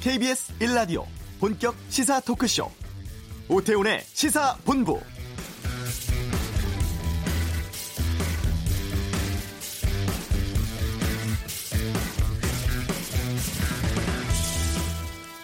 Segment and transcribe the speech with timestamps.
[0.00, 1.04] KBS 1라디오
[1.38, 2.70] 본격 시사 토크쇼
[3.50, 4.98] 오태훈의 시사본부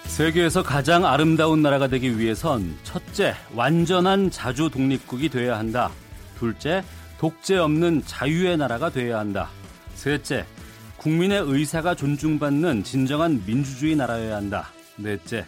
[0.07, 5.91] 세계에서 가장 아름다운 나라가 되기 위해선 첫째, 완전한 자주 독립국이 돼야 한다.
[6.39, 6.83] 둘째,
[7.19, 9.51] 독재 없는 자유의 나라가 돼야 한다.
[9.95, 10.47] 셋째,
[10.99, 14.69] 국민의 의사가 존중받는 진정한 민주주의 나라여야 한다.
[14.97, 15.45] 넷째,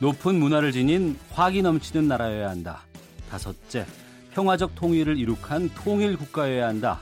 [0.00, 2.82] 높은 문화를 지닌 화기 넘치는 나라여야 한다.
[3.30, 3.86] 다섯째,
[4.32, 7.00] 평화적 통일을 이룩한 통일 국가여야 한다.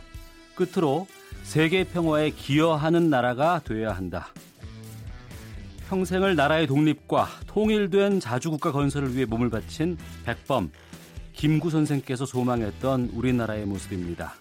[0.54, 1.06] 끝으로
[1.42, 4.28] 세계 평화에 기여하는 나라가 되어야 한다.
[5.88, 10.70] 평생을 나라의 독립과 통일된 자주국가 건설을 위해 몸을 바친 백범
[11.32, 14.34] 김구 선생께서 소망했던 우리나라의 모습입니다.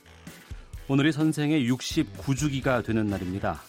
[0.90, 3.62] 오늘이 선생의 69주기가 되는 날입니다.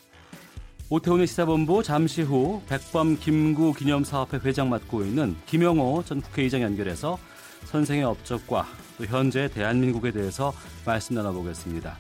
[0.89, 7.19] 오태훈의 시사본부 잠시 후 백범 김구 기념사업회 회장 맡고 있는 김영호 전 국회의장 연결해서
[7.65, 10.55] 선생의 업적과 또 현재 대한민국에 대해서
[10.87, 11.99] 말씀 나눠보겠습니다.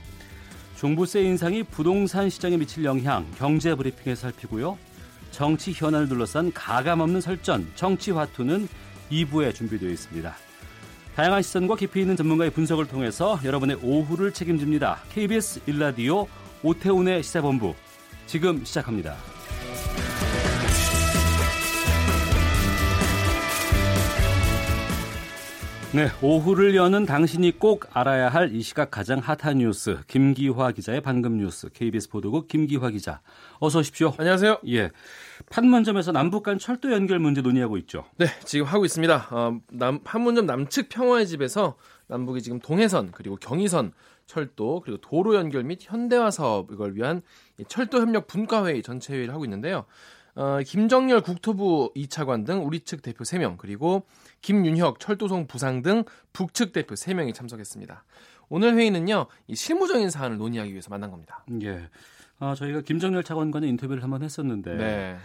[0.77, 4.79] 종부세 인상이 부동산 시장에 미칠 영향 경제 브리핑에서 살피고요.
[5.33, 8.69] 정치 현안을 둘러싼 가감없는 설전, 정치 화투는
[9.11, 10.48] 2부에 준비되어 있습니다.
[11.19, 15.01] 다양한 시선과 깊이 있는 전문가의 분석을 통해서 여러분의 오후를 책임집니다.
[15.11, 16.29] KBS 일라디오
[16.63, 17.75] 오태훈의 시사본부
[18.27, 19.17] 지금 시작합니다.
[25.93, 31.39] 네, 오후를 여는 당신이 꼭 알아야 할 이 시각 가장 핫한 뉴스 김기화 기자의 방금
[31.39, 33.21] 뉴스 KBS 보도국 김기화 기자
[33.59, 34.15] 어서 오십시오.
[34.19, 34.59] 안녕하세요.
[34.69, 34.91] 예.
[35.51, 38.05] 판문점에서 남북 간 철도 연결 문제 논의하고 있죠.
[38.17, 39.29] 네, 지금 하고 있습니다.
[39.31, 41.77] 어, 남, 판문점 남측 평화의 집에서
[42.09, 43.93] 남북이 지금 동해선 그리고 경의선
[44.27, 47.23] 철도 그리고 도로 연결 및 현대화 사업 이걸 위한
[47.67, 49.87] 철도 협력 분과회의 전체 회의를 하고 있는데요.
[50.35, 54.07] 어, 김정열 국토부 2차관 등 우리 측 대표 3명 그리고
[54.43, 58.05] 김윤혁 철도성 부상 등 북측 대표 3명이 참석했습니다.
[58.49, 61.45] 오늘 회의는요, 이 실무적인 사안을 논의하기 위해서 만난 겁니다.
[61.63, 61.89] 예.
[62.39, 65.19] 어, 저희가 김정열 차관과는 인터뷰를 한번 했었는데 네.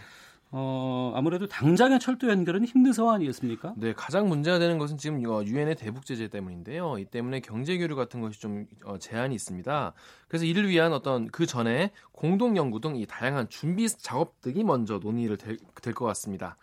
[0.50, 3.74] 어, 아무래도 당장의 철도 연결은 힘든 상황 아니겠습니까?
[3.76, 6.98] 네, 가장 문제가 되는 것은 지금 유엔의 대북 제재 때문인데요.
[6.98, 9.92] 이 때문에 경제 교류 같은 것이 좀 어, 제한이 있습니다.
[10.28, 15.36] 그래서 이를 위한 어떤 그 전에 공동 연구 등 이 다양한 준비 작업들이 먼저 논의를
[15.36, 15.56] 될
[15.94, 16.56] 것 같습니다.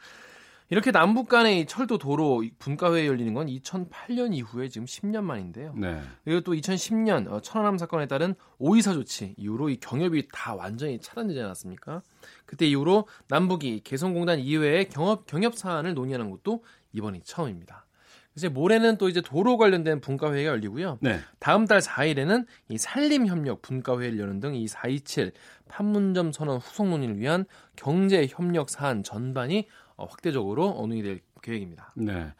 [0.71, 5.73] 이렇게 남북 간의 철도 도로 분과회에 열리는 건 2008년 이후에 지금 10년 만인데요.
[5.75, 5.99] 네.
[6.23, 11.41] 그리고 또 2010년 어, 천안함 사건에 따른 오이사 조치 이후로 이 경협이 다 완전히 차단되지
[11.41, 12.01] 않았습니까?
[12.45, 17.85] 그때 이후로 남북이 개성공단 이외의 경협 경협 사안을 논의하는 것도 이번이 처음입니다.
[18.37, 20.99] 이제 모레는 또 이제 도로 관련된 분과회의가 열리고요.
[21.01, 21.19] 네.
[21.39, 25.33] 다음 달 4일에는 이 산림협력 분과회의를 여는 등 이 427
[25.67, 27.43] 판문점 선언 후속 논의를 위한
[27.75, 31.91] 경제 협력 사안 전반이 어, 확대적으로 논의될 계획입니다.
[31.95, 32.31] 네.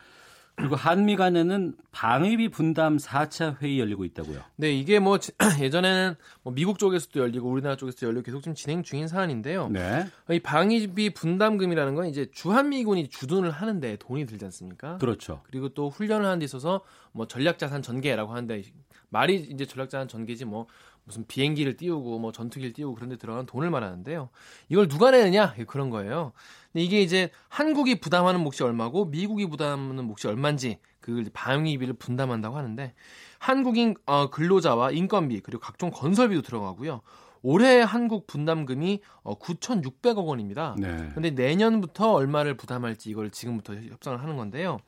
[0.55, 4.41] 그리고 한미 간에는 방위비 분담 4차 회의 열리고 있다고요.
[4.57, 5.17] 네, 이게 뭐
[5.59, 9.69] 예전에는 뭐 미국 쪽에서도 열리고 우리나라 쪽에서도 열리고 계속 지금 진행 중인 사안인데요.
[9.69, 10.05] 네.
[10.29, 14.97] 이 방위비 분담금이라는 건 이제 주한미군이 주둔을 하는데 돈이 들지 않습니까?
[14.99, 15.41] 그렇죠.
[15.47, 18.61] 그리고 또 훈련을 하는 데 있어서 뭐 전략자산 전개라고 하는데
[19.09, 20.67] 말이 이제 전략자산 전개지 뭐
[21.03, 24.29] 무슨 비행기를 띄우고 뭐 전투기를 띄우고 그런 데 들어간 돈을 말하는데요.
[24.69, 25.55] 이걸 누가 내느냐?
[25.67, 26.33] 그런 거예요.
[26.71, 32.93] 근데 이게 이제 한국이 부담하는 몫이 얼마고 미국이 부담하는 몫이 얼마인지 그 방위비를 분담한다고 하는데
[33.39, 37.01] 한국인 어, 근로자와 인건비 그리고 각종 건설비도 들어가고요.
[37.41, 40.75] 올해 한국 분담금이 어, 9,600억 원입니다.
[40.77, 41.09] 네.
[41.13, 44.79] 근데 내년부터 얼마를 부담할지 이걸 지금부터 협상을 하는 건데요.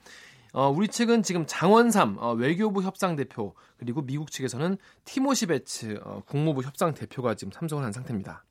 [0.54, 6.22] 어, 우리 측은 지금 장원삼 어, 외교부 협상 대표 그리고 미국 측에서는 티모시 베츠 어,
[6.28, 8.46] 국무부 협상 대표가 지금 참석을 한 상태입니다.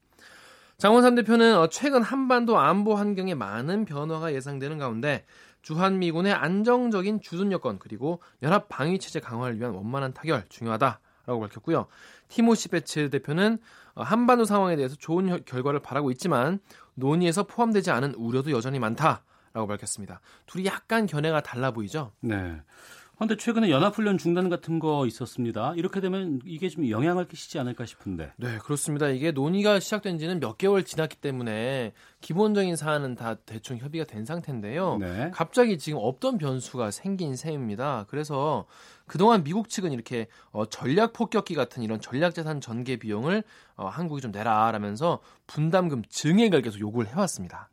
[0.83, 5.25] 장원삼 대표는 어, 최근 한반도 안보 환경에 많은 변화가 예상되는 가운데
[5.63, 11.87] 주한미군의 안정적인 주둔 여건 그리고 연합 방위 체제 강화를 위한 원만한 타결 중요하다라고 밝혔고요.
[12.27, 13.59] 티모시 베츠 대표는
[13.95, 16.59] 어, 한반도 상황에 대해서 좋은 결과를 바라고 있지만
[16.95, 19.23] 논의에서 포함되지 않은 우려도 여전히 많다.
[19.55, 20.21] 라고 밝혔습니다.
[20.47, 22.11] 둘이 약간 견해가 달라 보이죠?
[22.21, 22.61] 네.
[23.23, 25.75] 그런데 최근에 연합훈련 중단 같은 거 있었습니다.
[25.77, 28.33] 이렇게 되면 이게 좀 영향을 끼치지 않을까 싶은데.
[28.37, 29.07] 네, 그렇습니다.
[29.11, 34.99] 이게 논의가 시작된 지는 몇 개월 지났기 때문에 기본적인 사안은 다 대충 협의가 된 상태인데요.
[34.99, 35.31] 네.
[35.33, 38.07] 갑자기 지금 없던 변수가 생긴 셈입니다.
[38.09, 38.67] 그래서
[39.07, 43.45] 그동안 미국 측은 이렇게 어, 전략 폭격기 같은 이런 전략자산 전개 비용을
[43.77, 47.69] 어, 한국이 좀 내라라면서 분담금 증액을 계속 요구를 해왔습니다.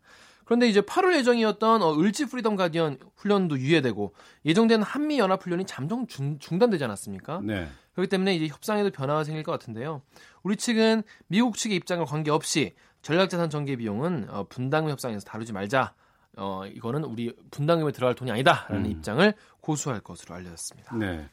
[0.49, 4.15] 그런데 이제 8월 예정이었던 어, 을지 프리덤 가디언 훈련도 유예되고
[4.45, 7.41] 예정된 한미 연합 훈련이 잠정 중, 단되지 않았습니까?
[7.43, 7.67] 네.
[7.93, 10.01] 그렇기 때문에 이제 협상에도 변화가 생길 것 같은데요.
[10.41, 12.73] 우리 측은 미국 측의 입장과 관계없이
[13.03, 15.93] 전략자산 전개 비용은 어, 분담금 협상에서 다루지 말자.
[16.35, 18.89] 어, 이거는 우리 분담금에 들어갈 돈이 아니다라는 음.
[18.89, 19.31] 입장을
[19.61, 20.95] 고수할 것으로 알려졌습니다.
[20.95, 21.29] 네.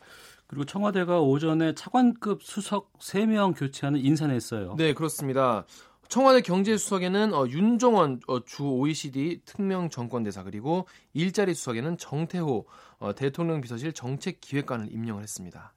[0.46, 4.74] 그리고 청와대가 오전에 차관급 수석 3명 교체하는 인사를 했어요.
[4.76, 5.64] 네, 그렇습니다.
[6.08, 12.66] 청와대 경제수석에는 어, 윤종원 어, 주 OECD 특명 정권대사 그리고 일자리 수석에는 정태호
[12.98, 15.72] 어, 대통령 비서실 정책기획관을 임명을 했습니다.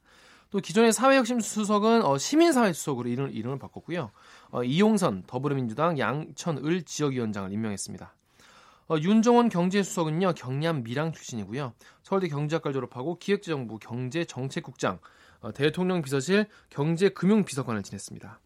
[0.52, 4.12] 또 기존의 사회혁신 수석은 어, 시민사회 수석으로 이름, 이름을 바꿨고요.
[4.52, 8.16] 어, 이용선 더불어민주당 양천을 지역위원장을 임명했습니다.
[8.90, 11.74] 어, 윤종원 경제수석은요 경남 밀양 출신이고요.
[12.02, 15.00] 서울대 경제학과를 졸업하고 기획재정부 경제정책국장,
[15.42, 18.40] 어, 대통령 비서실 경제금융비서관을 지냈습니다.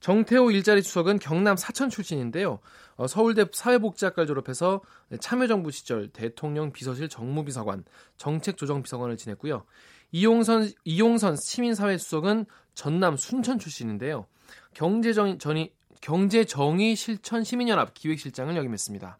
[0.00, 2.58] 정태호 일자리 수석은 경남 사천 출신인데요.
[2.96, 4.80] 어, 서울대 사회복지학과를 졸업해서
[5.20, 7.84] 참여정부 시절 대통령 비서실 정무비서관,
[8.16, 9.64] 정책조정비서관을 지냈고요.
[10.12, 14.26] 이용선 이용선 시민사회 수석은 전남 순천 출신인데요.
[14.74, 19.18] 경제정 전이 경제정의 실천 시민연합 기획실장을 역임했습니다.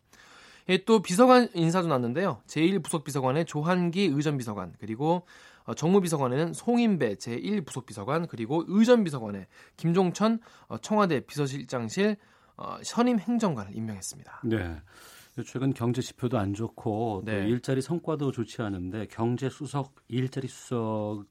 [0.68, 2.42] 예, 또 비서관 인사도 났는데요.
[2.46, 9.46] 제1부속 비서관의 조한기 의전 비서관 그리고 어, 정무비서관에는 송인배 제1부속비서관 그리고 의전비서관에
[9.76, 12.16] 김종천 어, 청와대 비서실장실
[12.56, 14.42] 어, 선임 행정관을 임명했습니다.
[14.44, 14.80] 네.
[15.44, 17.42] 최근 경제 지표도 안 좋고 네.
[17.42, 21.24] 또 일자리 성과도 좋지 않은데 경제 수석 일자리 수석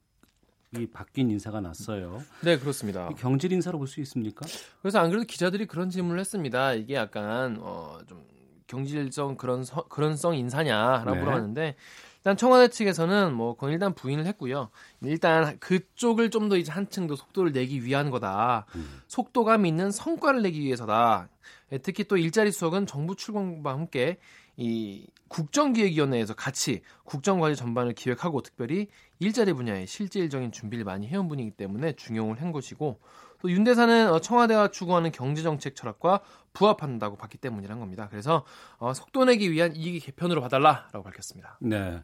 [0.76, 2.22] 이 바뀐 인사가 났어요.
[2.42, 3.08] 네, 그렇습니다.
[3.16, 4.44] 경질 인사로 볼 수 있습니까?
[4.82, 6.74] 그래서 안 그래도 기자들이 그런 질문을 했습니다.
[6.74, 8.24] 이게 약간 어, 좀
[8.66, 11.20] 경질성 그런 서, 그런 성 인사냐라고 네.
[11.20, 11.76] 물어봤는데
[12.26, 14.70] 일단 청와대 측에서는 뭐 그건 일단 부인을 했고요.
[15.02, 18.66] 일단 그쪽을 좀 더 이제 한층 더 속도를 내기 위한 거다.
[18.74, 19.00] 음.
[19.06, 21.28] 속도감 있는 성과를 내기 위해서다.
[21.70, 24.18] 예, 특히 또 일자리 수석은 정부 출범과 함께
[24.56, 28.88] 이 국정기획위원회에서 같이 국정과제 전반을 기획하고 특별히
[29.20, 32.98] 일자리 분야에 실질적인 준비를 많이 해온 분이기 때문에 중용을 한 것이고
[33.46, 36.20] 또 윤대사는 어, 청와대가 추구하는 경제정책 철학과
[36.52, 38.08] 부합한다고 봤기 때문이란 겁니다.
[38.10, 38.44] 그래서
[38.78, 41.56] 어, 속도 내기 위한 이익 개편으로 봐달라라고 밝혔습니다.
[41.60, 42.02] 네.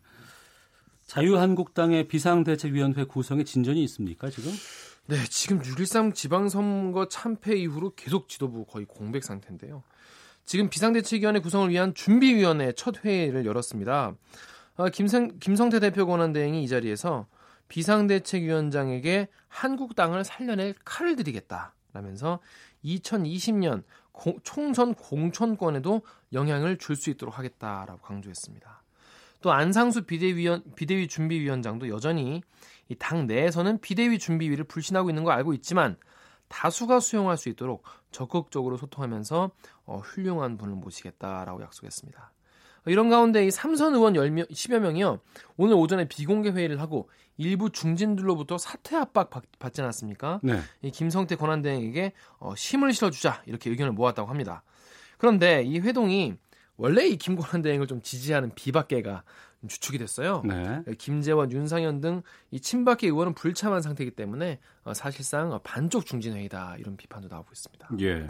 [1.08, 4.52] 자유한국당의 비상대책위원회 구성에 진전이 있습니까 지금?
[5.06, 9.82] 네, 지금 6.13 지방선거 참패 이후로 계속 지도부 거의 공백 상태인데요.
[10.44, 14.14] 지금 비상대책위원회 구성을 위한 준비위원회 첫 회의를 열었습니다.
[14.76, 17.26] 어, 김성, 김성태 대표 권한대행이 이 자리에서
[17.72, 22.40] 비상대책위원장에게 한국당을 살려낼 칼을 드리겠다라면서
[22.84, 23.82] 2020년
[24.12, 26.02] 고, 총선 공천권에도
[26.34, 28.82] 영향을 줄 수 있도록 하겠다라고 강조했습니다.
[29.40, 32.42] 또 안상수 비대위원 비대위 준비위원장도 여전히
[32.88, 35.96] 이 당 내에서는 비대위 준비위를 불신하고 있는 거 알고 있지만
[36.48, 39.50] 다수가 수용할 수 있도록 적극적으로 소통하면서
[39.86, 42.32] 어, 훌륭한 분을 모시겠다라고 약속했습니다.
[42.86, 45.20] 이런 가운데 이 삼선 의원 10명, 10여 명이요.
[45.56, 50.40] 오늘 오전에 비공개 회의를 하고 일부 중진들로부터 사퇴 압박 받, 지 않았습니까?
[50.42, 50.60] 네.
[50.82, 54.62] 이 김성태 권한대행에게 어, 힘을 실어주자 이렇게 의견을 모았다고 합니다.
[55.18, 56.34] 그런데 이 회동이
[56.76, 59.22] 원래 이 김권한 대행을 좀 지지하는 비박계가
[59.68, 60.42] 주축이 됐어요.
[60.44, 60.82] 네.
[60.98, 66.96] 김재원, 윤상현 등 이 친박계 의원은 불참한 상태이기 때문에 어, 사실상 반쪽 중진 회의다 이런
[66.96, 67.88] 비판도 나오고 있습니다.
[68.00, 68.26] 예.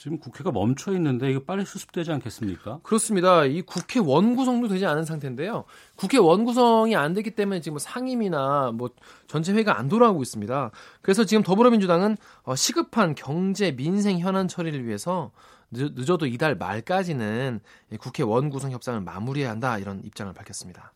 [0.00, 2.80] 지금 국회가 멈춰 있는데 이거 빨리 수습되지 않겠습니까?
[2.82, 3.44] 그렇습니다.
[3.44, 5.64] 이 국회 원구성도 되지 않은 상태인데요.
[5.94, 8.88] 국회 원구성이 안 되기 때문에 지금 뭐 상임이나 뭐
[9.26, 10.70] 전체 회의가 안 돌아가고 있습니다.
[11.02, 15.32] 그래서 지금 더불어민주당은 어, 시급한 경제 민생 현안 처리를 위해서
[15.68, 17.60] 늦어도 이달 말까지는
[17.98, 20.94] 국회 원구성 협상을 마무리해야 한다 이런 입장을 밝혔습니다.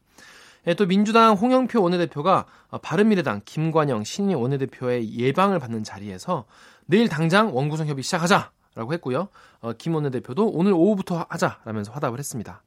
[0.67, 6.47] 예, 또 민주당 홍영표 원내대표가 어, 바른미래당 김관영 신임 원내대표의 예방을 받는 자리에서
[6.87, 9.29] 내일 당장 원구성 협의 시작하자 라고 했고요.
[9.61, 12.63] 어, 김 원내 대표도 오늘 오후부터 하자라면서 화답을 했습니다.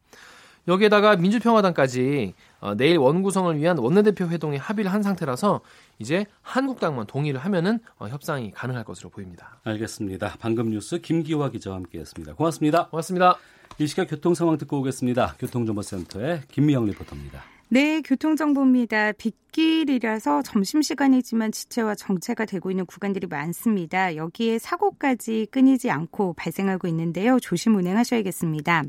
[0.67, 5.61] 여기에다가 민주평화당까지 어, 내일 원구성을 위한 원내대표 회동에 합의를 한 상태라서
[5.99, 9.59] 이제 한국당만 동의를 하면은 어, 협상이 가능할 것으로 보입니다.
[9.63, 10.35] 알겠습니다.
[10.39, 12.33] 방금 뉴스 김기화 기자와 함께했습니다.
[12.35, 12.87] 고맙습니다.
[12.87, 13.37] 고맙습니다.
[13.79, 15.35] 이 시각 교통 상황 듣고 오겠습니다.
[15.39, 17.56] 교통정보센터의 김미영 리포터입니다.
[17.69, 19.11] 네, 교통정보입니다.
[19.11, 24.15] 빗길이라서 점심시간이지만 지체와 정체가 되고 있는 구간들이 많습니다.
[24.15, 27.41] 여기에 사고까지 끊이지 않고 발생하고 있는데요.
[27.41, 28.83] 조심 운행하셔야겠습니다.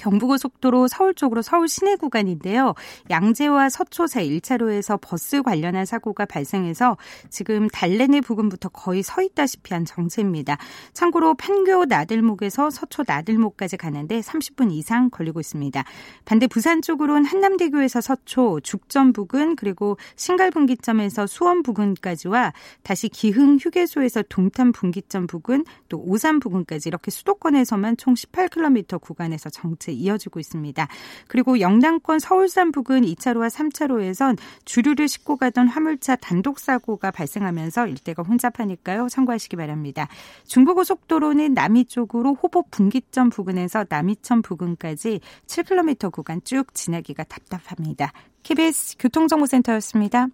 [0.00, 2.74] 경부고속도로 서울 쪽으로 서울 시내 구간인데요.
[3.10, 6.96] 양재와 서초사 1차로에서 버스 관련한 사고가 발생해서
[7.28, 10.56] 지금 달래내 부근부터 거의 서 있다시피 한 정체입니다.
[10.92, 15.84] 참고로 판교 나들목에서 서초 나들목까지 가는데 30분 이상 걸리고 있습니다.
[16.24, 22.52] 반대 부산 쪽으로는 한남대교에서 서초, 죽전 부근 그리고 신갈분기점에서 수원 부근까지와
[22.82, 29.89] 다시 기흥 휴게소에서 동탄 분기점 부근 또 오산 부근까지 이렇게 수도권에서만 총 18km 구간에서 정체
[29.90, 30.88] 곳에 이어지고 있습니다.
[31.26, 39.08] 그리고 영남권 서울산 부근 2차로와 3차로에선 주류를 싣고 가던 화물차 단독 사고가 발생하면서 일대가 혼잡하니까요.
[39.08, 40.08] 참고하시기 바랍니다.
[40.46, 48.12] 중부고속도로는 남이 쪽으로 호보 분기점 부근에서 남이천 부근까지 7km 구간 쭉 지나기가 답답합니다.
[48.42, 50.28] KBS 교통정보센터였습니다.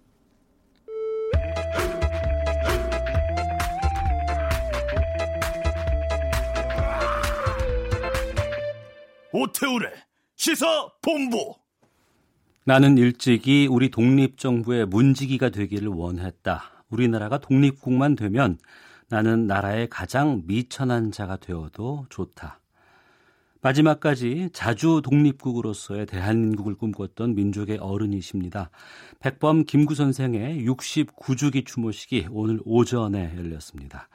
[9.33, 9.91] 오태우래
[10.35, 11.55] 시사 본부.
[12.63, 16.63] 나는 일찍이 우리 독립정부의 문지기가 되기를 원했다.
[16.89, 18.57] 우리나라가 독립국만 되면
[19.09, 22.59] 나는 나라의 가장 미천한 자가 되어도 좋다.
[23.61, 28.69] 마지막까지 자주 독립국으로서의 대한민국을 꿈꿨던 민족의 어른이십니다.
[29.19, 34.07] 백범 김구 선생의 69주기 추모식이 오늘 오전에 열렸습니다.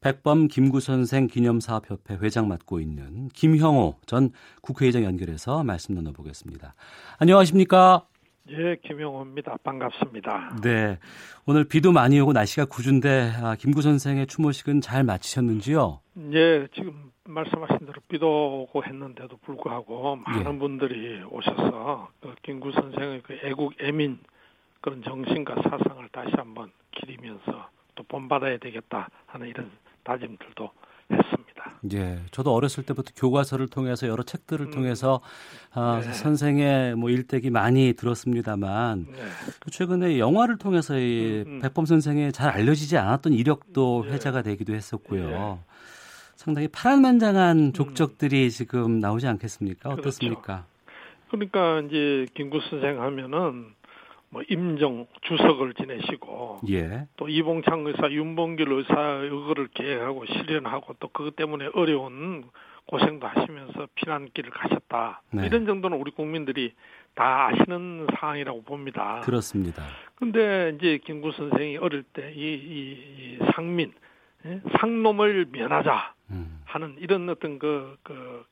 [0.00, 4.30] 백범 김구 선생 기념사업협회 회장 맡고 있는 김형호 전
[4.62, 6.74] 국회의장 연결해서 말씀 나눠보겠습니다.
[7.18, 8.06] 안녕하십니까?
[8.48, 9.58] 예, 김영호입니다.
[9.62, 10.56] 반갑습니다.
[10.62, 10.98] 네.
[11.44, 16.00] 오늘 비도 많이 오고 날씨가 궂은데 아, 김구 선생의 추모식은 잘 마치셨는지요?
[16.32, 20.58] 예, 지금 말씀하신 대로 비도 오고 했는데도 불구하고 많은 예.
[20.58, 24.18] 분들이 오셔서 그 김구 선생의 그 애국 애민
[24.80, 29.70] 그런 정신과 사상을 다시 한번 기리면서 또 본받아야 되겠다 하는 이런
[30.10, 30.70] 다짐들도
[31.12, 31.50] 했습니다.
[31.92, 34.70] 예, 저도 어렸을 때부터 교과서를 통해서 여러 책들을 음.
[34.70, 35.20] 통해서
[35.72, 36.12] 아, 네.
[36.12, 39.22] 선생의 뭐 일대기 많이 들었습니다만 네.
[39.70, 41.58] 최근에 영화를 통해서 이 음, 음.
[41.60, 44.12] 백범 선생의 잘 알려지지 않았던 이력도 예.
[44.12, 45.30] 회자가 되기도 했었고요.
[45.30, 45.70] 예.
[46.34, 49.90] 상당히 파란만장한 족적들이 지금 나오지 않겠습니까?
[49.90, 50.08] 그렇죠.
[50.08, 50.64] 어떻습니까?
[51.28, 53.74] 그러니까 이제 김구 선생 하면은
[54.30, 61.34] 뭐 임정 주석을 지내시고 예, 또 이봉창 의사, 윤봉길 의사 의거를 계획하고 실현하고 또 그것
[61.34, 62.44] 때문에 어려운
[62.86, 65.22] 고생도 하시면서 피난길을 가셨다.
[65.32, 65.46] 네.
[65.46, 66.72] 이런 정도는 우리 국민들이
[67.14, 69.20] 다 아시는 상황이라고 봅니다.
[69.24, 69.82] 그렇습니다.
[70.14, 73.92] 근데 이제 김구 선생이 어릴 때 이 이, 이 상민,
[74.46, 74.60] 예?
[74.78, 78.44] 상놈을 면하자 음, 하는 이런 어떤 그, 그,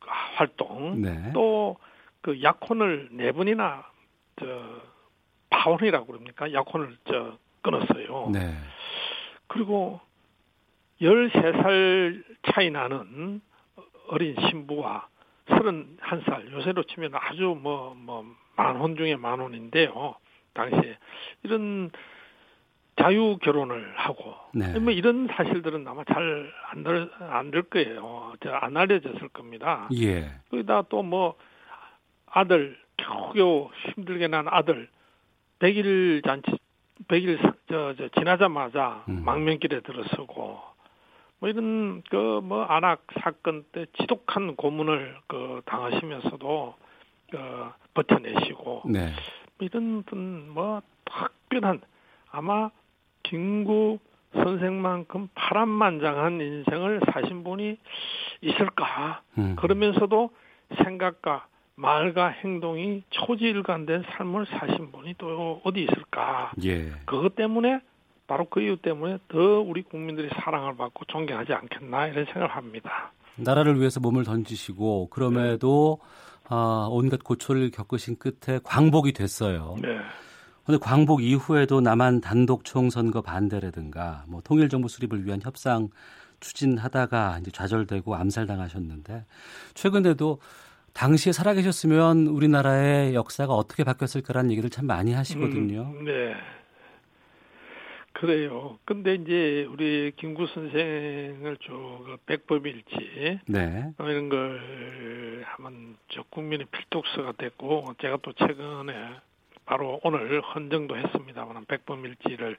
[0.00, 3.84] 그 활동 네, 또그 약혼을 네 번이나
[4.40, 4.82] 저
[5.50, 6.52] 파혼이라고 그럽니까?
[6.52, 8.30] 약혼을 저 끊었어요.
[8.32, 8.54] 네,
[9.46, 10.00] 그리고
[11.00, 12.22] 13살
[12.52, 13.40] 차이 나는
[14.08, 15.08] 어린 신부와
[15.46, 18.24] 31살 요새로 치면 아주 뭐 뭐
[18.56, 20.14] 만혼 중에 만혼인데요.
[20.52, 20.96] 당시에
[21.42, 21.90] 이런
[22.96, 24.78] 자유 결혼을 하고 네.
[24.78, 26.52] 뭐 이런 사실들은 아마 잘
[27.18, 28.34] 안될 거예요.
[28.40, 29.88] 저안 알려졌을 겁니다.
[29.94, 31.36] 예, 거기다 또 뭐
[32.26, 34.88] 아들 겨우겨우 힘들게 난 아들.
[35.60, 36.50] 100일 잔치
[37.08, 39.24] 100일 저, 저 지나자마자 음.
[39.24, 40.60] 망명길에 들어서고
[41.38, 46.74] 뭐 이런 그 뭐 안악 사건 때 지독한 고문을 그 당하시면서도
[47.30, 47.38] 그
[47.94, 49.12] 버텨내시고 네,
[49.58, 51.80] 뭐 이런 어떤 뭐 특별한
[52.30, 52.70] 아마
[53.22, 53.98] 김구
[54.34, 57.78] 선생만큼 파란만장한 인생을 사신 분이
[58.42, 59.22] 있을까?
[59.38, 60.30] 음, 그러면서도
[60.82, 66.52] 생각과 말과 행동이 초지일관된 삶을 사신 분이 또 어디 있을까?
[66.64, 67.80] 예, 그것 때문에
[68.26, 73.12] 바로 그 이유 때문에 더 우리 국민들이 사랑을 받고 존경하지 않겠나 이런 생각을 합니다.
[73.36, 75.98] 나라를 위해서 몸을 던지시고 그럼에도
[76.48, 79.76] 아, 온갖 고초를 겪으신 끝에 광복이 됐어요.
[79.80, 79.98] 네.
[80.64, 85.88] 근데 광복 이후에도 남한 단독 총선거 반대라든가 뭐 통일 정부 수립을 위한 협상
[86.40, 89.26] 추진하다가 이제 좌절되고 암살당하셨는데
[89.74, 90.38] 최근에도
[90.94, 95.82] 당시에 살아계셨으면 우리나라의 역사가 어떻게 바뀌었을까라는 얘기를 참 많이 하시거든요.
[95.82, 96.34] 음, 네.
[98.12, 98.78] 그래요.
[98.84, 103.92] 근데 이제 우리 김구 선생을 쭉그 백범일지 네.
[103.98, 108.94] 어, 이런 걸 하면 저 국민의 필독서가 됐고 제가 또 최근에
[109.66, 112.56] 바로 오늘 헌정도 했습니다만 백범일지를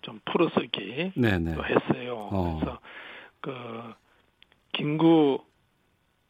[0.00, 1.54] 좀 풀어쓰기 네, 네.
[1.54, 2.16] 또 했어요.
[2.32, 2.58] 어.
[2.60, 2.80] 그래서
[3.42, 3.94] 그
[4.72, 5.44] 김구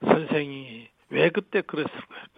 [0.00, 1.90] 선생이 왜 그때 그랬을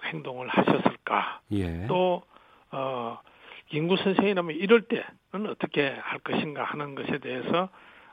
[0.05, 1.41] 행동을 하셨을까?
[1.53, 1.87] 예.
[1.87, 2.23] 또
[2.71, 3.19] 어,
[3.69, 7.71] 김구 선생이라면 이럴 때는 어떻게 할 것인가 하는 것에 대해서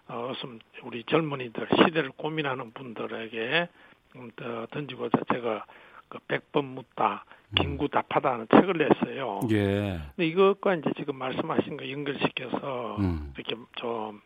[0.08, 3.67] 어, 좀 우리 젊은이들 시대를 고민하는 분들에게
[4.15, 5.65] 음, 더 던지고자 제가
[6.08, 7.25] 그 백번 묻다
[7.58, 9.41] 김구 답하다는 책을 냈어요.
[9.51, 10.00] 예.
[10.15, 13.34] 근데 이것과 이제 지금 말씀하신 거 연결시켜서 음.
[13.36, 14.22] 이렇게 좀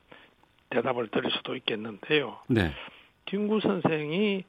[0.70, 2.38] 대답을 드릴 수도 있겠는데요.
[2.48, 2.72] 네.
[3.26, 4.44] 김구 선생이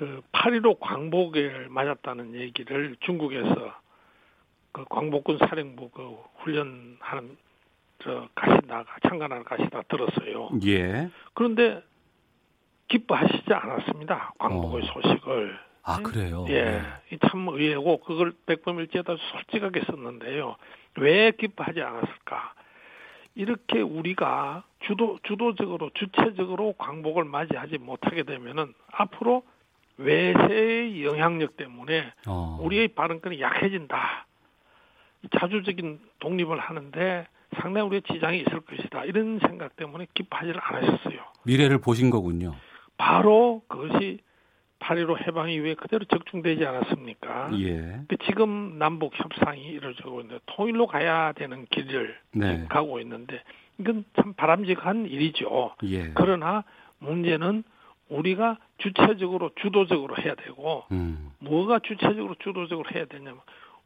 [0.00, 3.74] 그 8.15 광복을 맞았다는 얘기를 중국에서
[4.72, 7.36] 그 광복군 사령부 그 훈련하는
[8.02, 10.52] 저 가시다가 참관하러 가시다 들었어요.
[10.64, 11.10] 예.
[11.34, 11.82] 그런데
[12.88, 14.32] 기뻐하시지 않았습니다.
[14.38, 14.92] 광복의 어.
[14.94, 15.58] 소식을.
[15.82, 16.46] 아 그래요.
[16.48, 16.82] 예, 네.
[17.12, 20.56] 이참 의외고 그걸 백범일지에다 솔직하게 썼는데요.
[20.96, 22.54] 왜 기뻐하지 않았을까?
[23.34, 29.42] 이렇게 우리가 주도 주도적으로 주체적으로 광복을 맞이하지 못하게 되면은 앞으로
[30.00, 32.58] 외세의 영향력 때문에 어.
[32.62, 34.26] 우리의 발언권이 약해진다.
[35.38, 37.26] 자주적인 독립을 하는데
[37.60, 39.04] 상당히 우리의 지장이 있을 것이다.
[39.04, 41.20] 이런 생각 때문에 기뻐하지를 않으셨어요.
[41.44, 42.54] 미래를 보신 거군요.
[42.96, 44.20] 바로 그것이
[44.78, 47.50] 8.15 해방 이후에 그대로 적중되지 않았습니까?
[47.58, 47.74] 예.
[47.76, 52.64] 근데 지금 남북 협상이 이루어지고 있는데 통일로 가야 되는 길을 네.
[52.70, 53.42] 가고 있는데
[53.78, 55.74] 이건 참 바람직한 일이죠.
[55.84, 56.12] 예.
[56.14, 56.64] 그러나
[56.98, 57.62] 문제는
[58.10, 61.30] 우리가 주체적으로 주도적으로 해야 되고 음.
[61.38, 63.40] 뭐가 주체적으로 주도적으로 해야 되냐면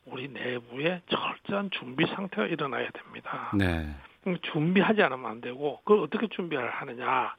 [0.07, 3.53] 우리 내부에 철저한 준비 상태가 일어나야 됩니다.
[3.57, 3.87] 네.
[4.27, 7.35] 음, 준비하지 않으면 안 되고 그걸 어떻게 준비를 하느냐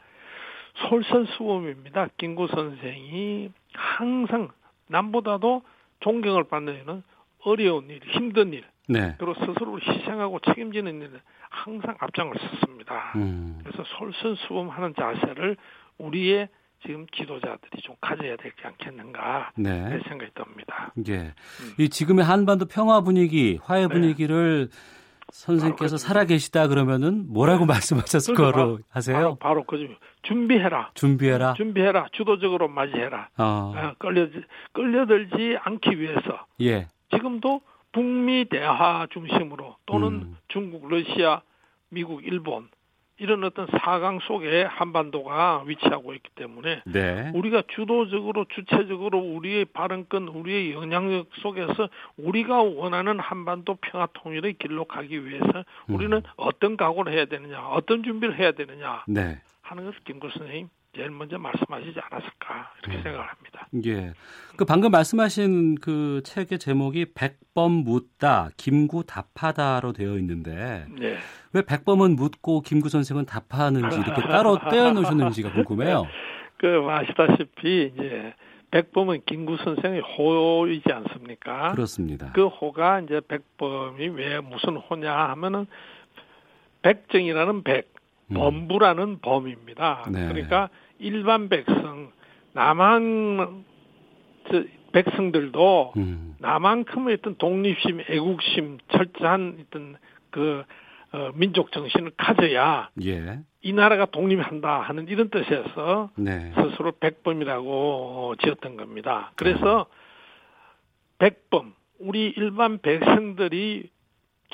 [0.89, 2.09] 솔선수범입니다.
[2.17, 4.49] 김구 선생이 항상
[4.87, 5.63] 남보다도
[6.01, 7.03] 존경을 받는 일은
[7.43, 9.15] 어려운 일, 힘든 일, 네.
[9.17, 11.11] 그리고 스스로를 희생하고 책임지는 일에
[11.49, 13.13] 항상 앞장을 섰습니다.
[13.15, 13.59] 음.
[13.63, 15.57] 그래서 솔선수범하는 자세를
[15.97, 16.49] 우리의
[16.85, 19.99] 지금 지도자들이 좀 가져야 되지 않겠는가 네.
[20.07, 20.93] 생각이 듭니다.
[21.07, 21.33] 예.
[21.79, 23.87] 이 지금의 한반도 평화 분위기, 화해 네.
[23.87, 24.69] 분위기를
[25.31, 29.35] 선생님께서 살아계시다 그러면은 뭐라고 말씀하셨을 그래서 거로 바로, 하세요?
[29.35, 30.91] 바로 그 준비해라.
[30.93, 31.53] 준비해라.
[31.55, 32.07] 준비해라.
[32.11, 33.29] 주도적으로 맞이해라.
[33.37, 33.73] 어.
[33.75, 34.27] 아, 끌려
[34.73, 36.87] 끌려들지 않기 위해서 예.
[37.11, 37.61] 지금도
[37.91, 40.37] 북미 대화 중심으로 또는 음.
[40.47, 41.41] 중국, 러시아,
[41.89, 42.67] 미국, 일본
[43.17, 47.31] 이런 어떤 사강 속에 한반도가 위치하고 있기 때문에 네.
[47.33, 55.25] 우리가 주도적으로 주체적으로 우리의 발언권, 우리의 영향력 속에서 우리가 원하는 한반도 평화 통일의 길로 가기
[55.25, 56.21] 위해서 우리는 음.
[56.35, 59.39] 어떤 각오를 해야 되느냐, 어떤 준비를 해야 되느냐 네.
[59.61, 63.03] 하는 것을 김구 선생님 제일 먼저 말씀하시지 않았을까 이렇게 음.
[63.03, 63.67] 생각을 합니다.
[63.85, 64.13] 예.
[64.55, 71.17] 그 방금 말씀하신 그 책의 제목이 백범 묻다, 김구 답하다로 되어 있는데 네.
[71.53, 76.05] 왜 백범은 묻고 김구 선생은 답하는지 이렇게 따로 떼어 놓으셨는지가 궁금해요.
[76.57, 78.33] 그 아시다시피 이제
[78.71, 81.71] 백범은 김구 선생의 호이지 않습니까?
[81.73, 82.31] 그렇습니다.
[82.33, 85.67] 그 호가 이제 백범이 왜 무슨 호냐 하면은
[86.81, 87.93] 백정이라는 백,
[88.31, 88.35] 음.
[88.35, 90.05] 범부라는 범입니다.
[90.11, 90.27] 네.
[90.27, 92.11] 그러니까 일반 백성,
[92.53, 93.65] 남한
[94.51, 96.35] 저 백성들도 음.
[96.39, 99.97] 나만큼의 어떤 독립심, 애국심, 철저한 어떤
[100.29, 100.63] 그
[101.11, 103.39] 어, 민족 정신을 가져야 예.
[103.61, 106.53] 이 나라가 독립한다 하는 이런 뜻에서 네.
[106.55, 109.31] 스스로 백범이라고 어, 지었던 겁니다.
[109.35, 109.87] 그래서
[111.17, 113.89] 백범 우리 일반 백성들이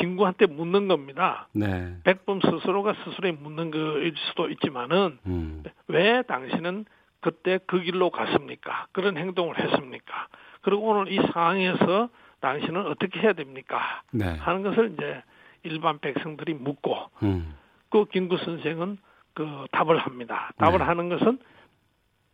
[0.01, 1.47] 김구한테 묻는 겁니다.
[1.53, 1.95] 네.
[2.03, 5.63] 백범 스스로가 스스로에 묻는 거일 수도 있지만은 음.
[5.87, 6.85] 왜 당신은
[7.19, 8.87] 그때 그 길로 갔습니까?
[8.91, 10.27] 그런 행동을 했습니까?
[10.61, 12.09] 그리고 오늘 이 상황에서
[12.39, 14.01] 당신은 어떻게 해야 됩니까?
[14.11, 14.25] 네.
[14.25, 15.21] 하는 것을 이제
[15.63, 17.55] 일반 백성들이 묻고 음.
[17.89, 18.97] 그 김구 선생은
[19.35, 20.51] 그 답을 합니다.
[20.57, 20.83] 답을 네.
[20.83, 21.39] 하는 것은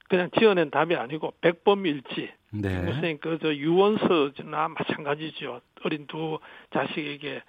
[0.07, 2.69] 그냥 지어낸 답이 아니고 백범일지 네.
[2.85, 5.61] 선생 그저 유언서나 마찬가지죠.
[5.83, 6.39] 어린 두
[6.71, 7.41] 자식에게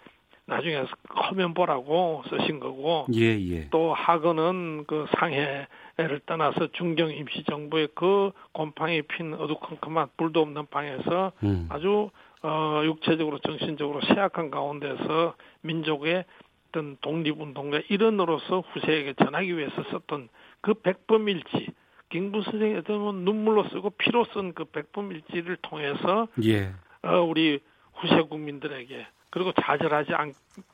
[0.46, 3.68] 나중에 커면 보라고 쓰신 거고 예, 예.
[3.68, 11.66] 또 학원은 그 상해를 떠나서 중경 임시정부의 그 곰팡이 핀 어두컴컴한 불도 없는 방에서 음.
[11.68, 12.10] 아주
[12.42, 16.24] 어 육체적으로 정신적으로 쇠약한 가운데서 민족의
[16.68, 20.28] 어떤 독립운동가 일원으로서 후세에게 전하기 위해서 썼던
[20.62, 21.68] 그 백범일지
[22.10, 26.72] 김구 선생이 어떤 뭐 눈물로 쓰고 피로 쓴 그 백범일지를 통해서 예.
[27.02, 27.60] 어 우리
[27.94, 30.32] 후세 국민들에게 그리고 좌절하지 않,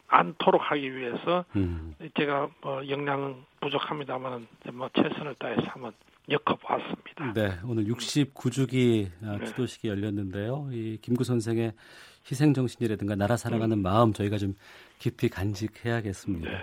[0.09, 1.94] 않도록 하기 위해서 음.
[2.16, 5.92] 제가 뭐 역량은 부족합니다만 뭐 최선을 다해서 한번
[6.31, 7.33] 엮어보았습니다.
[7.35, 9.44] 네, 오늘 69주기 네.
[9.44, 10.68] 추도식이 열렸는데요.
[10.73, 11.73] 이 김구 선생의
[12.31, 14.55] 희생 정신이라든가 나라 사랑하는 마음 저희가 좀
[14.99, 16.49] 깊이 간직해야겠습니다.
[16.51, 16.57] 네.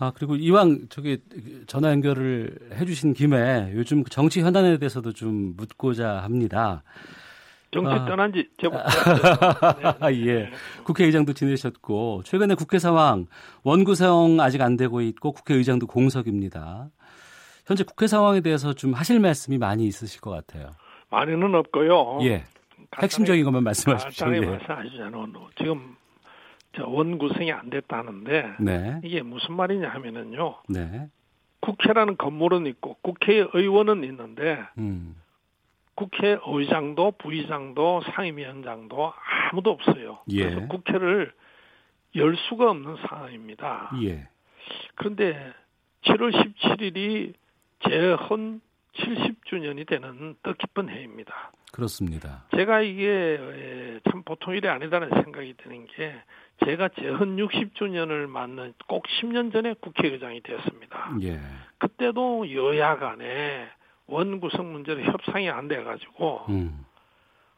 [0.00, 1.18] 아 그리고 이왕 저기
[1.66, 6.82] 전화 연결을 해주신 김에 요즘 그 정치 현안에 대해서도 좀 묻고자 합니다.
[7.70, 8.06] 정치 아.
[8.06, 8.80] 떠난 지 제법
[10.00, 10.48] 아, 예.
[10.84, 13.26] 국회의장도 지내셨고 최근에 국회 상황
[13.62, 16.88] 원구성 아직 안 되고 있고 국회의장도 공석입니다.
[17.66, 20.70] 현재 국회 상황에 대해서 좀 하실 말씀이 많이 있으실 것 같아요.
[21.10, 22.20] 많이는 없고요.
[22.22, 22.44] 예.
[23.00, 24.34] 핵심적인 것만 말씀하십시오.
[24.34, 24.40] 예.
[24.40, 25.99] 말씀하시자면 지금 저
[26.78, 29.00] 원 구성이 안 됐다는데 네.
[29.04, 30.56] 이게 무슨 말이냐 하면은요.
[30.68, 31.08] 네.
[31.60, 35.16] 국회라는 건물은 있고 국회의원은 있는데 음.
[35.94, 39.12] 국회의장도 부의장도 상임위원장도
[39.50, 40.20] 아무도 없어요.
[40.30, 40.44] 예.
[40.44, 41.32] 그래서 국회를
[42.16, 43.90] 열 수가 없는 상황입니다.
[44.02, 44.28] 예.
[44.94, 45.52] 그런데
[46.04, 47.34] 7월 17일이
[47.88, 48.60] 재헌
[48.94, 51.52] 70주년이 되는 뜻깊은 해입니다.
[51.72, 52.44] 그렇습니다.
[52.56, 56.14] 제가 이게 참 보통 일이 아니다는 생각이 드는 게
[56.64, 61.16] 제가 재헌 60주년을 맞는 꼭 10년 전에 국회의장이 되었습니다.
[61.22, 61.40] 예.
[61.78, 63.68] 그때도 여야 간에
[64.06, 66.84] 원구성 문제로 협상이 안 돼가지고 음.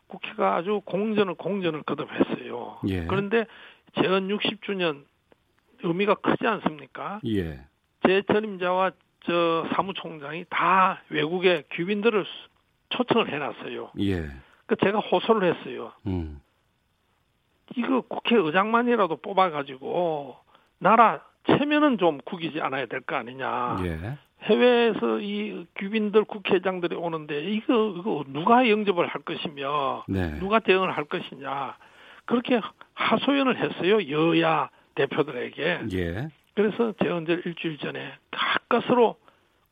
[0.06, 2.80] 국회가 아주 공전을 공전을 거듭했어요.
[2.88, 3.06] 예.
[3.06, 3.46] 그런데
[3.94, 5.04] 재헌 60주년
[5.82, 7.20] 의미가 크지 않습니까?
[7.26, 7.60] 예.
[8.06, 8.92] 제 전임자와
[9.24, 12.24] 저 사무총장이 다 외국의 귀빈들을
[12.92, 13.90] 초청을 해놨어요.
[14.00, 14.26] 예.
[14.66, 15.92] 그 제가 호소를 했어요.
[16.06, 16.40] 음.
[17.76, 20.36] 이거 국회의장만이라도 뽑아가지고
[20.78, 23.78] 나라 체면은 좀 구기지 않아야 될 거 아니냐.
[23.84, 24.18] 예.
[24.42, 30.38] 해외에서 이 귀빈들 국회의장들이 오는데 이거 이거 누가 영접을 할 것이며 네.
[30.40, 31.76] 누가 대응을 할 것이냐
[32.24, 32.60] 그렇게
[32.94, 36.28] 하소연을 했어요 여야 대표들에게 예.
[36.54, 39.16] 그래서 재헌절 일주일 전에 가까스로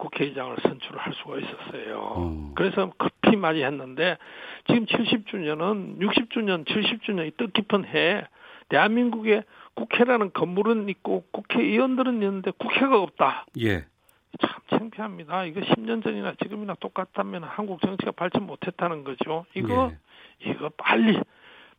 [0.00, 2.14] 국회의장을 선출을 할 수가 있었어요.
[2.18, 2.52] 음.
[2.54, 4.16] 그래서 급히 맞이했는데
[4.66, 8.26] 지금 70주년은 60주년, 70주년이 뜻깊은 해
[8.68, 13.46] 대한민국에 국회라는 건물은 있고 국회의원들은 있는데 국회가 없다.
[13.60, 13.84] 예.
[14.40, 15.44] 참 창피합니다.
[15.44, 19.44] 이거 10년 전이나 지금이나 똑같다면 한국 정치가 발전 못했다는 거죠.
[19.54, 20.50] 이거 예.
[20.50, 21.20] 이거 빨리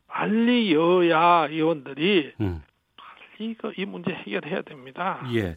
[0.07, 2.61] 빨리 여야 의원들이 음.
[3.41, 5.21] 이거 이 문제 해결해야 됩니다.
[5.33, 5.39] 예.
[5.39, 5.55] 예.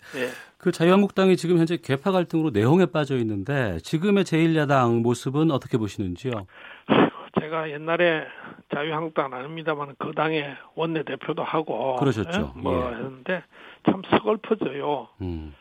[0.58, 6.46] 그 자유한국당이 지금 현재 개파 갈등으로 내홍에 빠져 있는데 지금의 제1야당 모습은 어떻게 보시는지요?
[7.40, 8.26] 제가 옛날에
[8.72, 12.52] 자유한국당 아닙니다만 그 당의 원내 대표도 하고 그러셨죠.
[12.56, 12.60] 예?
[12.60, 12.94] 뭐 예.
[12.96, 13.42] 했는데
[13.84, 15.08] 참 서글퍼져요.
[15.20, 15.54] 음.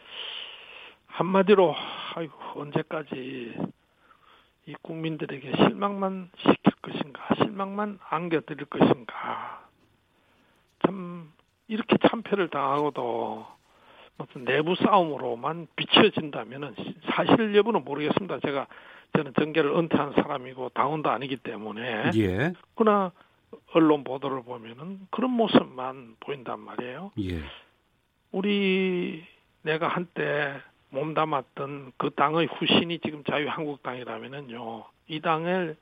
[1.08, 1.76] 한마디로
[2.16, 3.56] 아이고 언제까지
[4.66, 9.68] 이 국민들에게 실망만 시킬 것인가, 실망만 안겨드릴 것인가.
[10.86, 11.32] 참
[11.74, 13.48] 이렇게 참패를 당하고도
[14.18, 16.76] 무슨 내부 싸움으로만 비춰진다면은
[17.16, 18.40] 사실 여부는 모르겠습니다.
[18.42, 18.68] 제가
[19.16, 22.54] 저는 정계를 은퇴한 사람이고 당원도 아니기 때문에 예.
[22.76, 23.12] 그러나
[23.74, 27.12] 언론 보도를 보면은 그런 모습만 보인단 말이에요.
[27.20, 27.42] 예.
[28.32, 29.26] 우리
[29.64, 35.76] 내가 한때 몸담았던 그 당의 후신이 지금 자유한국당이라면은요, 이 당을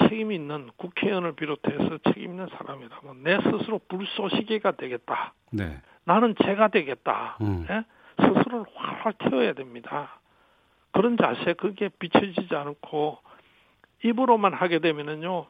[0.00, 5.32] 책임 있는 국회의원을 비롯해서 책임 있는 사람이라면 내 스스로 불쏘시개가 되겠다.
[5.50, 5.80] 네.
[6.04, 7.38] 나는 제가 되겠다.
[7.40, 7.66] 음.
[7.70, 7.84] 예?
[8.20, 10.20] 스스로를 활활 태워야 됩니다.
[10.92, 13.18] 그런 자세 그게 비춰지지 않고
[14.04, 15.46] 입으로만 하게 되면은요,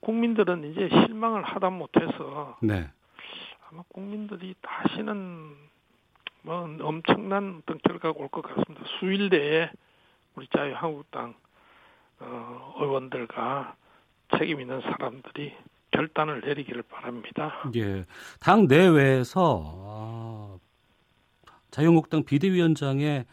[0.00, 2.88] 국민들은 이제 실망을 하다 못해서 네.
[3.70, 5.54] 아마 국민들이 다시는
[6.42, 8.84] 뭐 엄청난 어떤 결과가 올 것 같습니다.
[9.00, 9.70] 수일 내에
[10.36, 11.34] 우리 자유한국당
[12.20, 13.76] 어, 의원들과
[14.38, 15.52] 책임 있는 사람들이
[15.90, 17.70] 결단을 내리기를 바랍니다.
[17.76, 18.04] 예.
[18.40, 20.56] 당 내외에서 아,
[21.70, 23.24] 자유한국당 비대위원장의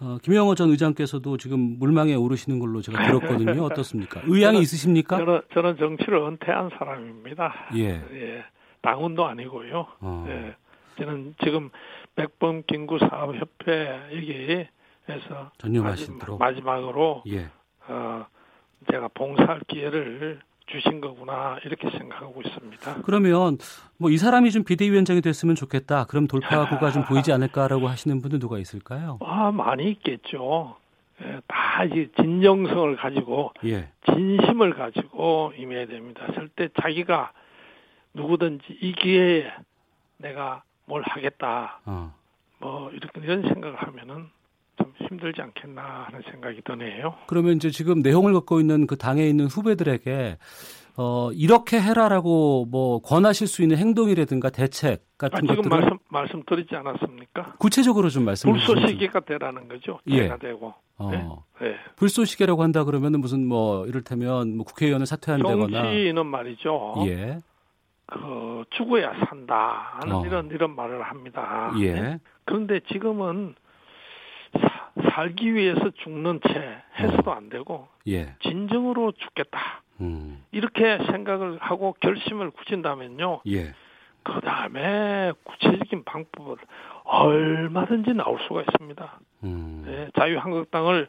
[0.00, 3.64] 어, 김영호 전 의장께서도 지금 물망에 오르시는 걸로 제가 들었거든요.
[3.64, 4.20] 어떻습니까?
[4.26, 5.18] 의향이 있으십니까?
[5.18, 7.70] 저는 저는 정치를 은퇴한 사람입니다.
[7.76, 7.88] 예.
[8.12, 8.44] 예,
[8.80, 9.86] 당원도 아니고요.
[10.00, 10.24] 어.
[10.28, 10.54] 예,
[10.98, 11.70] 저는 지금
[12.14, 16.38] 백범 김구 사업협회 여기에서 전념하시도록.
[16.38, 17.48] 마지막으로 예.
[17.88, 18.26] 어,
[18.90, 23.02] 제가 봉사할 기회를 주신 거구나 이렇게 생각하고 있습니다.
[23.02, 23.56] 그러면
[23.96, 26.04] 뭐 이 사람이 좀 비대위원장이 됐으면 좋겠다.
[26.04, 29.18] 그럼 돌파구가 좀 보이지 않을까라고 하시는 분들 누가 있을까요?
[29.22, 30.76] 아 많이 있겠죠.
[31.22, 33.88] 예, 다 이제 진정성을 가지고 예.
[34.06, 36.26] 진심을 가지고 임해야 됩니다.
[36.34, 37.32] 절대 자기가
[38.14, 39.50] 누구든지 이 기회에
[40.18, 42.14] 내가 뭘 하겠다 어.
[42.60, 44.28] 뭐 이렇게 이런 생각을 하면은
[44.96, 47.14] 좀 힘들지 않겠나 하는 생각이 드네요.
[47.26, 50.38] 그러면 이제 지금 내용을 갖고 있는 그 당에 있는 후배들에게
[50.96, 56.74] 어 이렇게 해라라고 뭐 권하실 수 있는 행동이라든가 대책 아, 같은 지금 것들을 말씀 말씀드리지
[56.74, 57.54] 않았습니까?
[57.58, 58.74] 구체적으로 좀 말씀해 주시죠.
[58.74, 60.00] 불쏘시개가 되라는 거죠.
[60.08, 60.36] 예.
[60.38, 60.74] 되고.
[60.96, 61.10] 어.
[61.10, 61.28] 네.
[61.60, 61.76] 네.
[61.96, 66.94] 불쏘시개라고 한다 그러면은 무슨 뭐 이를테면 뭐 국회의원을 사퇴한다거나 정치는 말이죠.
[67.06, 67.38] 예.
[68.06, 70.26] 그 죽어야 산다 하는 어.
[70.26, 71.72] 이런 이런 말을 합니다.
[71.78, 71.92] 예.
[71.92, 72.18] 네?
[72.44, 73.67] 그런데 지금은 사-
[75.02, 78.34] 살기 위해서 죽는 채 해서도 안 되고 예.
[78.40, 80.42] 진정으로 죽겠다 음.
[80.52, 83.42] 이렇게 생각을 하고 결심을 굳힌다면요.
[83.48, 83.72] 예.
[84.22, 86.56] 그 다음에 구체적인 방법을
[87.04, 89.20] 얼마든지 나올 수가 있습니다.
[89.44, 89.84] 음.
[89.86, 91.08] 네, 자유한국당을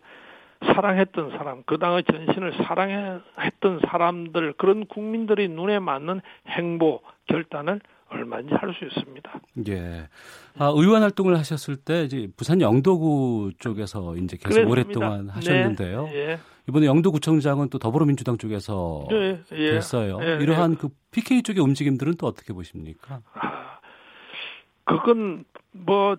[0.61, 8.73] 사랑했던 사람, 그 당의 전신을 사랑했던 사람들, 그런 국민들이 눈에 맞는 행보, 결단을 얼마든지 할
[8.73, 9.41] 수 있습니다.
[9.69, 10.07] 예.
[10.57, 14.69] 아, 의원 활동을 하셨을 때 이제 부산 영도구 쪽에서 이제 계속 그랬습니다.
[14.71, 16.03] 오랫동안 하셨는데요.
[16.05, 19.71] 네, 예, 이번에 영도구청장은 또 더불어민주당 쪽에서 예, 예.
[19.71, 20.19] 됐어요.
[20.21, 20.75] 예, 이러한 예.
[20.75, 23.21] 그 PK 쪽의 움직임들은 또 어떻게 보십니까?
[23.33, 23.79] 아,
[24.85, 26.17] 그건 뭐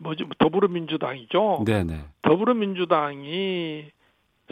[0.00, 1.64] 뭐지 더불어민주당이죠.
[1.66, 2.04] 네네.
[2.22, 3.90] 더불어민주당이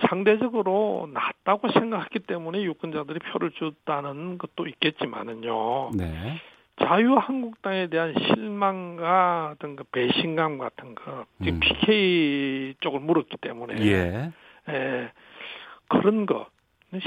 [0.09, 5.90] 상대적으로 낫다고 생각했기 때문에 유권자들이 표를 줬다는 것도 있겠지만은요.
[5.96, 6.40] 네.
[6.81, 11.61] 자유한국당에 대한 실망과 어떤 그 배신감 같은 거, 지금 음.
[11.61, 14.33] PK 쪽을 물었기 때문에 예.
[14.68, 15.12] 예,
[15.88, 16.46] 그런 거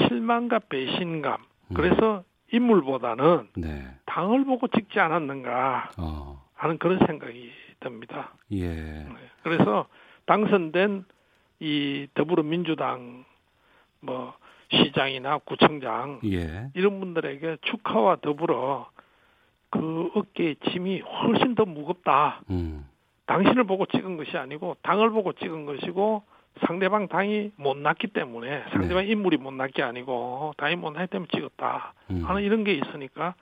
[0.08, 1.42] 실망과 배신감.
[1.70, 1.74] 음.
[1.74, 3.86] 그래서 인물보다는 네.
[4.06, 6.44] 당을 보고 찍지 않았는가 어.
[6.54, 8.34] 하는 그런 생각이 듭니다.
[8.52, 8.68] 예.
[8.70, 9.08] 네.
[9.44, 9.88] 그래서
[10.26, 11.06] 당선된
[11.60, 13.26] 이 더불어민주당
[14.02, 14.34] 뭐
[14.72, 16.70] 시장이나 구청장 예.
[16.74, 18.90] 이런 분들에게 축하와 더불어
[19.70, 22.42] 그 어깨의 짐이 훨씬 더 무겁다.
[22.50, 22.88] 음.
[23.26, 26.24] 당신을 보고 찍은 것이 아니고 당을 보고 찍은 것이고
[26.66, 32.24] 상대방 당이 못났기 때문에 상대방 인물이 못난 게 아니고 당이 못났기 때문에 찍었다 음.
[32.24, 33.36] 하는 이런 게 있으니까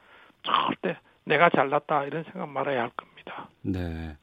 [0.43, 3.49] 절대 내가 잘났다 이런 생각 말아야 할 겁니다.
[3.62, 4.17] 네.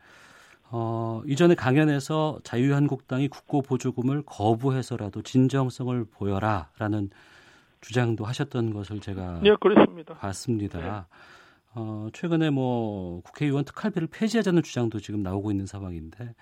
[0.73, 7.11] 어, 이전에 강연에서 자유한국당이 국고 보조금을 거부해서라도 진정성을 보여라라는
[7.81, 10.15] 주장도 하셨던 것을 제가 예, 그렇습니다.
[10.15, 11.09] 봤습니다.
[11.75, 16.35] 어, 최근에 뭐 국회의원 특활비를 폐지하자는 주장도 지금 나오고 있는 상황인데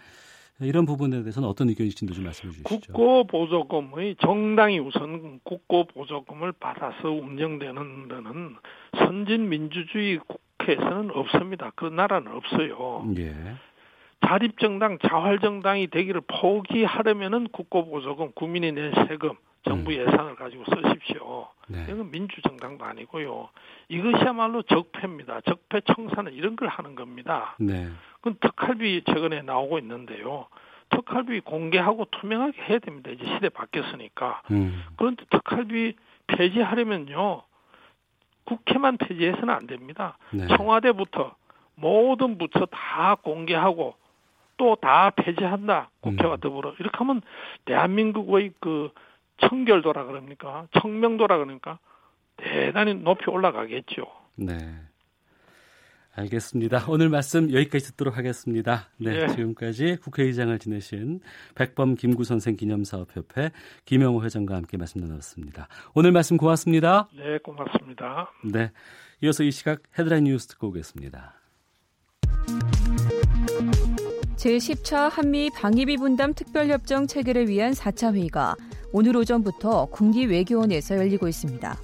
[0.60, 2.92] 이런 부분에 대해서는 어떤 의견이신지 좀 말씀해 주시죠.
[2.92, 8.56] 국고 보조금의 정당이 우선 국고 보조금을 받아서 운영되는 데는
[8.98, 11.70] 선진 민주주의 국회에서는 없습니다.
[11.76, 13.06] 그런 나라는 없어요.
[13.18, 13.54] 예.
[14.26, 19.32] 자립정당, 자활정당이 되기를 포기하려면은 국고보조금, 국민이 낸 세금,
[19.64, 19.96] 정부 음.
[19.96, 21.48] 예산을 가지고 쓰십시오.
[21.68, 21.86] 네.
[21.88, 23.48] 이건 민주정당도 아니고요.
[23.88, 25.40] 이것이야말로 적폐입니다.
[25.42, 27.54] 적폐 청산은 이런 걸 하는 겁니다.
[27.58, 27.88] 네.
[28.16, 30.46] 그건 특활비 최근에 나오고 있는데요.
[30.90, 33.10] 특활비 공개하고 투명하게 해야 됩니다.
[33.10, 34.42] 이제 시대 바뀌었으니까.
[34.50, 34.84] 음.
[34.96, 35.94] 그런데 특활비
[36.28, 37.42] 폐지하려면요.
[38.44, 40.16] 국회만 폐지해서는 안 됩니다.
[40.32, 40.46] 네.
[40.46, 41.34] 청와대부터
[41.74, 43.94] 모든 부처 다 공개하고
[44.58, 45.90] 또 다 폐지한다.
[46.00, 46.40] 국회와 음.
[46.40, 46.74] 더불어.
[46.78, 47.22] 이렇게 하면
[47.64, 48.90] 대한민국의 그
[49.38, 50.66] 청결도라 그럽니까?
[50.80, 51.78] 청명도라 그러니까
[52.36, 54.04] 대단히 높이 올라가겠죠.
[54.36, 54.58] 네.
[56.14, 56.86] 알겠습니다.
[56.88, 58.88] 오늘 말씀 여기까지 듣도록 하겠습니다.
[58.96, 59.28] 네, 예.
[59.28, 61.20] 지금까지 국회의장을 지내신
[61.54, 63.50] 백범 김구 선생 기념사업협회
[63.84, 65.68] 김영호 회장과 함께 말씀 나눴습니다.
[65.94, 67.08] 오늘 말씀 고맙습니다.
[67.16, 68.32] 네, 고맙습니다.
[68.44, 68.72] 네,
[69.22, 71.34] 이어서 이 시각 헤드라인 뉴스 듣고 오겠습니다.
[74.38, 78.54] 제10차 한미 방위비 분담 특별협정 체결을 위한 4차 회의가
[78.92, 81.76] 오늘 오전부터 군기 외교원에서 열리고 있습니다.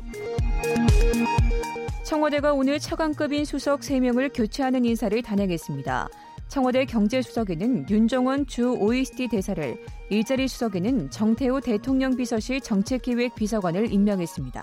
[2.04, 6.08] 청와대가 오늘 차관급인 수석 3명을 교체하는 인사를 단행했습니다.
[6.46, 9.76] 청와대 경제수석에는 윤정원 주 OECD 대사를,
[10.10, 14.62] 일자리 수석에는 정태호 대통령 비서실 정책기획 비서관을 임명했습니다.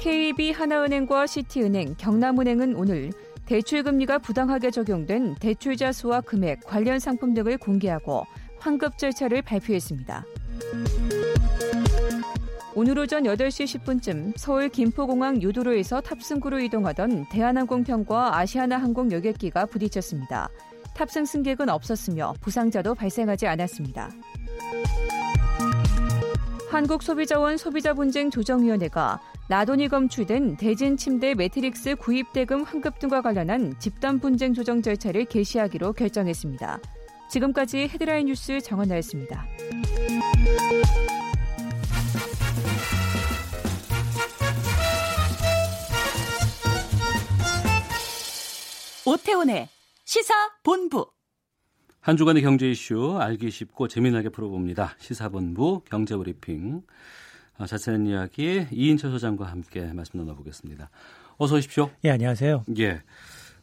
[0.00, 3.12] KB 하나은행과 시티은행, 경남은행은 오늘
[3.46, 8.24] 대출금리가 부당하게 적용된 대출자 수와 금액, 관련 상품 등을 공개하고
[8.58, 10.24] 환급 절차를 발표했습니다.
[12.76, 20.48] 오늘 오전 8시 10분쯤 서울 김포공항 유도로에서 탑승구로 이동하던 대한항공편과 아시아나항공 여객기가 부딪혔습니다.
[20.94, 24.10] 탑승 승객은 없었으며 부상자도 발생하지 않았습니다.
[26.74, 34.52] 한국소비자원 소비자분쟁 조정위원회가 라돈이 검출된 대진 침대 매트릭스 구입 대금 환급 등과 관련한 집단 분쟁
[34.52, 36.80] 조정 절차를 개시하기로 결정했습니다.
[37.30, 39.46] 지금까지 헤드라인 뉴스 정원나였습니다.
[49.06, 49.68] 오태훈의
[50.04, 50.34] 시사
[50.64, 51.13] 본부.
[52.04, 54.94] 한 주간의 경제 이슈 알기 쉽고 재미나게 풀어봅니다.
[54.98, 56.82] 시사본부 경제브리핑.
[57.56, 60.90] 아, 자세한 이야기 이인철 소장과 함께 말씀 나눠보겠습니다.
[61.38, 61.90] 어서 오십시오.
[62.04, 62.64] 예, 안녕하세요.
[62.78, 63.00] 예.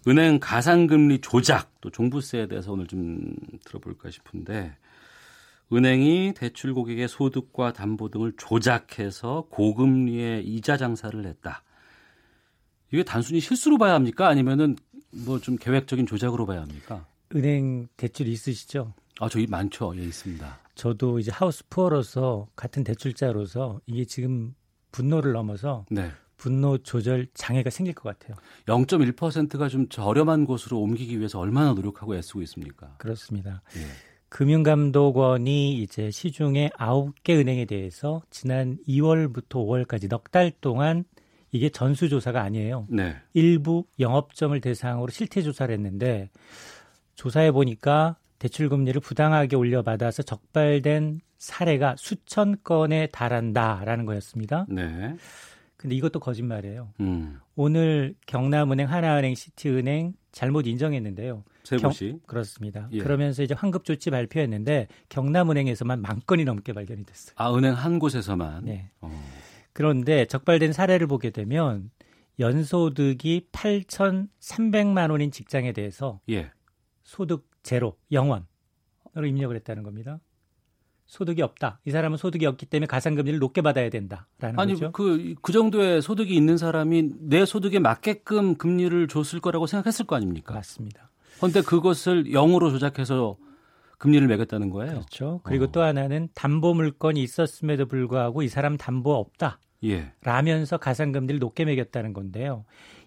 [0.07, 4.75] 은행 가상금리 조작 또 종부세에 대해서 오늘 좀 들어볼까 싶은데
[5.71, 11.61] 은행이 대출 고객의 소득과 담보 등을 조작해서 고금리의 이자 장사를 했다.
[12.91, 14.27] 이게 단순히 실수로 봐야 합니까?
[14.27, 14.77] 아니면은
[15.11, 17.05] 뭐 좀 계획적인 조작으로 봐야 합니까?
[17.35, 18.93] 은행 대출 있으시죠?
[19.19, 19.93] 아, 저기 많죠.
[19.97, 20.59] 예, 있습니다.
[20.75, 24.55] 저도 이제 하우스 푸어로서 같은 대출자로서 이게 지금
[24.91, 26.11] 분노를 넘어서 네.
[26.37, 28.35] 분노 조절 장애가 생길 것 같아요.
[28.65, 32.95] 0.1%가 좀 저렴한 곳으로 옮기기 위해서 얼마나 노력하고 애쓰고 있습니까?
[32.97, 33.61] 그렇습니다.
[33.77, 33.81] 예.
[34.29, 39.49] 금융감독원이 이제 시중에 9개 은행에 대해서 지난 2월부터
[39.85, 41.03] 5월까지 넉 달 동안
[41.51, 42.87] 이게 전수조사가 아니에요.
[42.89, 43.15] 네.
[43.33, 46.29] 일부 영업점을 대상으로 실태 조사를 했는데
[47.21, 54.65] 조사해 보니까 대출 금리를 부당하게 올려받아서 적발된 사례가 수천 건에 달한다라는 거였습니다.
[54.67, 55.15] 네.
[55.77, 56.89] 근데 이것도 거짓말이에요.
[56.99, 57.39] 음.
[57.55, 61.43] 오늘 경남은행, 하나은행, 시티은행, 잘못 인정했는데요.
[61.63, 62.87] 세부시 경, 그렇습니다.
[62.91, 62.97] 예.
[62.97, 67.35] 그러면서 이제 환급 조치 발표했는데 경남은행에서만 만 건이 넘게 발견이 됐어요.
[67.37, 68.65] 아 은행 한 곳에서만.
[68.65, 68.89] 네.
[68.99, 69.11] 어.
[69.73, 71.91] 그런데 적발된 사례를 보게 되면
[72.39, 76.49] 연소득이 8,300만 원인 직장에 대해서 예.
[77.11, 78.45] 소득 제로, 영원으로
[79.27, 80.21] 입력을 했다는 겁니다.
[81.07, 81.81] 소득이 없다.
[81.83, 84.93] 이 사람은 소득이 없기 때문에 가산금리를 높게 받아야 된다라는 아니 거죠.
[84.93, 90.53] 그그 정도의 소득이 있는 사람이 내 소득에 맞게끔 금리를 줬을 거라고 생각했을 거 아닙니까?
[90.53, 91.11] 맞습니다.
[91.35, 93.35] 그런데 그것을 0으로 조작해서
[93.97, 94.93] 금리를 매겼다는 거예요.
[94.93, 95.41] 그렇죠.
[95.43, 95.71] 그리고 어.
[95.73, 99.59] 또 하나는 담보 물건이 있었음에도 불구하고 이 사람 담보 없다.
[99.83, 100.13] 예.
[100.21, 102.63] 라면서 가산금리를 높게 매겼다는 건데요.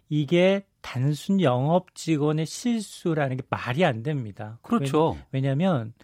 [0.08, 4.58] 이게 단순 영업 직원의 실수라는 게 말이 안 됩니다.
[4.62, 5.16] 그렇죠.
[5.32, 5.94] 왜냐하면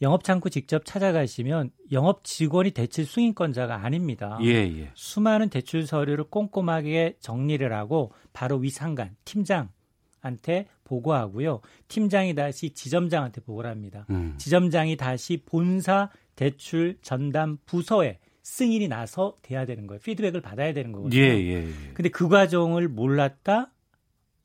[0.00, 4.36] 영업 창구 직접 찾아가시면 영업 직원이 대출 승인권자가 아닙니다.
[4.42, 4.90] 예, 예.
[4.94, 11.60] 수많은 대출 서류를 꼼꼼하게 정리를 하고 바로 위 상관 팀장한테 보고하고요.
[11.86, 14.06] 팀장이 다시 지점장한테 보고를 합니다.
[14.10, 14.34] 음.
[14.38, 20.00] 지점장이 다시 본사 대출 전담 부서에 승인이 나서 돼야 되는 거예요.
[20.00, 21.20] 피드백을 받아야 되는 거거든요.
[21.20, 21.68] 예, 예, 예.
[21.94, 23.70] 근데 그 과정을 몰랐다?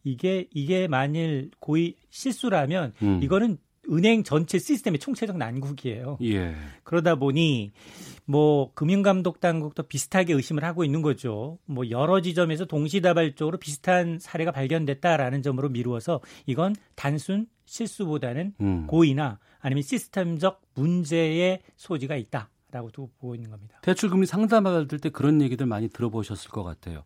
[0.04, 3.20] 이게 이게 만일 고의 실수라면 음.
[3.22, 3.58] 이거는
[3.90, 6.18] 은행 전체 시스템의 총체적 난국이에요.
[6.24, 6.56] 예.
[6.84, 7.72] 그러다 보니
[8.26, 11.58] 뭐 금융감독 당국도 비슷하게 의심을 하고 있는 거죠.
[11.66, 18.88] 뭐 여러 지점에서 동시다발적으로 비슷한 사례가 발견됐다라는 점으로 미루어서 이건 단순 실수보다는 음.
[18.88, 22.50] 고의나 아니면 시스템적 문제의 소지가 있다.
[22.70, 23.80] 라고 또 보고 있는 겁니다.
[23.82, 27.04] 대출 금리 상담받을 때 그런 얘기들 많이 들어보셨을 것 같아요.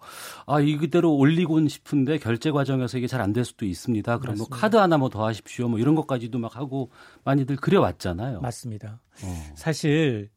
[0.48, 4.18] 아, 이대로 올리곤 싶은데 결제 과정에서 이게 잘 안 될 수도 있습니다.
[4.18, 4.58] 그럼 뭐 맞습니다.
[4.58, 5.68] 카드 하나 뭐 더 하십시오.
[5.68, 6.90] 뭐 이런 것까지도 막 하고
[7.26, 8.42] 많이들 그려왔잖아요.
[8.42, 9.02] 맞습니다.
[9.24, 9.52] 어.
[9.56, 10.30] 사실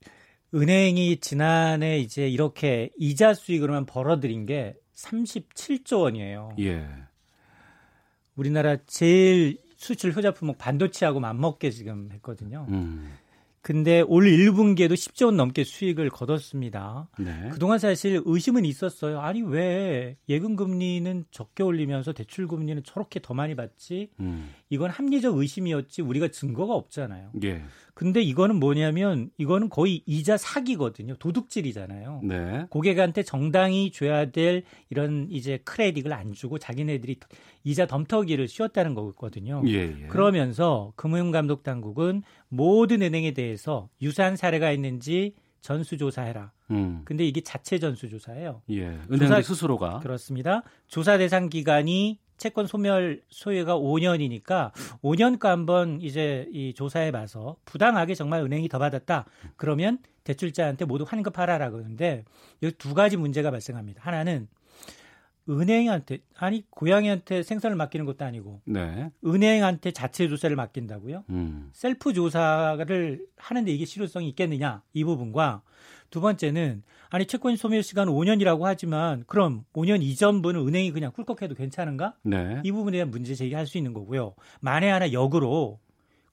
[0.55, 6.55] 은행이 지난해 이제 이렇게 이자 수익으로만 벌어들인 게 37조 원이에요.
[6.61, 6.87] 예.
[8.37, 12.67] 우리나라 제일 수출 효자 품목 반도체하고 맞먹게 지금 했거든요.
[12.69, 13.11] 음.
[13.65, 17.09] 근데 올 1분기에도 10조 원 넘게 수익을 거뒀습니다.
[17.19, 17.49] 네.
[17.51, 19.21] 그동안 사실 의심은 있었어요.
[19.21, 24.11] 아니 왜 예금 금리는 적게 올리면서 대출 금리는 저렇게 더 많이 받지?
[24.21, 24.51] 음.
[24.75, 27.31] 이건 합리적 의심이었지 우리가 증거가 없잖아요.
[27.45, 27.63] 예.
[27.95, 31.15] 근데 이거는 뭐냐면 이거는 거의 이자 사기거든요.
[31.17, 32.23] 도둑질이잖아요.
[32.25, 32.67] 네.
[32.71, 37.19] 고객한테 정당히 줘야 될 이런 이제 크레딧을 안 주고 자기네들이
[37.63, 39.63] 이자 덤터기를 씌웠다는 거거든요.
[39.67, 40.07] 예, 예.
[40.09, 46.53] 그러면서 금융감독 당국은 모든 은행에 대해서 유사한 사례가 있는지 전수조사해라.
[46.73, 47.03] 음.
[47.05, 48.63] 근데 이게 자체 전수조사예요.
[48.71, 48.83] 예.
[49.11, 50.63] 은행 조사- 스스로가 그렇습니다.
[50.89, 58.43] 조사 대상 기간이 채권 소멸 소요가 5년이니까 5년간 한번 이제 이 조사해 봐서 부당하게 정말
[58.43, 59.25] 은행이 더 받았다.
[59.57, 62.25] 그러면 대출자한테 모두 환급하라라 그러는데
[62.63, 64.03] 여기 두 가지 문제가 발생합니다.
[64.03, 64.49] 하나는
[65.49, 69.11] 은행한테 아니 고양이한테 생선을 맡기는 것도 아니고 네.
[69.25, 71.25] 은행한테 자체 조사를 맡긴다고요?
[71.29, 71.71] 음.
[71.73, 75.63] 셀프 조사를 하는데 이게 실효성이 있겠느냐 이 부분과
[76.15, 82.15] 두 번째는 아니 채권 소멸 시간 5년이라고 하지만 그럼 5년 이전분은 은행이 그냥 꿀꺽해도 괜찮은가?
[82.23, 82.61] 네.
[82.63, 84.37] 이 부분에 대한 문제 제기할 수 있는 거고요.
[84.61, 85.81] 만에 하나 역으로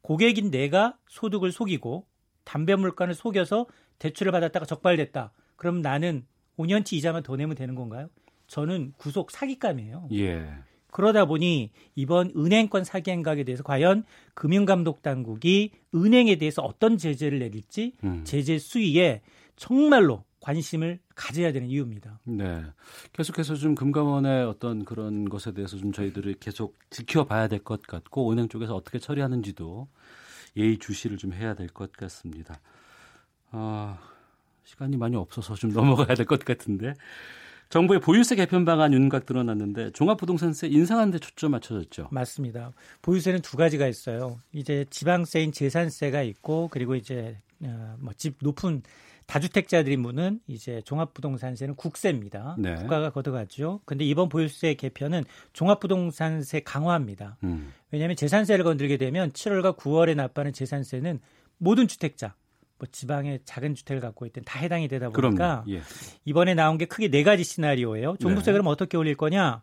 [0.04, 2.06] 고객인 내가 소득을 속이고
[2.44, 3.66] 담배 물건을 속여서
[3.98, 5.32] 대출을 받았다가 적발됐다.
[5.56, 6.28] 그럼 나는
[6.60, 8.08] 5년치 이자만 더 내면 되는 건가요?
[8.46, 10.10] 저는 구속 사기감이에요.
[10.14, 10.46] 예.
[10.92, 14.04] 그러다 보니 이번 은행권 사기 행각에 대해서 과연
[14.36, 18.22] 금융감독 당국이 은행에 대해서 어떤 제재를 내릴지 음.
[18.24, 19.22] 제재 수위에
[19.62, 22.20] 정말로 관심을 가져야 되는 이유입니다.
[22.24, 22.64] 네.
[23.14, 28.50] 계속해서 좀 금감원의 어떤 그런 것에 대해서 좀 저희들이 계속 지켜봐야 될 것 같고 은행
[28.50, 29.88] 쪽에서 어떻게 처리하는지도
[30.58, 32.60] 예의 주시를 좀 해야 될 것 같습니다.
[33.52, 34.00] 아,
[34.64, 35.70] 시간이 많이 없어서 좀
[36.10, 36.96] 넘어가야 될 것 같은데.
[37.70, 42.08] 정부의 보유세 개편 방안 윤곽 드러났는데 종합부동산세 인상하는 데 초점 맞춰졌죠.
[42.12, 42.72] 맞습니다.
[43.04, 44.42] 보유세는 두 가지가 있어요.
[44.54, 48.82] 이제 지방세인 재산세가 있고 그리고 이제 어, 뭐집 높은
[49.32, 52.58] 다주택자들이 무는 이제 종합부동산세는 국세입니다.
[52.60, 52.76] 네.
[52.76, 53.80] 국가가 걷어가죠.
[53.86, 57.38] 근데 이번 보유세 개편은 종합부동산세 강화합니다.
[57.46, 57.72] 음.
[57.92, 61.22] 왜냐하면 재산세를 건들게 되면 7월과 9월에 납부하는 재산세는
[61.60, 62.36] 모든 주택자,
[62.78, 65.64] 뭐 지방의 작은 주택을 갖고 있든 다 해당이 되다 보니까.
[65.70, 65.82] 예.
[66.26, 68.18] 이번에 나온 게 크게 네 가지 시나리오예요.
[68.20, 68.54] 종부세 네.
[68.54, 69.62] 그럼 어떻게 올릴 거냐?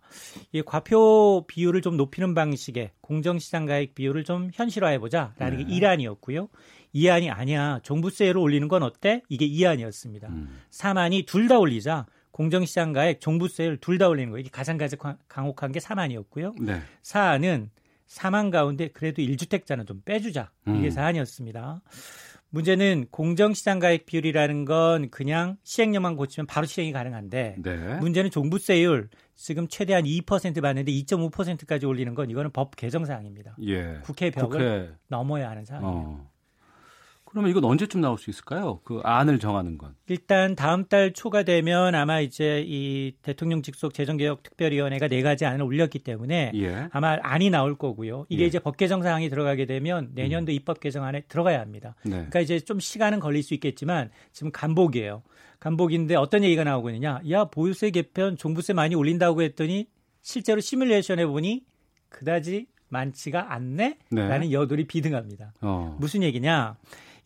[0.53, 5.65] 이 과표 비율을 좀 높이는 방식의 공정시장 가액 비율을 좀 현실화해 보자라는 네.
[5.65, 6.49] 게 1안이었고요.
[6.95, 7.81] 2안이 아니야.
[7.83, 9.23] 종부세로 올리는 건 어때?
[9.29, 10.25] 이게 2안이었습니다.
[10.29, 10.59] 음.
[10.71, 12.07] 3안이 둘 다 올리자.
[12.31, 14.41] 공정시장 가액 종부세를 둘 다 올리는 거예요.
[14.41, 16.55] 이게 가장 가장 강혹한 게 3안이었고요.
[16.63, 16.81] 네.
[17.03, 17.69] 4안은
[18.07, 20.51] 4만 가운데 그래도 1주택자는 좀 빼주자.
[20.67, 20.91] 이게 음.
[20.91, 21.81] 4안이었습니다.
[22.51, 27.95] 문제는 공정시장 가액 비율이라는 건 그냥 시행령만 고치면 바로 시행이 가능한데 네.
[28.01, 33.55] 문제는 종부세율 지금 최대한 2% 받는데 2.5%까지 올리는 건 이거는 법 개정 사항입니다.
[33.67, 33.99] 예.
[34.03, 34.91] 국회 벽을 국회.
[35.09, 35.93] 넘어야 하는 사항이에요.
[35.95, 36.31] 어.
[37.31, 38.81] 그러면 이건 언제쯤 나올 수 있을까요?
[38.85, 39.95] 그 안을 정하는 건.
[40.07, 45.63] 일단 다음 달 초가 되면 아마 이제 이 대통령 직속 재정개혁 특별위원회가 네 가지 안을
[45.63, 46.89] 올렸기 때문에 예.
[46.91, 48.25] 아마 안이 나올 거고요.
[48.31, 48.47] 이게 예.
[48.47, 51.95] 이제 법 개정 사항이 들어가게 되면 내년도 입법 개정안에 들어가야 합니다.
[52.05, 52.13] 네.
[52.13, 55.23] 그러니까 이제 좀 시간은 걸릴 수 있겠지만 지금 간복이에요.
[55.61, 57.21] 간복인데 어떤 얘기가 나오고 있느냐?
[57.31, 59.87] 야 보유세 개편 종부세 많이 올린다고 했더니
[60.23, 61.65] 실제로 시뮬레이션 해보니
[62.09, 63.99] 그다지 많지가 않네?
[64.11, 64.29] 네.
[64.29, 65.53] 라는 여돌이 비등합니다.
[65.61, 65.97] 어.
[66.01, 66.77] 무슨 얘기냐?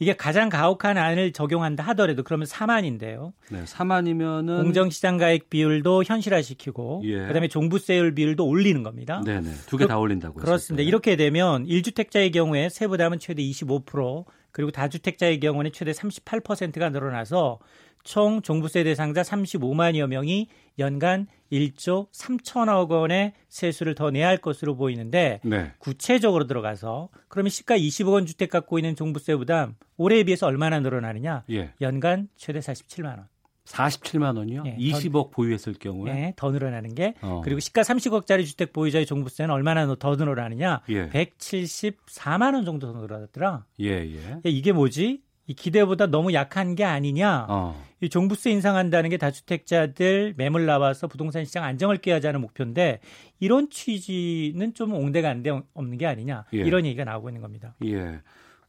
[0.03, 3.33] 이게 가장 가혹한 안을 적용한다 하더라도 그러면 4만인데요.
[3.51, 3.63] 네.
[3.65, 7.27] 4만이면은 공정시장 가액 비율도 현실화시키고 예.
[7.27, 9.23] 그다음에 종부세율 비율도 올리는 겁니다.
[9.25, 9.51] 네 네.
[9.67, 10.83] 두 개 다 올린다고 그렇습니다.
[10.83, 17.59] 이렇게 되면 1주택자의 경우에 세부담은 최대 25% 그리고 다주택자의 경우는 최대 38%가 늘어나서
[18.05, 20.49] 총 종부세 대상자 35만여 명이
[20.79, 25.73] 연간 1조 3천억 원의 세수를 더 내야 할 것으로 보이는데 네.
[25.79, 31.45] 구체적으로 들어가서 그러면 시가 20억 원 주택 갖고 있는 종부세 부담 올해에 비해서 얼마나 늘어나느냐?
[31.51, 31.73] 예.
[31.81, 33.29] 연간 최대 47만 원.
[33.65, 34.65] 47만 원이요?
[34.67, 36.11] 예, 20억 보유했을 경우에.
[36.11, 37.43] 예, 더 늘어나는 게 어.
[37.45, 40.81] 그리고 시가 30억짜리 주택 보유자의 종부세는 얼마나 더 늘어나느냐?
[40.89, 41.09] 예.
[41.11, 43.65] 174만 원 정도 더 늘어났더라.
[43.81, 44.31] 예, 예.
[44.33, 45.23] 야, 이게 뭐지?
[45.47, 47.47] 이 기대보다 너무 약한 게 아니냐?
[47.49, 47.92] 어.
[48.03, 52.99] 이 종부세 인상한다는 게 다주택자들 매물 나와서 부동산 시장 안정을 깨하자는 목표인데
[53.39, 56.45] 이런 취지는 좀 옹대가 안 돼, 없는 게 아니냐?
[56.53, 56.59] 예.
[56.59, 57.77] 이런 얘기가 나오고 있는 겁니다.
[57.85, 58.21] 예.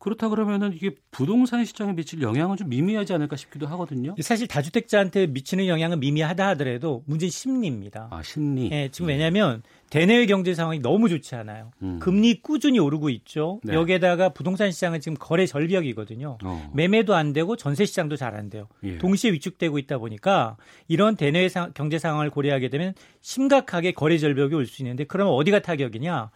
[0.04, 4.14] 그렇다 그러면은 이게 부동산 시장에 미칠 영향은 좀 미미하지 않을까 싶기도 하거든요.
[4.20, 8.10] 사실 다주택자한테 미치는 영향은 미미하다 하더라도 문제는 심리입니다.
[8.12, 8.70] 아, 심리.
[8.70, 11.72] 예, 지금 왜냐하면 대내외 경제 상황이 너무 좋지 않아요.
[11.84, 12.00] 음.
[12.00, 13.62] 금리 꾸준히 오르고 있죠.
[13.64, 13.74] 네.
[13.76, 16.38] 여기에다가 부동산 시장은 지금 거래 절벽이거든요.
[16.44, 16.72] 어.
[16.76, 18.68] 매매도 안 되고 전세 시장도 잘 안 돼요.
[18.84, 18.98] 예.
[18.98, 20.58] 동시에 위축되고 있다 보니까
[20.90, 25.62] 이런 대내외 상- 경제 상황을 고려하게 되면 심각하게 거래 절벽이 올 수 있는데 그러면 어디가
[25.62, 26.30] 타격이냐?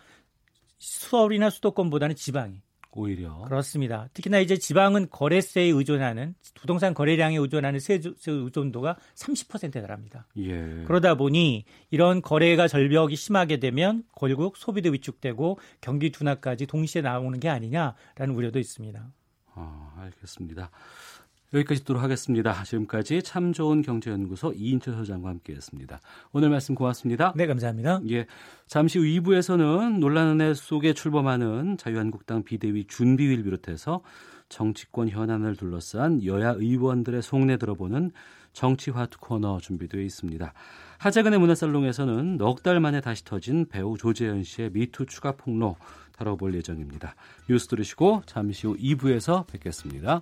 [0.80, 2.62] 서울이나 수도권보다는 지방이.
[2.98, 3.44] 오히려.
[3.44, 4.10] 그렇습니다.
[4.14, 10.28] 특히나 이제 지방은 거래세에 의존하는 부동산 거래량에 의존하는 세제 의존도가 30%에 달합니다.
[10.38, 10.84] 예.
[10.86, 17.50] 그러다 보니 이런 거래가 절벽이 심하게 되면 결국 소비도 위축되고 경기 둔화까지 동시에 나오는 게
[17.50, 19.08] 아니냐라는 우려도 있습니다.
[19.54, 20.72] 아, 알겠습니다.
[21.54, 22.64] 여기까지 듣도록 하겠습니다.
[22.64, 26.00] 지금까지 참 좋은 경제연구소 이인철 소장과 함께했습니다.
[26.34, 27.34] 오늘 말씀 고맙습니다.
[27.36, 28.02] 네, 감사합니다.
[28.10, 28.26] 예,
[28.66, 34.02] 잠시 후 2부에서는 논란의 속에 출범하는 자유한국당 비대위 준비위를 비롯해서
[34.50, 38.12] 정치권 현안을 둘러싼 여야 의원들의 속내 들어보는
[38.54, 40.54] 정치화투 코너 준비되어 있습니다.
[40.98, 45.76] 하재근의 문화살롱에서는 넉 달 만에 다시 터진 배우 조재현 씨의 미투 추가 폭로
[46.18, 47.16] 다뤄볼 예정입니다.
[47.48, 50.22] 뉴스 들으시고 잠시 후 2부에서 뵙겠습니다.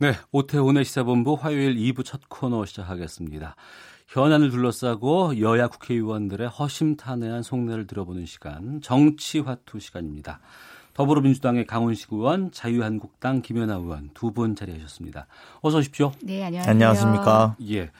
[0.00, 3.56] 네, 오태훈의 시사본부 화요일 2부 첫 코너 시작하겠습니다.
[4.06, 10.38] 현안을 둘러싸고 여야 국회의원들의 허심탄회한 속내를 들어보는 시간, 정치화투 시간입니다.
[10.94, 15.26] 더불어민주당의 강훈식 의원, 자유한국당 김연아 의원 두 분 자리하셨습니다.
[15.62, 16.12] 어서 오십시오.
[16.22, 16.70] 네, 안녕하세요.
[16.70, 17.56] 안녕하십니까.
[17.68, 17.90] 예.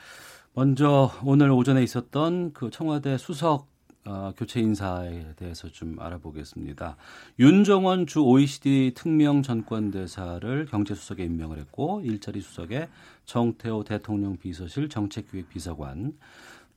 [0.54, 3.66] 먼저 오늘 오전에 있었던 그 청와대 수석
[4.04, 6.96] 어, 교체 인사에 대해서 좀 알아보겠습니다.
[7.38, 12.88] 윤정원 주 OECD 특명 전권대사를 경제수석에 임명을 했고 일자리 수석에
[13.26, 16.14] 정태호 대통령 비서실 정책기획비서관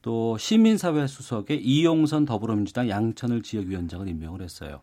[0.01, 4.81] 또 시민사회 수석에 이용선 더불어민주당 양천을 지역위원장을 임명을 했어요.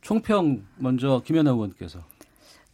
[0.00, 2.00] 총평 먼저 김연아 의원께서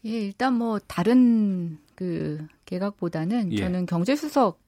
[0.05, 3.57] 예, 일단 뭐 다른 그 개각보다는 예.
[3.57, 4.66] 저는 경제수석의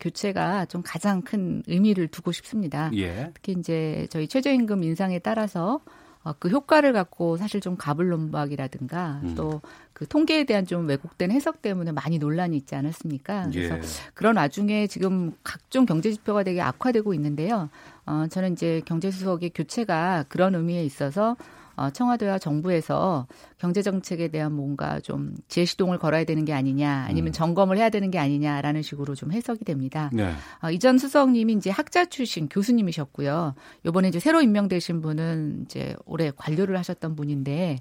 [0.00, 2.90] 교체가 좀 가장 큰 의미를 두고 싶습니다.
[2.94, 3.30] 예.
[3.34, 5.80] 특히 이제 저희 최저임금 인상에 따라서
[6.22, 9.34] 어, 그 효과를 갖고 사실 좀 가불론박이라든가 음.
[9.34, 13.48] 또그 통계에 대한 좀 왜곡된 해석 때문에 많이 논란이 있지 않았습니까?
[13.50, 13.80] 그래서 예.
[14.12, 17.70] 그런 와중에 지금 각종 경제 지표가 되게 악화되고 있는데요.
[18.04, 21.36] 어, 저는 이제 경제수석의 교체가 그런 의미에 있어서
[21.80, 23.26] 어, 청와대와 정부에서
[23.56, 27.32] 경제 정책에 대한 뭔가 좀 제시동을 걸어야 되는 게 아니냐, 아니면 음.
[27.32, 30.10] 점검을 해야 되는 게 아니냐라는 식으로 좀 해석이 됩니다.
[30.12, 30.30] 네.
[30.62, 33.54] 어, 이전 수석님이 이제 학자 출신 교수님이셨고요.
[33.86, 37.78] 요번에 이제 새로 임명되신 분은 이제 올해 관료를 하셨던 분인데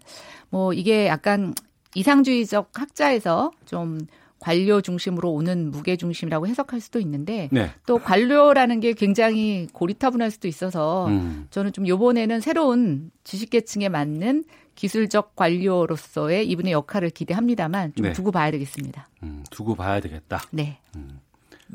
[0.49, 1.53] 뭐 이게 약간
[1.93, 3.99] 이상주의적 학자에서 좀
[4.39, 7.69] 관료 중심으로 오는 무게 중심이라고 해석할 수도 있는데 네.
[7.85, 11.47] 또 관료라는 게 굉장히 고리타분할 수도 있어서 음.
[11.51, 18.13] 저는 좀 요번에는 새로운 지식계층에 맞는 기술적 관료로서의 이분의 역할을 기대합니다만 좀 네.
[18.13, 19.09] 두고 봐야 되겠습니다.
[19.23, 20.41] 음, 두고 봐야 되겠다.
[20.51, 20.79] 네.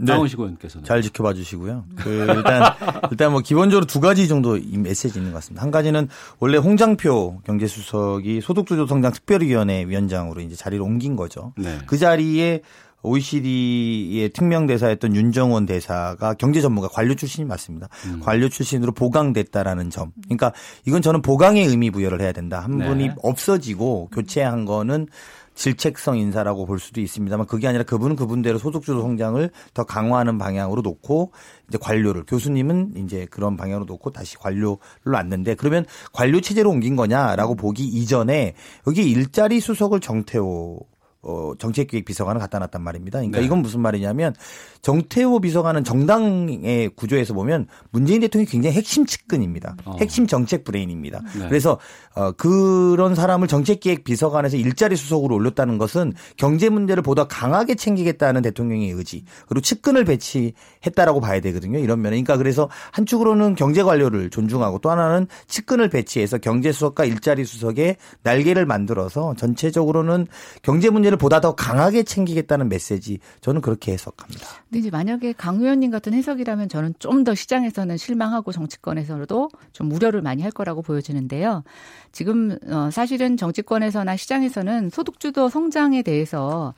[0.07, 1.85] 강원식 의원께서는 잘 지켜봐 주시고요.
[1.97, 2.63] 그 일단
[3.11, 5.63] 일단 뭐 기본적으로 두 가지 정도 이 메시지 있는 것 같습니다.
[5.63, 6.09] 한 가지는
[6.41, 11.53] 원래 홍장표 경제수석이 소득주도 성장 특별위원회 위원장으로 이제 자리를 옮긴 거죠.
[11.57, 11.79] 네.
[11.87, 12.63] 그 자리에
[13.05, 17.89] OECD의 특명 대사였던 윤정원 대사가 경제 전문가 관료 출신이 맞습니다.
[18.07, 18.21] 음.
[18.21, 20.13] 관료 출신으로 보강됐다라는 점.
[20.25, 20.53] 그러니까
[20.87, 22.61] 이건 저는 보강의 의미 부여를 해야 된다.
[22.61, 22.87] 한 네.
[22.87, 25.07] 분이 없어지고 교체한 거는
[25.55, 31.33] 질책성 인사라고 볼 수도 있습니다만 그게 아니라 그분은 그분대로 소득주도 성장을 더 강화하는 방향으로 놓고
[31.69, 37.55] 이제 관료를 교수님은 이제 그런 방향으로 놓고 다시 관료를 놨는데 그러면 관료 체제로 옮긴 거냐라고
[37.55, 38.55] 보기 이전에
[38.87, 40.94] 여기 일자리 수석을 정태호
[41.25, 43.19] 어, 정책기획 비서관을 갖다 놨단 말입니다.
[43.19, 43.47] 그러니까 네.
[43.47, 44.35] 이건 무슨 말이냐면
[44.83, 49.77] 정태호 비서관은 정당의 구조에서 보면 문재인 대통령이 굉장히 핵심 측근입니다.
[49.85, 49.97] 어.
[50.01, 51.21] 핵심 정책 브레인입니다.
[51.39, 51.49] 네.
[51.49, 51.79] 그래서
[52.15, 58.91] 어, 그런 사람을 정책기획 비서관에서 일자리 수석으로 올렸다는 것은 경제 문제를 보다 강하게 챙기겠다는 대통령의
[58.91, 61.79] 의지 그리고 측근을 배치했다라고 봐야 되거든요.
[61.79, 67.45] 이런 면에 그러니까 그래서 한쪽으로는 경제 관료를 존중하고 또 하나는 측근을 배치해서 경제 수석과 일자리
[67.45, 70.27] 수석의 날개를 만들어서 전체적으로는
[70.63, 74.47] 경제 문제를 보다 더 강하게 챙기겠다는 메시지 저는 그렇게 해석합니다.
[74.69, 80.21] 근데 이제 만약에 강 의원님 같은 해석이라면 저는 좀 더 시장에서는 실망하고 정치권에서도 좀 우려를
[80.21, 81.65] 많이 할 거라고 보여지는데요.
[82.13, 86.75] 지금 어 사실은 정치권에서나 시장에서는 소득주도 성장에 대해서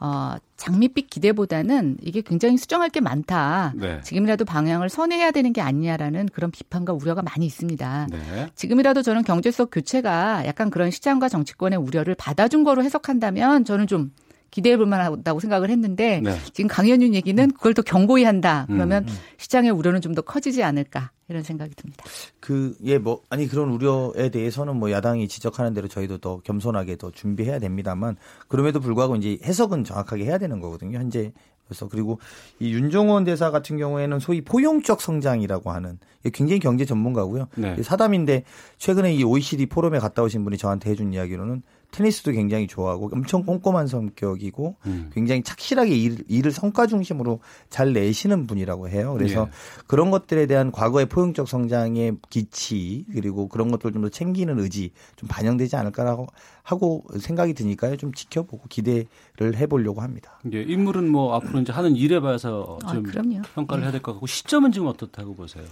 [0.00, 3.74] 어 장밋빛 기대보다는 이게 굉장히 수정할 게 많다.
[3.76, 4.00] 네.
[4.00, 8.08] 지금이라도 방향을 선회해야 되는 게 아니냐라는 그런 비판과 우려가 많이 있습니다.
[8.10, 8.48] 네.
[8.54, 14.10] 지금이라도 저는 경제적 교체가 약간 그런 시장과 정치권의 우려를 받아준 거로 해석한다면 저는 좀
[14.50, 16.36] 기대해 볼 만하다고 생각을 했는데 네.
[16.52, 18.66] 지금 강현윤 얘기는 그걸 더 경고히 한다.
[18.68, 19.14] 그러면 음.
[19.38, 22.04] 시장의 우려는 좀 더 커지지 않을까 이런 생각이 듭니다.
[22.40, 27.12] 그, 예, 뭐, 아니, 그런 우려에 대해서는 뭐 야당이 지적하는 대로 저희도 더 겸손하게 더
[27.12, 28.16] 준비해야 됩니다만
[28.48, 30.98] 그럼에도 불구하고 이제 해석은 정확하게 해야 되는 거거든요.
[30.98, 31.32] 현재.
[31.68, 32.18] 그래서 그리고
[32.58, 36.00] 이 윤종원 대사 같은 경우에는 소위 포용적 성장이라고 하는
[36.32, 37.46] 굉장히 경제 전문가고요.
[37.54, 37.76] 네.
[37.78, 38.42] 이 사담인데
[38.78, 41.62] 최근에 이 OECD 포럼에 갔다 오신 분이 저한테 해준 이야기로는
[41.92, 45.10] 테니스도 굉장히 좋아하고 엄청 꼼꼼한 성격이고 음.
[45.12, 49.14] 굉장히 착실하게 일, 일을 성과 중심으로 잘 내시는 분이라고 해요.
[49.16, 49.50] 그래서 예.
[49.86, 55.28] 그런 것들에 대한 과거의 포용적 성장의 기치 그리고 그런 것들을 좀 더 챙기는 의지 좀
[55.28, 56.26] 반영되지 않을까라고
[56.62, 57.96] 하고 생각이 드니까요.
[57.96, 60.38] 좀 지켜보고 기대를 해보려고 합니다.
[60.52, 63.42] 예, 인물은 뭐 앞으로 이제 하는 일에 봐서 아, 좀 그럼요.
[63.54, 63.84] 평가를 네.
[63.86, 65.64] 해야 될 것 같고 시점은 지금 어떻다고 보세요?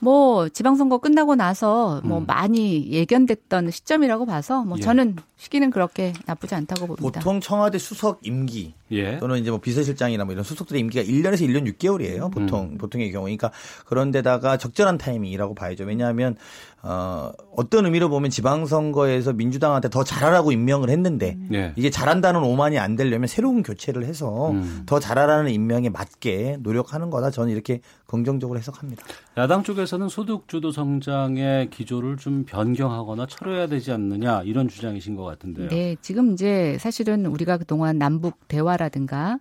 [0.00, 2.26] 뭐 지방선거 끝나고 나서 뭐 음.
[2.26, 4.82] 많이 예견됐던 시점이라고 봐서 뭐 예.
[4.82, 7.20] 저는 시기는 그렇게 나쁘지 않다고 봅니다.
[7.20, 9.18] 보통 청와대 수석 임기 예.
[9.18, 12.32] 또는 이제 뭐 비서실장이나 뭐 이런 수석들의 임기가 1년에서 1년 6개월이에요.
[12.32, 12.78] 보통 음.
[12.78, 13.24] 보통의 경우.
[13.24, 13.52] 그러니까
[13.86, 15.84] 그런데다가 적절한 타이밍이라고 봐야죠.
[15.84, 16.36] 왜냐하면
[16.82, 21.72] 어 어떤 의미로 보면 지방선거에서 민주당한테 더 잘하라고 임명을 했는데 예.
[21.76, 24.82] 이게 잘한다는 오만이 안 되려면 새로운 교체를 해서 음.
[24.86, 27.30] 더 잘하라는 임명에 맞게 노력하는 거다.
[27.30, 29.04] 저는 이렇게 긍정적으로 해석합니다.
[29.36, 35.68] 야당 쪽에서는 소득 주도 성장의 기조를 좀 변경하거나 철회해야 되지 않느냐 이런 주장이신 것 같은데요.
[35.68, 39.38] 네, 지금 이제 사실은 우리가 그동안 남북 대화라든가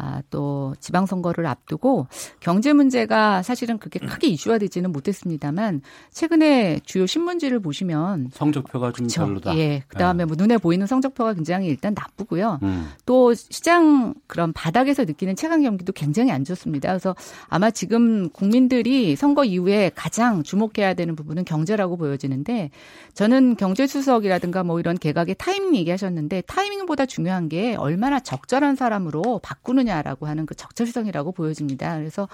[0.00, 2.06] 아, 또 지방선거를 앞두고
[2.38, 5.82] 경제 문제가 사실은 그렇게 크게 이슈화되지는 못했습니다만
[6.12, 9.24] 최근에 주요 신문지를 보시면 성적표가 좀 그쵸.
[9.24, 9.56] 별로다.
[9.58, 12.60] 예, 그다음에 뭐 눈에 보이는 성적표가 굉장히 일단 나쁘고요.
[12.62, 12.90] 음.
[13.06, 16.90] 또 시장 그런 바닥에서 느끼는 체감 경기도 굉장히 안 좋습니다.
[16.90, 17.16] 그래서
[17.48, 22.70] 아마 지금 국민들이 선거 이후에 가장 주목해야 되는 부분은 경제라고 보여지는데
[23.14, 29.87] 저는 경제 수석이라든가 뭐 이런 개각의 타이밍 얘기하셨는데 타이밍보다 중요한 게 얼마나 적절한 사람으로 바꾸느냐
[29.88, 31.96] 거냐라고 하는 그 적절성이라고 보여집니다.
[31.96, 32.28] 그래서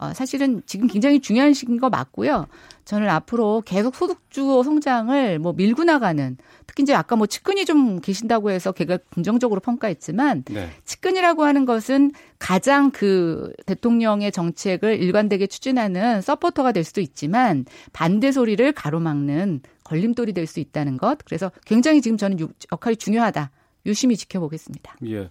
[0.00, 2.46] 어, 사실은 지금 굉장히 중요한 시기인 거 맞고요.
[2.84, 6.36] 저는 앞으로 계속 소득주 성장을 뭐 밀고 나가는
[6.66, 10.70] 특히 이제 아까 뭐 측근이 좀 계신다고 해서 걔가 긍정적으로 평가했지만 네.
[10.84, 18.70] 측근이라고 하는 것은 가장 그 대통령의 정책을 일관되게 추진하는 서포터가 될 수도 있지만 반대 소리를
[18.72, 21.18] 가로막는 걸림돌이 될 수 있다는 것.
[21.24, 23.50] 그래서 굉장히 지금 저는 유- 역할이 중요하다.
[23.86, 24.96] 유심히 지켜보겠습니다.
[25.06, 25.28] 예.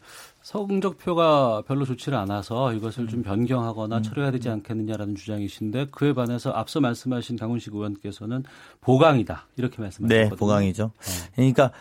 [0.47, 7.35] 성적표가 별로 좋지는 않아서 이것을 좀 변경하거나 처리해야 되지 않겠느냐라는 주장이신데 그에 반해서 앞서 말씀하신
[7.35, 8.45] 강훈식 의원께서는
[8.79, 9.47] 보강이다.
[9.57, 10.29] 이렇게 말씀하셨거든요.
[10.29, 10.91] 네, 보강이죠.
[11.35, 11.73] 그러니까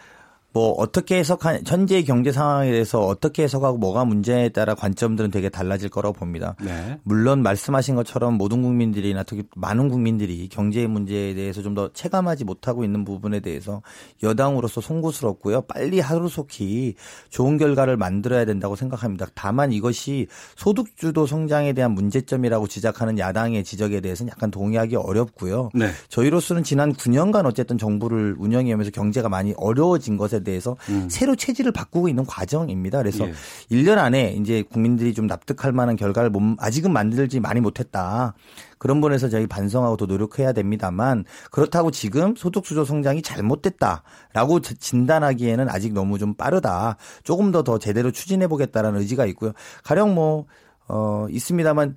[0.56, 5.90] 뭐 어떻게 해석한 현재 경제 상황에 대해서 어떻게 해석하고 뭐가 문제에 따라 관점들은 되게 달라질
[5.90, 6.56] 거라고 봅니다.
[6.64, 6.98] 네.
[7.02, 12.84] 물론 말씀하신 것처럼 모든 국민들이나 특히 많은 국민들이 경제 문제에 대해서 좀 더 체감하지 못하고
[12.84, 13.82] 있는 부분에 대해서
[14.22, 15.60] 여당으로서 송구스럽고요.
[15.62, 16.94] 빨리 하루속히
[17.28, 19.26] 좋은 결과를 만들어야 된다고 생각합니다.
[19.34, 20.26] 다만 이것이
[20.56, 25.68] 소득주도 성장에 대한 문제점이라고 지적하는 야당의 지적에 대해서는 약간 동의하기 어렵고요.
[25.74, 25.90] 네.
[26.08, 30.76] 저희로서는 지난 9년간 어쨌든 정부를 운영하면서 경제가 많이 어려워진 것에 대해서
[31.10, 32.98] 새로 체질을 바꾸고 있는 과정입니다.
[32.98, 33.32] 그래서 예.
[33.70, 38.34] 1년 안에 이제 국민들이 좀 납득할 만한 결과를 못- 아직은 만들지 많이 못했다.
[38.78, 45.92] 그런 부분에서 저희 반성하고 더 노력해야 됩니다만 그렇다고 지금 소득수조 성장이 잘못됐다라고 지- 진단하기에는 아직
[45.92, 46.96] 너무 좀 빠르다.
[47.24, 49.52] 조금 더더 제대로 추진해 보겠다라는 의지가 있고요.
[49.84, 50.46] 가령 뭐
[50.88, 51.96] 어, 있습니다만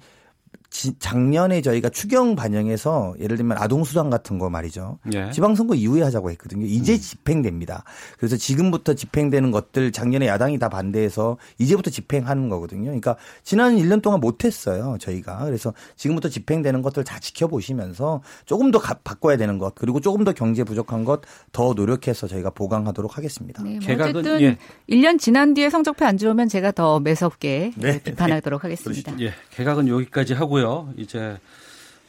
[0.69, 4.99] 지- 작년에 저희가 추경 반영해서 예를 들면 아동수당 같은 거 말이죠.
[5.13, 5.31] 예.
[5.31, 6.65] 지방선거 이후에 하자고 했거든요.
[6.67, 7.83] 이제 집행됩니다.
[8.17, 12.83] 그래서 지금부터 집행되는 것들 작년에 야당이 다 반대해서 이제부터 집행하는 거거든요.
[12.85, 14.97] 그러니까 지난 1년 동안 못했어요.
[14.99, 15.45] 저희가.
[15.45, 20.33] 그래서 지금부터 집행되는 것들 다 지켜보시면서 조금 더 가- 바꿔야 되는 것 그리고 조금 더
[20.33, 23.63] 경제 부족한 것 더 노력해서 저희가 보강하도록 하겠습니다.
[23.63, 24.57] 네, 뭐 개각은, 어쨌든 예.
[24.89, 27.99] 1년 지난 뒤에 성적표 안 좋으면 제가 더 매섭게 네.
[28.03, 29.13] 비판하도록 하겠습니다.
[29.19, 30.58] 예, 개각은 여기까지 하고요.
[30.97, 31.37] 이제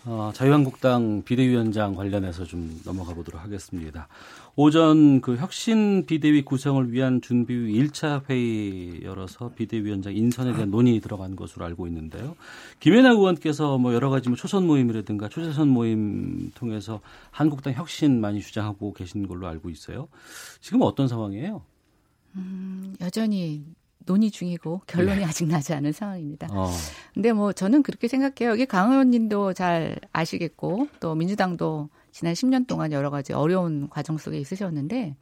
[0.07, 4.09] 어, 자유한국당 비대위원장 관련해서 좀 넘어가 보도록 하겠습니다.
[4.57, 11.37] 오전 그 혁신 비대위 구성을 위한 준비위 1차 회의 열어서 비대위원장 인선에 대한 논의 들어간
[11.37, 12.35] 것으로 알고 있는데요.
[12.81, 18.95] 김연아 의원께서 뭐 여러 가지 뭐 초선 모임이라든가 초재선 모임 통해서 한국당 혁신 많이 주장하고
[18.95, 20.09] 계신 걸로 알고 있어요.
[20.63, 21.63] 지금 어떤 상황이에요?
[22.37, 23.65] 음, 여전히
[24.11, 26.49] 논의 중이고 결론이 아직 나지 않은 상황입니다.
[26.51, 26.69] 어,
[27.15, 28.57] 근데 뭐 저는 그렇게 생각해요.
[28.57, 34.37] 이게 강 의원님도 잘 아시겠고 또 민주당도 지난 10년 동안 여러 가지 어려운 과정 속에
[34.37, 35.15] 있으셨는데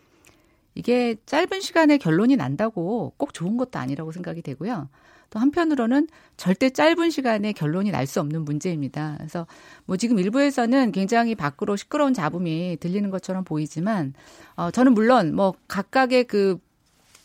[0.74, 4.88] 이게 짧은 시간에 결론이 난다고 꼭 좋은 것도 아니라고 생각이 되고요.
[5.28, 6.08] 또 한편으로는
[6.38, 9.16] 절대 짧은 시간에 결론이 날 수 없는 문제입니다.
[9.18, 9.46] 그래서
[9.84, 14.14] 뭐 지금 일부에서는 굉장히 밖으로 시끄러운 잡음이 들리는 것처럼 보이지만
[14.56, 16.58] 어 저는 물론 뭐 각각의 그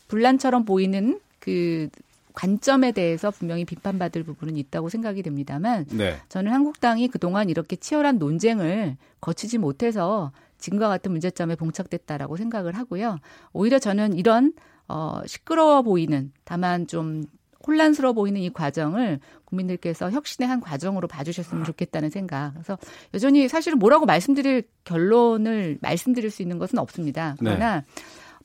[0.08, 1.90] 분란처럼 보이는 그
[2.32, 6.16] 관점에 대해서 분명히 비판받을 부분은 있다고 생각이 됩니다만 네.
[6.30, 13.18] 저는 한국당이 그동안 이렇게 치열한 논쟁을 거치지 못해서 지금과 같은 문제점에 봉착됐다라고 생각을 하고요.
[13.52, 14.54] 오히려 저는 이런
[14.88, 17.26] 어 시끄러워 보이는 다만 좀
[17.66, 22.52] 혼란스러워 보이는 이 과정을 국민들께서 혁신의 한 과정으로 봐주셨으면 좋겠다는 생각.
[22.54, 22.78] 그래서
[23.12, 27.36] 여전히 사실은 뭐라고 말씀드릴 결론을 말씀드릴 수 있는 것은 없습니다.
[27.38, 27.84] 그러나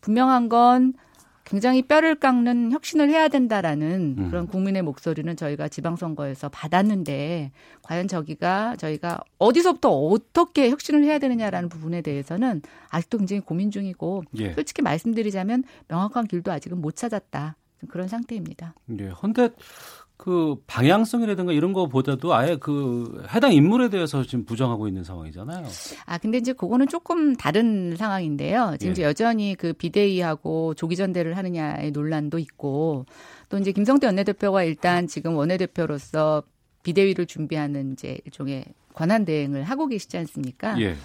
[0.01, 0.93] 분명한 건
[1.49, 4.29] 굉장히 뼈를 깎는 혁신을 해야 된다라는 음.
[4.29, 12.01] 그런 국민의 목소리는 저희가 지방선거에서 받았는데 과연 저기가 저희가 어디서부터 어떻게 혁신을 해야 되느냐라는 부분에
[12.01, 14.53] 대해서는 아직도 굉장히 고민 중이고 예.
[14.53, 17.55] 솔직히 말씀드리자면 명확한 길도 아직은 못 찾았다
[17.87, 18.75] 그런 상태입니다.
[18.99, 19.11] 예.
[19.19, 19.49] 근데
[20.19, 25.65] 그 방향성이라든가 이런 거보다도 아예 그 해당 인물에 대해서 지금 부정하고 있는 상황이잖아요.
[26.05, 28.75] 아, 근데 이제 그거는 조금 다른 상황인데요.
[28.81, 29.03] 지금 예.
[29.03, 33.05] 여전히 그 비대위하고 조기 전대를 하느냐의 논란도 있고
[33.47, 36.43] 또 이제 김성태 원내대표가 일단 지금 원내대표로서
[36.83, 40.81] 비대위를 준비하는 이제 일종의 권한 대행을 하고 계시지 않습니까?
[40.81, 40.97] 예.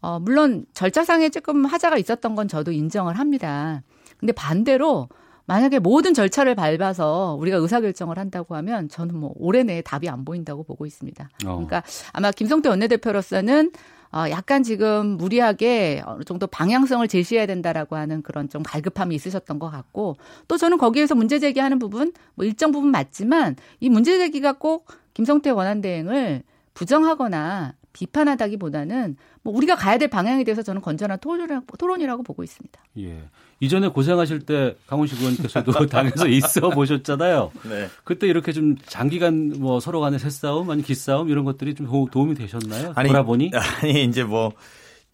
[0.00, 3.84] 어, 물론 절차상에 조금 하자가 있었던 건 저도 인정을 합니다.
[4.18, 5.08] 근데 반대로
[5.46, 10.64] 만약에 모든 절차를 밟아서 우리가 의사결정을 한다고 하면 저는 뭐 올해 내에 답이 안 보인다고
[10.64, 11.28] 보고 있습니다.
[11.46, 11.54] 어.
[11.54, 11.82] 그러니까
[12.12, 13.72] 아마 김성태 원내대표로서는
[14.12, 19.70] 어, 약간 지금 무리하게 어느 정도 방향성을 제시해야 된다라고 하는 그런 좀 갈급함이 있으셨던 것
[19.70, 20.16] 같고
[20.48, 25.50] 또 저는 거기에서 문제 제기하는 부분 뭐 일정 부분 맞지만 이 문제 제기가 꼭 김성태
[25.50, 26.42] 원안 대행을
[26.74, 32.78] 부정하거나 비판하다기보다는 뭐 우리가 가야 될 방향에 대해서 저는 건전한 토론이라고, 토론이라고 보고 있습니다.
[32.98, 33.24] 예.
[33.60, 37.52] 이전에 고생하실 때 강훈식 의원께서도 당에서 있어 보셨잖아요.
[37.70, 37.88] 네.
[38.04, 42.34] 그때 이렇게 좀 장기간 뭐 서로 간의 새싸움 아니 기싸움 이런 것들이 좀 도, 도움이
[42.34, 42.92] 되셨나요?
[42.94, 43.50] 아니, 돌아보니?
[43.54, 44.52] 아니 이제 뭐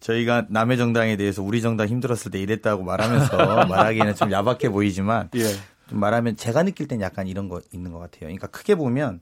[0.01, 5.43] 저희가 남의 정당에 대해서 우리 정당 힘들었을 때 이랬다고 말하면서 말하기에는 좀 야박해 보이지만 예.
[5.89, 8.21] 좀 말하면 제가 느낄 땐 약간 이런 거 있는 것 같아요.
[8.21, 9.21] 그러니까 크게 보면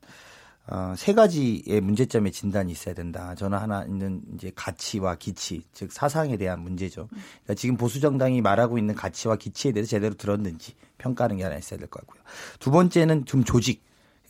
[0.68, 3.36] 어, 세 가지의 문제점의 진단이 있어야 된다.
[3.36, 7.08] 저는 하나 있는 이제 가치와 기치, 즉 사상에 대한 문제죠.
[7.10, 11.80] 그러니까 지금 보수 정당이 말하고 있는 가치와 기치에 대해서 제대로 들었는지 평가하는 게 하나 있어야
[11.80, 12.22] 될 것 같고요.
[12.60, 13.84] 두 번째는 좀 조직.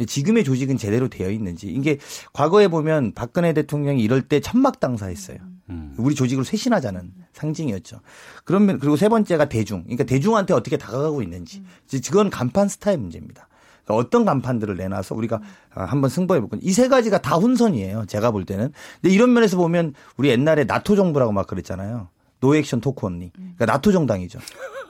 [0.07, 1.67] 지금의 조직은 제대로 되어 있는지.
[1.67, 1.99] 이게
[2.33, 5.37] 과거에 보면 박근혜 대통령이 이럴 때 천막 당사했어요.
[5.69, 5.93] 음.
[5.97, 7.99] 우리 조직으로 쇄신하자는 상징이었죠.
[8.43, 9.83] 그러면 그리고 세 번째가 대중.
[9.83, 11.61] 그러니까 대중한테 어떻게 다가가고 있는지.
[12.07, 13.47] 그건 간판 스타일 문제입니다.
[13.91, 15.41] 그러니까 어떤 간판들을 내놔서 우리가
[15.73, 18.05] 아, 한번 승부해 볼 건데 이 세 가지가 다 혼선이에요.
[18.07, 18.71] 제가 볼 때는.
[19.01, 22.07] 근데 이런 면에서 보면 우리 옛날에 나토 정부라고 막 그랬잖아요.
[22.39, 23.31] no action talk only.
[23.33, 24.39] 그러니까 나토 정당이죠.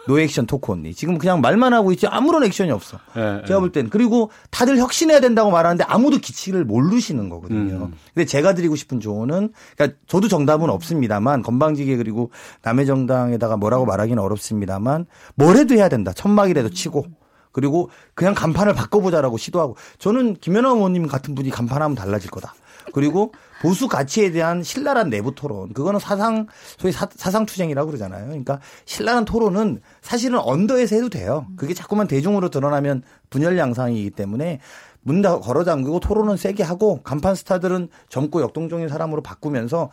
[0.07, 0.93] no action talk only.
[0.93, 2.97] 지금 그냥 말만 하고 있지 아무런 액션이 없어.
[3.17, 3.89] 예, 제가 볼 땐.
[3.89, 7.85] 그리고 다들 혁신해야 된다고 말하는데 아무도 기치를 모르시는 거거든요.
[7.85, 7.93] 음.
[8.13, 12.31] 근데 제가 드리고 싶은 조언은 그러니까 저도 정답은 없습니다만 건방지게 그리고
[12.63, 16.13] 남의 정당에다가 뭐라고 말하기는 어렵습니다만 뭐래도 해야 된다.
[16.13, 17.05] 천막이라도 치고
[17.51, 22.53] 그리고 그냥 간판을 바꿔보자라고 시도하고 저는 김연아 의원님 같은 분이 간판하면 달라질 거다.
[22.93, 23.31] 그리고
[23.61, 26.47] 보수 가치에 대한 신랄한 내부 토론 그거는 사상
[26.77, 28.25] 소위 사, 상 투쟁이라고 그러잖아요.
[28.25, 31.45] 그러니까 신랄한 토론은 사실은 언더에서 해도 돼요.
[31.57, 34.59] 그게 자꾸만 대중으로 드러나면 분열 양상이기 때문에
[35.03, 39.89] 문 다 걸어 잠그고 토론은 세게 하고 간판 스타들은 젊고 역동적인 사람으로 바꾸면서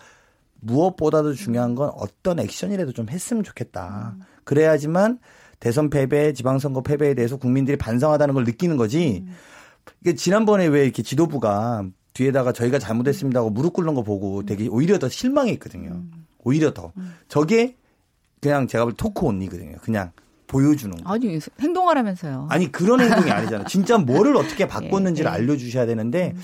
[0.61, 4.17] 무엇보다도 중요한 건 어떤 액션이라도 좀 했으면 좋겠다.
[4.45, 5.19] 그래야지만
[5.61, 9.25] 대선 패배, 지방선거 패배에 대해서 국민들이 반성하다는 걸 느끼는 거지.
[10.01, 11.85] 이게 지난번에 왜 이렇게 지도부가
[12.15, 16.03] 뒤에다가 저희가 잘못했습니다 하고 무릎 꿇는 거 보고 되게 오히려 더 실망했거든요.
[16.45, 16.93] 오히려 더.
[17.29, 17.77] 저게
[18.41, 19.77] 그냥 제가 볼 토크 온리거든요.
[19.83, 20.13] 그냥
[20.47, 21.13] 보여주는 거.
[21.13, 22.49] 아니 행동하라면서요.
[22.51, 23.67] 아니 그런 행동이 아니잖아요.
[23.67, 25.39] 진짜 뭐를 어떻게 바꿨는지를 예, 예.
[25.39, 26.35] 알려주셔야 되는데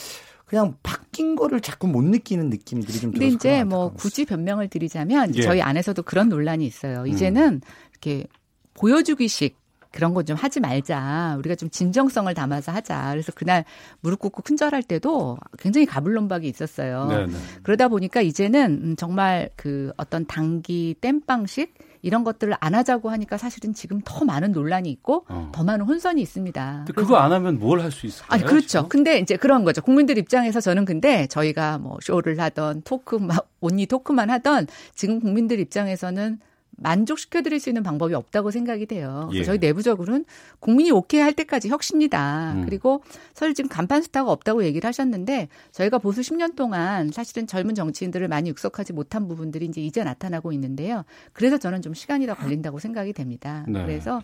[0.47, 3.93] 그냥 바뀐 거를 자꾸 못 느끼는 느낌들이 좀 근데 들어서 이제 그런 것 뭐.
[3.95, 5.43] 굳이 변명을 드리자면 이제 예.
[5.43, 7.07] 저희 안에서도 그런 논란이 있어요.
[7.07, 7.63] 이제는
[7.93, 8.27] 이렇게
[8.75, 9.57] 보여주기식
[9.91, 11.37] 그런 거좀 하지 말자.
[11.39, 13.11] 우리가 좀 진정성을 담아서 하자.
[13.13, 13.65] 그래서 그날
[14.01, 17.07] 무릎 꿇고 큰절할 때도 굉장히 가불론박이 있었어요.
[17.07, 17.33] 네, 네.
[17.63, 23.73] 그러다 보니까 이제는 음, 정말 그 어떤 단기 땜빵식 이런 것들을 안 하자고 하니까 사실은
[23.73, 25.51] 지금 더 많은 논란이 있고 어.
[25.55, 26.87] 더 많은 혼선이 있습니다.
[26.93, 28.35] 그거 안 하면 뭘 할 수 있을까요?
[28.35, 28.67] 아니 그렇죠.
[28.67, 28.89] 지금?
[28.89, 29.81] 근데 이제 그런 거죠.
[29.81, 34.67] 국민들 입장에서 저는 근데 저희가 뭐 쇼를 하던 토크 막 온리 토크만 하던
[34.97, 36.41] 지금 국민들 입장에서는
[36.77, 39.31] 만족시켜 드릴 수 있는 방법이 없다고 생각이 돼요.
[39.33, 39.45] 예.
[39.45, 40.25] 저희 내부적으로는
[40.61, 42.53] 국민이 오케이 할 때까지 혁신이다.
[42.55, 42.65] 음.
[42.65, 43.03] 그리고
[43.35, 48.51] 사실 지금 간판 스타가 없다고 얘기를 하셨는데 저희가 보수 10년 동안 사실은 젊은 정치인들을 많이
[48.51, 51.05] 육성하지 못한 부분들이 이제 이제 나타나고 있는데요.
[51.33, 53.65] 그래서 저는 좀 시간이 더 걸린다고 생각이 됩니다.
[53.69, 53.83] 네.
[53.83, 54.23] 그래서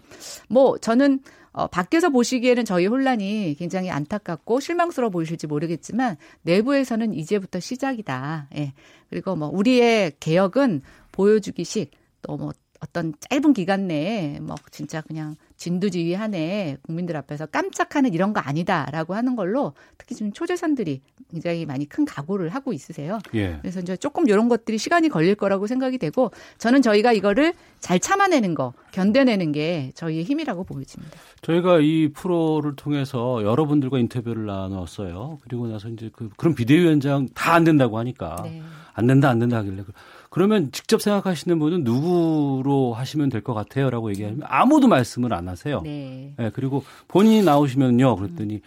[0.48, 1.20] 뭐 저는
[1.52, 8.48] 어, 밖에서 보시기에는 저희 혼란이 굉장히 안타깝고 실망스러워 보이실지 모르겠지만 내부에서는 이제부터 시작이다.
[8.56, 8.72] 예.
[9.08, 11.90] 그리고 뭐 우리의 개혁은 보여주기식
[12.22, 12.52] 또뭐
[12.82, 19.36] 어떤 짧은 기간 내에 뭐 진짜 그냥 진두지휘하네 국민들 앞에서 깜짝하는 이런 거 아니다라고 하는
[19.36, 23.18] 걸로 특히 지금 초재선들이 굉장히 많이 큰 각오를 하고 있으세요.
[23.34, 23.58] 예.
[23.60, 28.54] 그래서 이제 조금 이런 것들이 시간이 걸릴 거라고 생각이 되고 저는 저희가 이거를 잘 참아내는
[28.54, 31.18] 거, 견뎌내는 게 저희의 힘이라고 보여집니다.
[31.42, 35.38] 저희가 이 프로를 통해서 여러분들과 인터뷰를 나눴어요.
[35.42, 38.62] 그리고 나서 이제 그 그런 비대위원장 다 안 된다고 하니까 네.
[38.94, 39.82] 안 된다 안 된다 하길래
[40.30, 45.80] 그러면 직접 생각하시는 분은 누구로 하시면 될 것 같아요라고 얘기하면 아무도 말씀을 안 하세요.
[45.82, 46.34] 네.
[46.38, 48.16] 예, 그리고 본인이 나오시면요.
[48.16, 48.60] 그랬더니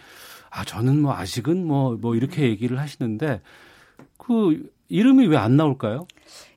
[0.50, 3.40] 아 저는 뭐 아직은 뭐뭐 이렇게 얘기를 하시는데
[4.18, 6.06] 그 이름이 왜 안 나올까요?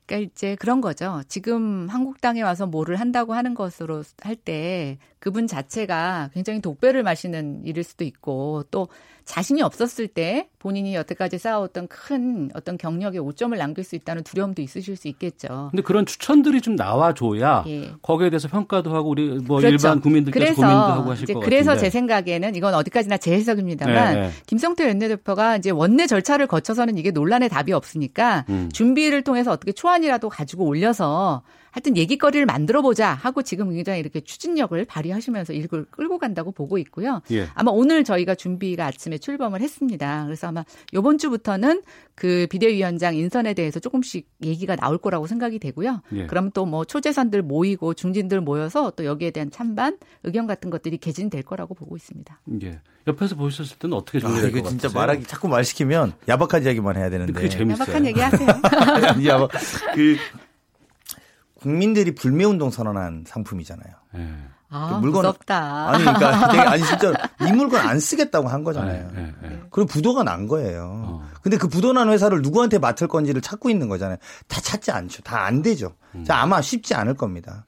[0.06, 1.22] 그러니까 이제 그런 거죠.
[1.28, 7.82] 지금 한국당에 와서 뭐를 한다고 하는 것으로 할 때 그분 자체가 굉장히 독배를 마시는 일일
[7.84, 8.88] 수도 있고 또
[9.28, 14.96] 자신이 없었을 때 본인이 여태까지 쌓아왔던 큰 어떤 경력에 오점을 남길 수 있다는 두려움도 있으실
[14.96, 15.68] 수 있겠죠.
[15.70, 17.92] 근데 그런 추천들이 좀 나와줘야 예.
[18.00, 19.68] 거기에 대해서 평가도 하고 우리 뭐 그렇죠.
[19.68, 21.86] 일반 국민들께서 고민도 하고 하실 것 그래서 같은데.
[21.86, 24.30] 제 생각에는 이건 어디까지나 제 해석입니다만 네, 네.
[24.46, 28.70] 김성태 원내대표가 이제 원내 절차를 거쳐서는 이게 논란의 답이 없으니까 음.
[28.72, 34.84] 준비를 통해서 어떻게 초안이라도 가지고 올려서 하여튼 얘기거리를 만들어 보자 하고 지금 굉장히 이렇게 추진력을
[34.84, 37.22] 발휘하시면서 일을 끌고 간다고 보고 있고요.
[37.30, 37.48] 예.
[37.54, 40.24] 아마 오늘 저희가 준비가 아침에 출범을 했습니다.
[40.24, 40.64] 그래서 아마
[40.94, 41.82] 요번 주부터는
[42.14, 46.02] 그 비대위원장 인선에 대해서 조금씩 얘기가 나올 거라고 생각이 되고요.
[46.14, 46.26] 예.
[46.26, 51.74] 그러면 또뭐 초재선들 모이고 중진들 모여서 또 여기에 대한 찬반 의견 같은 것들이 개진될 거라고
[51.74, 52.40] 보고 있습니다.
[52.62, 52.80] 예.
[53.06, 55.00] 옆에서 보셨을 때는 어떻게 아, 정리될 것 이거 진짜 같으세요?
[55.00, 57.32] 말하기 자꾸 말 시키면 야박한 이야기만 해야 되는데.
[57.32, 57.82] 그게 재밌어요.
[57.82, 58.48] 야박한 얘기 하세요.
[59.08, 59.50] 아니, 야박.
[59.94, 60.16] 그
[61.60, 63.92] 국민들이 불매 운동 선언한 상품이잖아요.
[64.70, 65.88] 아, 그 물건을- 무섭다.
[65.90, 69.10] 아니, 그러니까 되게 아니 진짜 이 물건 안 쓰겠다고 한 거잖아요.
[69.14, 69.60] 네, 네, 네.
[69.70, 71.22] 그리고 부도가 난 거예요.
[71.42, 74.18] 근데 그 부도 난 회사를 누구한테 맡을 건지를 찾고 있는 거잖아요.
[74.46, 75.22] 다 찾지 않죠.
[75.22, 75.94] 다 안 되죠.
[76.26, 77.64] 자, 아마 쉽지 않을 겁니다.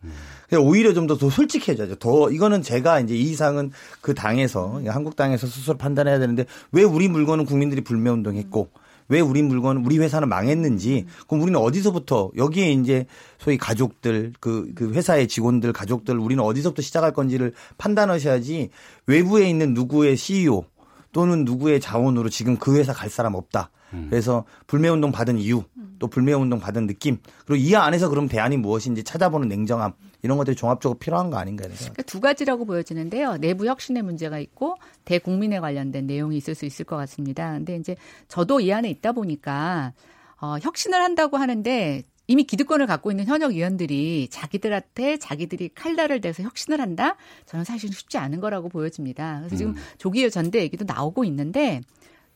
[0.49, 1.95] 그래서 오히려 좀 더 솔직해져야죠.
[1.97, 3.70] 더 이거는 제가 이제 이 이상은
[4.03, 8.68] 그 당에서 한국 당에서 스스로 판단해야 되는데 왜 우리 물건은 국민들이 불매 운동했고
[9.11, 13.07] 왜 우리 물건, 우리 회사는 망했는지, 그럼 우리는 어디서부터, 여기에 이제
[13.39, 18.71] 소위 가족들, 그, 그 회사의 직원들, 가족들, 우리는 어디서부터 시작할 건지를 판단하셔야지
[19.07, 20.65] 외부에 있는 누구의 CEO
[21.13, 23.71] 또는 누구의 자원으로 지금 그 회사 갈 사람 없다.
[24.09, 25.65] 그래서 불매운동 받은 이유,
[26.01, 29.93] 또 불매운동 받은 느낌, 그리고 이 안에서 그럼 대안이 무엇인지 찾아보는 냉정함,
[30.23, 31.71] 이런 것들이 종합적으로 필요한 거 아닌가요?
[31.77, 33.37] 그러니까 두 가지라고 보여지는데요.
[33.37, 37.53] 내부 혁신의 문제가 있고 대국민에 관련된 내용이 있을 수 있을 것 같습니다.
[37.53, 37.97] 근데 이제
[38.27, 39.93] 저도 이 안에 있다 보니까
[40.41, 46.81] 어, 혁신을 한다고 하는데 이미 기득권을 갖고 있는 현역 의원들이 자기들한테 자기들이 칼날을 대서 혁신을
[46.81, 47.17] 한다?
[47.47, 49.39] 저는 사실 쉽지 않은 거라고 보여집니다.
[49.41, 51.81] 그래서 지금 조기호 전대 얘기도 나오고 있는데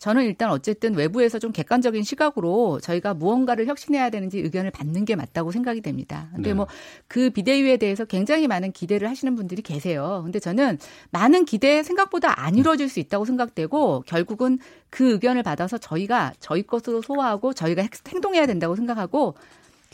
[0.05, 5.51] 저는 일단 어쨌든 외부에서 좀 객관적인 시각으로 저희가 무언가를 혁신해야 되는지 의견을 받는 게 맞다고
[5.51, 6.29] 생각이 됩니다.
[6.35, 6.55] 근데 네.
[6.55, 10.21] 뭐그 비대위에 대해서 굉장히 많은 기대를 하시는 분들이 계세요.
[10.23, 10.77] 근데 저는
[11.11, 14.59] 많은 기대 생각보다 안 이루어질 수 있다고 생각되고 결국은
[14.91, 19.35] 그 의견을 받아서 저희가 저희 것으로 소화하고 저희가 행- 행동해야 된다고 생각하고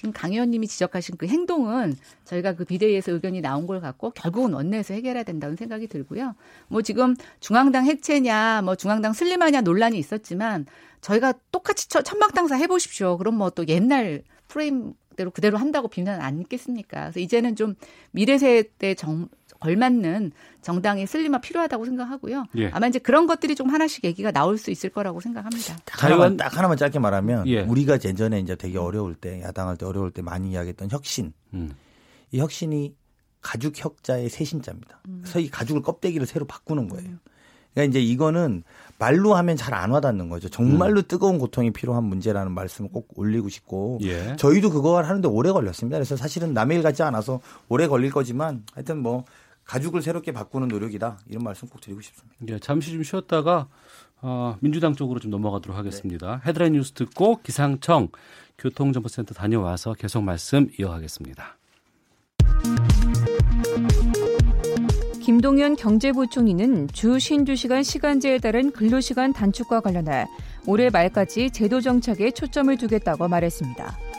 [0.00, 1.94] 지금 강 의원님이 지적하신 그 행동은
[2.24, 6.34] 저희가 그 비대위에서 의견이 나온 걸 갖고 결국은 원내에서 해결해야 된다는 생각이 들고요.
[6.68, 10.64] 뭐 지금 중앙당 해체냐, 뭐 중앙당 슬림하냐 논란이 있었지만
[11.02, 13.18] 저희가 똑같이 처- 천막당사 해보십시오.
[13.18, 17.00] 그럼 뭐 또 옛날 프레임 대로 그대로 한다고 비난 안 있겠습니까?
[17.02, 17.74] 그래서 이제는 좀
[18.10, 19.28] 미래 세대 정
[19.60, 20.32] 걸맞는
[20.62, 22.44] 정당의 슬림화 필요하다고 생각하고요.
[22.56, 22.70] 예.
[22.70, 25.76] 아마 이제 그런 것들이 좀 하나씩 얘기가 나올 수 있을 거라고 생각합니다.
[25.90, 27.60] 하나만, 딱 하나만 짧게 말하면 예.
[27.62, 31.70] 우리가 예전에 이제 되게 어려울 때 야당할 때 어려울 때 많이 이야기했던 혁신 음.
[32.32, 32.94] 이 혁신이
[33.40, 35.00] 가죽 혁자의 세신자입니다.
[35.22, 37.10] 그래서 이 가죽을 껍데기를 새로 바꾸는 거예요.
[37.72, 38.64] 그러니까 이제 이거는
[38.98, 40.48] 말로 하면 잘 안 와닿는 거죠.
[40.50, 44.36] 정말로 뜨거운 고통이 필요한 문제라는 말씀을 꼭 올리고 싶고 예.
[44.36, 45.96] 저희도 그거 하는데 오래 걸렸습니다.
[45.96, 49.24] 그래서 사실은 남의 일 같지 않아서 오래 걸릴 거지만 하여튼 뭐
[49.70, 52.36] 가죽을 새롭게 바꾸는 노력이다 이런 말씀 꼭 드리고 싶습니다.
[52.48, 53.68] 예, 잠시 좀 쉬었다가
[54.20, 56.42] 어, 민주당 쪽으로 좀 넘어가도록 하겠습니다.
[56.44, 58.08] 헤드라인 뉴스 듣고 기상청
[58.58, 61.56] 교통정보센터 다녀와서 계속 말씀 이어가겠습니다.
[65.22, 70.26] 김동연 경제부총리는 주 52시간 시간제에 따른 근로시간 단축과 관련해
[70.66, 74.09] 올해 말까지 제도 정착에 초점을 두겠다고 말했습니다.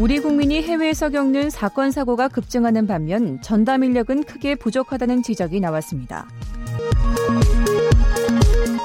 [0.00, 6.26] 우리 국민이 해외에서 겪는 사건 사고가 급증하는 반면 전담 인력은 크게 부족하다는 지적이 나왔습니다.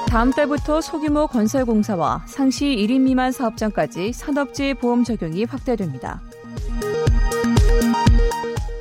[0.08, 6.20] 다음 달부터 소규모 건설 공사와 상시 1인 미만 사업장까지 산업재해 보험 적용이 확대됩니다.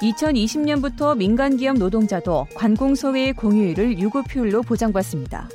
[0.02, 5.50] 2020년부터 민간 기업 노동자도 관공서회의 공휴일을 유급 휴일로 보장받습니다.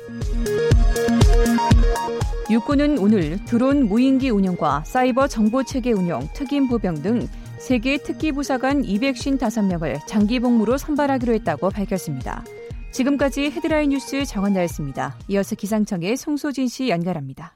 [2.47, 7.27] 육군은 오늘 드론 무인기 운영과 사이버 정보체계 운영, 특임 보병 등
[7.57, 12.43] 세계 특기부사 관 255명을 장기 복무로 선발하기로 했다고 밝혔습니다.
[12.91, 15.17] 지금까지 헤드라인 뉴스 정원나였습니다.
[15.29, 17.55] 이어서 기상청의 송소진 씨 연결합니다.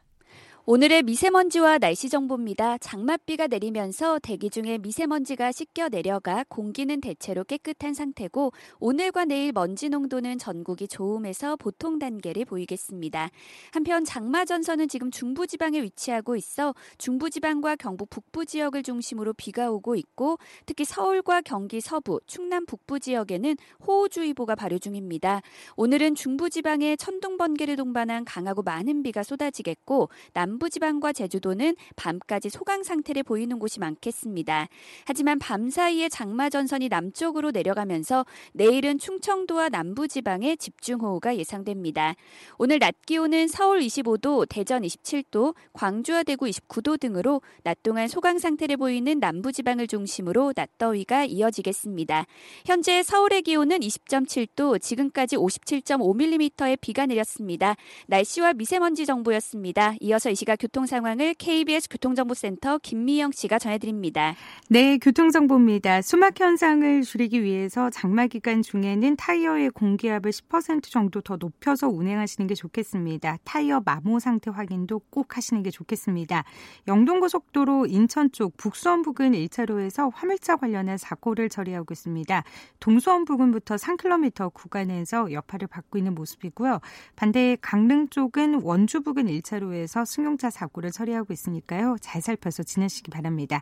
[0.71, 2.77] 오늘의 미세먼지와 날씨 정보입니다.
[2.77, 10.37] 장맛비가 내리면서 대기 중에 미세먼지가 씻겨 내려가 공기는 대체로 깨끗한 상태고 오늘과 내일 먼지 농도는
[10.37, 13.31] 전국이 좋음에서 보통 단계를 보이겠습니다.
[13.73, 20.37] 한편 장마 전선은 지금 중부지방에 위치하고 있어 중부지방과 경북 북부 지역을 중심으로 비가 오고 있고
[20.67, 23.55] 특히 서울과 경기 서부, 충남 북부 지역에는
[23.87, 25.41] 호우주의보가 발효 중입니다.
[25.77, 33.23] 오늘은 중부지방에 천둥 번개를 동반한 강하고 많은 비가 쏟아지겠고 남 부지방과 제주도는 밤까지 소강 상태를
[33.23, 34.67] 보이는 곳이 많겠습니다.
[35.05, 42.15] 하지만 밤 사이에 장마 전선이 남쪽으로 내려가면서 내일은 충청도와 남부지방에 집중호우가 예상됩니다.
[42.57, 48.77] 오늘 낮 기온은 서울 25도, 대전 27도, 광주와 대구 29도 등으로 낮 동안 소강 상태를
[48.77, 52.25] 보이는 남부지방을 중심으로 낮 더위가 이어지겠습니다.
[52.65, 57.75] 현재 서울의 기온은 20.7도, 지금까지 57.5mm의 비가 내렸습니다.
[58.07, 59.95] 날씨와 미세먼지 정보였습니다.
[60.01, 64.33] 이어서 이 시각 교통 상황을 KBS 교통정보센터 김미영 씨가 전해드립니다.
[64.67, 66.01] 네, 교통정보입니다.
[66.01, 72.55] 수막 현상을 줄이기 위해서 장마 기간 중에는 타이어의 공기압을 10% 정도 더 높여서 운행하시는 게
[72.55, 73.37] 좋겠습니다.
[73.43, 76.43] 타이어 마모 상태 확인도 꼭 하시는 게 좋겠습니다.
[76.87, 82.43] 영동고속도로 인천 쪽 북수원 부근 1차로에서 화물차 관련한 사고를 처리하고 있습니다.
[82.79, 86.79] 동수원 부근부터 3km 구간에서 여파를 받고 있는 모습이고요.
[87.15, 91.97] 반대 강릉 쪽은 원주 부근 1차로에서 승용 승용차 사고를 처리하고 있으니까요.
[91.99, 93.61] 잘 살펴서 지내시기 바랍니다.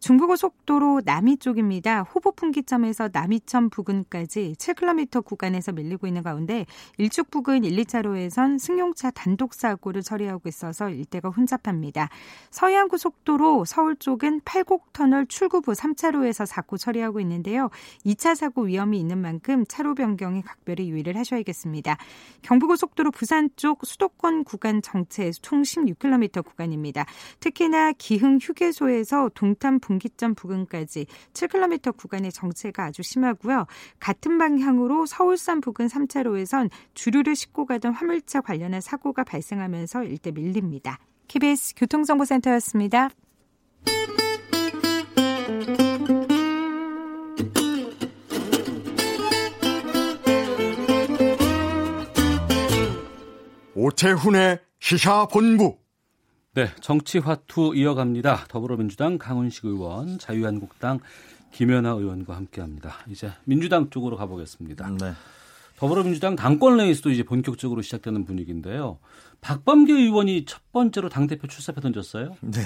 [0.00, 2.02] 중부고속도로 남이 쪽입니다.
[2.02, 6.66] 호보 분기점에서 남이천 부근까지 7km 구간에서 밀리고 있는 가운데
[6.98, 12.08] 일축 부근 1, 2차로에선 승용차 단독 사고를 처리하고 있어서 일대가 혼잡합니다.
[12.50, 17.70] 서해안고속도로 서울 쪽은 팔곡터널 출구부 3차로에서 사고 처리하고 있는데요.
[18.04, 21.96] 2차 사고 위험이 있는 만큼 차로 변경에 각별히 유의를 하셔야겠습니다.
[22.42, 26.05] 경부고속도로 부산 쪽 수도권 구간 정체 총 16km
[26.42, 27.04] 구간입니다.
[27.40, 33.66] 특히나 기흥 휴게소에서 동탄 분기점 부근까지 7km 구간의 정체가 아주 심하고요.
[34.00, 40.98] 같은 방향으로 서울산 부근 3차로에선 주류를 싣고 가던 화물차 관련한 사고가 발생하면서 일대 밀립니다.
[41.28, 43.10] KBS 교통정보센터였습니다.
[53.74, 55.85] 오태훈의 시사본부.
[56.56, 58.46] 네, 정치 화투 이어갑니다.
[58.48, 61.00] 더불어민주당 강훈식 의원, 자유한국당
[61.52, 62.94] 김연아 의원과 함께합니다.
[63.10, 64.88] 이제 민주당 쪽으로 가보겠습니다.
[64.98, 65.12] 네.
[65.76, 68.98] 더불어민주당 당권 레이스도 이제 본격적으로 시작되는 분위기인데요.
[69.42, 72.34] 박범계 의원이 첫 번째로 당 대표 출사표 던졌어요.
[72.40, 72.62] 네.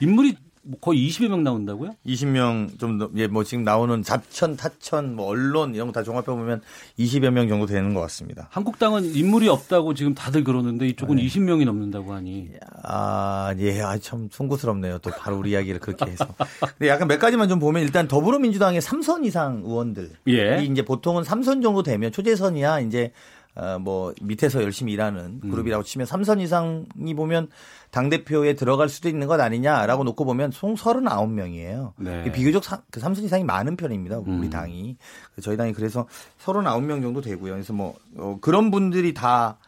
[0.00, 0.40] 인물이 뭐
[0.80, 1.94] 거의 20여 명 나온다고요?
[2.06, 6.60] 20명 좀, 예, 뭐 지금 나오는 자천, 타천, 뭐 언론 이런 거 다 종합해 보면
[6.98, 8.48] 20여 명 정도 되는 것 같습니다.
[8.50, 11.26] 한국당은 인물이 없다고 지금 다들 그러는데 이쪽은 네.
[11.26, 12.50] 20명이 넘는다고 하니.
[12.82, 14.98] 아, 예, 아, 참 송구스럽네요.
[14.98, 16.26] 또 바로 우리 이야기를 그렇게 해서.
[16.60, 20.10] 근데 약간 몇 가지만 좀 보면 일단 더불어민주당의 3선 이상 의원들.
[20.28, 20.62] 예.
[20.62, 23.12] 이 이제 보통은 3선 정도 되면 초재선이야 이제
[23.56, 25.50] 어, 뭐 밑에서 열심히 일하는 음.
[25.50, 27.48] 그룹이라고 치면 3선 이상이 보면
[27.94, 31.92] 당대표에 들어갈 수도 있는 것 아니냐라고 놓고 보면 총 39명이에요.
[31.98, 32.32] 네.
[32.32, 34.18] 비교적 사, 그 3선 이상이 많은 편입니다.
[34.18, 34.50] 우리 음.
[34.50, 34.96] 당이.
[35.40, 36.08] 저희 당이 그래서
[36.44, 37.52] 39명 정도 되고요.
[37.52, 39.58] 그래서 뭐 어, 그런 분들이 다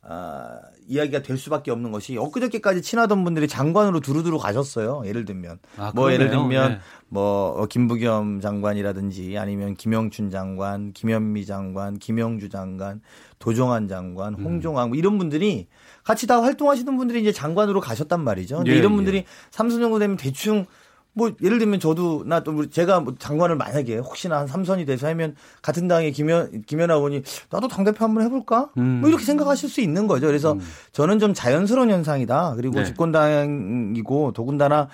[0.00, 5.02] 아, 이야기가 될 수밖에 없는 것이 엊그저께까지 친하던 분들이 장관으로 두루두루 가셨어요.
[5.04, 6.30] 예를 들면 아, 뭐 예를.
[6.30, 6.78] 들면 네.
[7.08, 13.00] 뭐 어, 김부겸 장관이라든지 아니면 김영춘 장관, 김현미 장관, 김영주 장관,
[13.40, 14.44] 도종환 장관, 음.
[14.44, 15.66] 홍종학 뭐 이런 분들이
[16.04, 18.56] 같이 다 활동하시는 분들이 이제 장관으로 가셨단 말이죠.
[18.58, 18.96] 근데 예, 이런 예.
[18.96, 20.66] 분들이 삼선 정도 되면 대충
[21.14, 25.36] 뭐 예를 들면 저도 나 또 제가 뭐 장관을 만약에 혹시나 한 삼선이 돼서 하면
[25.60, 28.70] 같은 당의 김현 김연아 의원이 나도 당 대표 한번 해볼까?
[28.78, 29.00] 음.
[29.00, 30.26] 뭐 이렇게 생각하실 수 있는 거죠.
[30.26, 30.56] 그래서
[30.92, 32.54] 저는 좀 자연스러운 현상이다.
[32.56, 32.84] 그리고 네.
[32.84, 34.88] 집권당이고 더군다나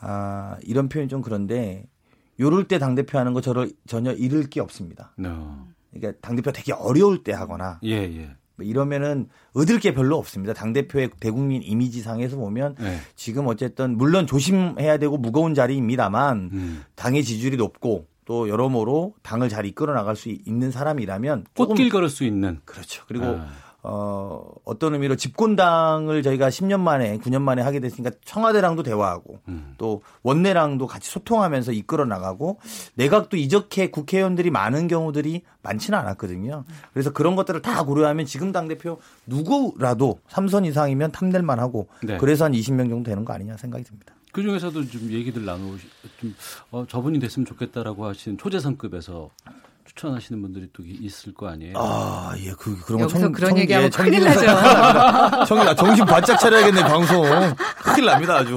[0.00, 1.84] 아 이런 표현이 좀 그런데
[2.40, 5.12] 요럴 때 당 대표 하는 거 저를 전혀 잃을 게 없습니다.
[5.24, 5.66] 어.
[5.92, 8.30] 그러니까 당 대표 되게 어려울 때 하거나 예, 예.
[8.60, 10.52] 뭐 이러면은 얻을 게 별로 없습니다.
[10.52, 12.98] 당 대표의 대국민 이미지상에서 보면 네.
[13.16, 16.84] 지금 어쨌든 물론 조심해야 되고 무거운 자리입니다만 음.
[16.94, 22.24] 당의 지지율이 높고 또 여러모로 당을 잘 이끌어 나갈 수 있는 사람이라면 꽃길 걸을 수
[22.24, 22.60] 있는.
[22.66, 23.02] 그렇죠.
[23.08, 23.69] 그리고 아.
[23.82, 29.74] 어 어떤 의미로 집권당을 저희가 10년 만에 9년 만에 하게 됐으니까 청와대랑도 대화하고 음.
[29.78, 32.58] 또 원내랑도 같이 소통하면서 이끌어 나가고
[32.94, 36.64] 내각도 이적해 국회의원들이 많은 경우들이 많지는 않았거든요.
[36.92, 42.18] 그래서 그런 것들을 다 고려하면 지금 당 대표 누구라도 3선 이상이면 탐낼 만 하고 네.
[42.18, 44.14] 그래서 한 20명 정도 되는 거 아니냐 생각이 듭니다.
[44.32, 45.86] 그 중에서도 좀 얘기들 나누시,
[46.20, 46.34] 좀,
[46.70, 49.30] 어, 저분이 됐으면 좋겠다라고 하시는 초재선급에서
[49.84, 51.74] 추천하시는 분들이 또 있을 거 아니에요?
[51.76, 54.46] 아, 예, 그, 그런 거 청, 그런 청- 얘기하면 예, 큰일 나죠.
[54.46, 57.22] 나 정신 바짝 차려야겠네, 방송.
[57.82, 58.56] 큰일 납니다, 아주.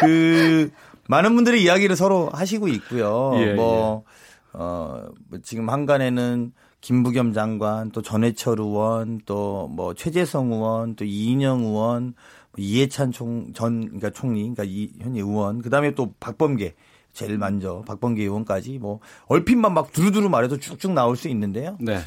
[0.00, 0.70] 그,
[1.08, 3.32] 많은 분들이 이야기를 서로 하시고 있고요.
[3.36, 4.04] 예, 뭐,
[4.52, 11.60] 어, 뭐 지금 한간에는 김부겸 장관, 또 전해철 의원, 또 뭐 최재성 의원, 또 이인영
[11.64, 12.14] 의원,
[12.52, 16.74] 뭐 이해찬 총, 전, 그러니까 총리, 그러니까 이, 현재 의원, 그 다음에 또 박범계,
[17.12, 21.76] 제일 먼저 박범계 의원까지 뭐 얼핏만 막 두루두루 말해도 쭉쭉 나올 수 있는데요.
[21.80, 21.98] 네.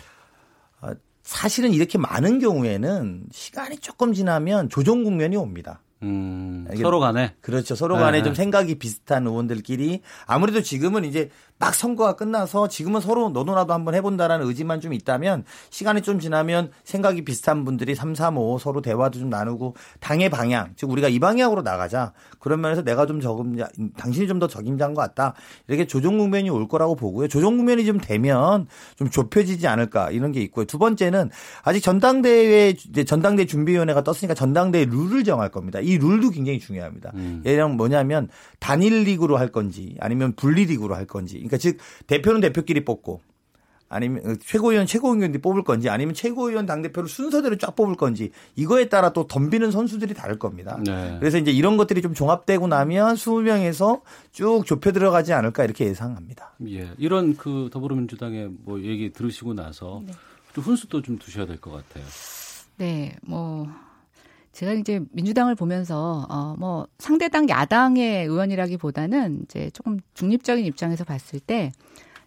[0.79, 0.93] 아,
[1.23, 5.81] 사실은 이렇게 많은 경우에는 시간이 조금 지나면 조정 국면이 옵니다.
[6.03, 7.35] 음, 서로 간에.
[7.41, 7.75] 그렇죠.
[7.75, 8.23] 서로 간에 네.
[8.23, 11.29] 좀 생각이 비슷한 의원들끼리 아무래도 지금은 이제
[11.61, 16.71] 막 선거가 끝나서 지금은 서로 너도 나도 한번 해본다라는 의지만 좀 있다면 시간이 좀 지나면
[16.83, 21.19] 생각이 비슷한 분들이 3, 4, 5 서로 대화도 좀 나누고 당의 방향, 즉 우리가 이
[21.19, 22.13] 방향으로 나가자.
[22.39, 25.35] 그런 면에서 내가 좀 적임자, 당신이 좀 더 적임자인 것 같다.
[25.67, 27.27] 이렇게 조정 국면이 올 거라고 보고요.
[27.27, 30.65] 조정 국면이 좀 되면 좀 좁혀지지 않을까 이런 게 있고요.
[30.65, 31.29] 두 번째는
[31.61, 32.73] 아직 전당대회
[33.05, 35.79] 전당대 준비위원회가 떴으니까 전당대회 룰을 정할 겁니다.
[35.79, 37.11] 이 룰도 굉장히 중요합니다.
[37.13, 37.43] 음.
[37.45, 41.37] 예를 들면 뭐냐면 단일 리그로 할 건지 아니면 분리 리그로 할 건지.
[41.51, 41.77] 그러니까 즉
[42.07, 43.19] 대표는 대표끼리 뽑고
[43.93, 49.11] 아니면 최고위원 최고위원들이 뽑을 건지 아니면 최고위원 당 대표를 순서대로 쫙 뽑을 건지 이거에 따라
[49.11, 50.79] 또 덤비는 선수들이 다를 겁니다.
[50.81, 51.17] 네.
[51.19, 53.99] 그래서 이제 이런 것들이 좀 종합되고 나면 20명에서
[54.31, 56.53] 쭉 좁혀 들어가지 않을까 이렇게 예상합니다.
[56.69, 56.89] 예.
[56.97, 60.01] 이런 그 더불어민주당의 뭐 얘기 들으시고 나서
[60.53, 62.05] 좀 훈수도 좀 두셔야 될 것 같아요.
[62.77, 63.67] 네, 뭐
[64.51, 71.71] 제가 이제 민주당을 보면서 어 뭐 상대당 야당의 의원이라기보다는 이제 조금 중립적인 입장에서 봤을 때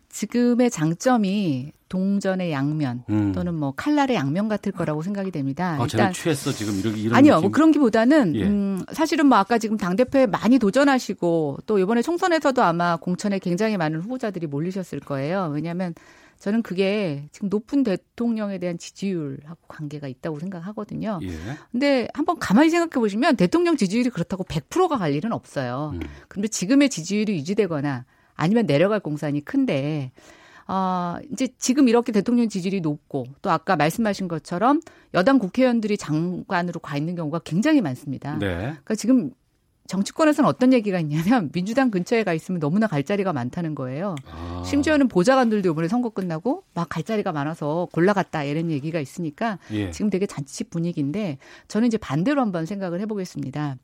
[0.09, 3.33] 지금의 장점이 동전의 양면 음.
[3.33, 5.77] 또는 뭐 칼날의 양면 같을 거라고 생각이 됩니다.
[5.79, 7.41] 아, 쟤는 취했어 지금 이렇게 이런 아니요?
[7.41, 8.45] 뭐 그런 기보다는 예.
[8.45, 13.77] 음, 사실은 뭐 아까 지금 당 대표에 많이 도전하시고 또 이번에 총선에서도 아마 공천에 굉장히
[13.77, 15.51] 많은 후보자들이 몰리셨을 거예요.
[15.53, 15.95] 왜냐하면
[16.39, 21.19] 저는 그게 지금 높은 대통령에 대한 지지율하고 관계가 있다고 생각하거든요.
[21.23, 21.29] 예.
[21.73, 25.93] 근데 한번 가만히 생각해 보시면 대통령 지지율이 그렇다고 100%가 갈 일은 없어요.
[25.95, 26.01] 음.
[26.29, 28.05] 근데 지금의 지지율이 유지되거나
[28.35, 30.13] 아니면 내려갈 공산이 큰데
[30.67, 34.81] 어, 이제 지금 이렇게 대통령 지지율이 높고 또 아까 말씀하신 것처럼
[35.13, 38.39] 여당 국회의원들이 장관으로 가 있는 경우가 굉장히 많습니다.
[38.39, 38.57] 네.
[38.57, 39.33] 그러니까 지금
[39.87, 44.15] 정치권에서는 어떤 얘기가 있냐면 민주당 근처에 가 있으면 너무나 갈 자리가 많다는 거예요.
[44.31, 44.63] 아.
[44.65, 49.91] 심지어는 보좌관들도 이번에 선거 끝나고 막 갈 자리가 많아서 골라갔다 이런 얘기가 있으니까 예.
[49.91, 53.77] 지금 되게 잔치 분위기인데 저는 이제 반대로 한번 생각을 해보겠습니다.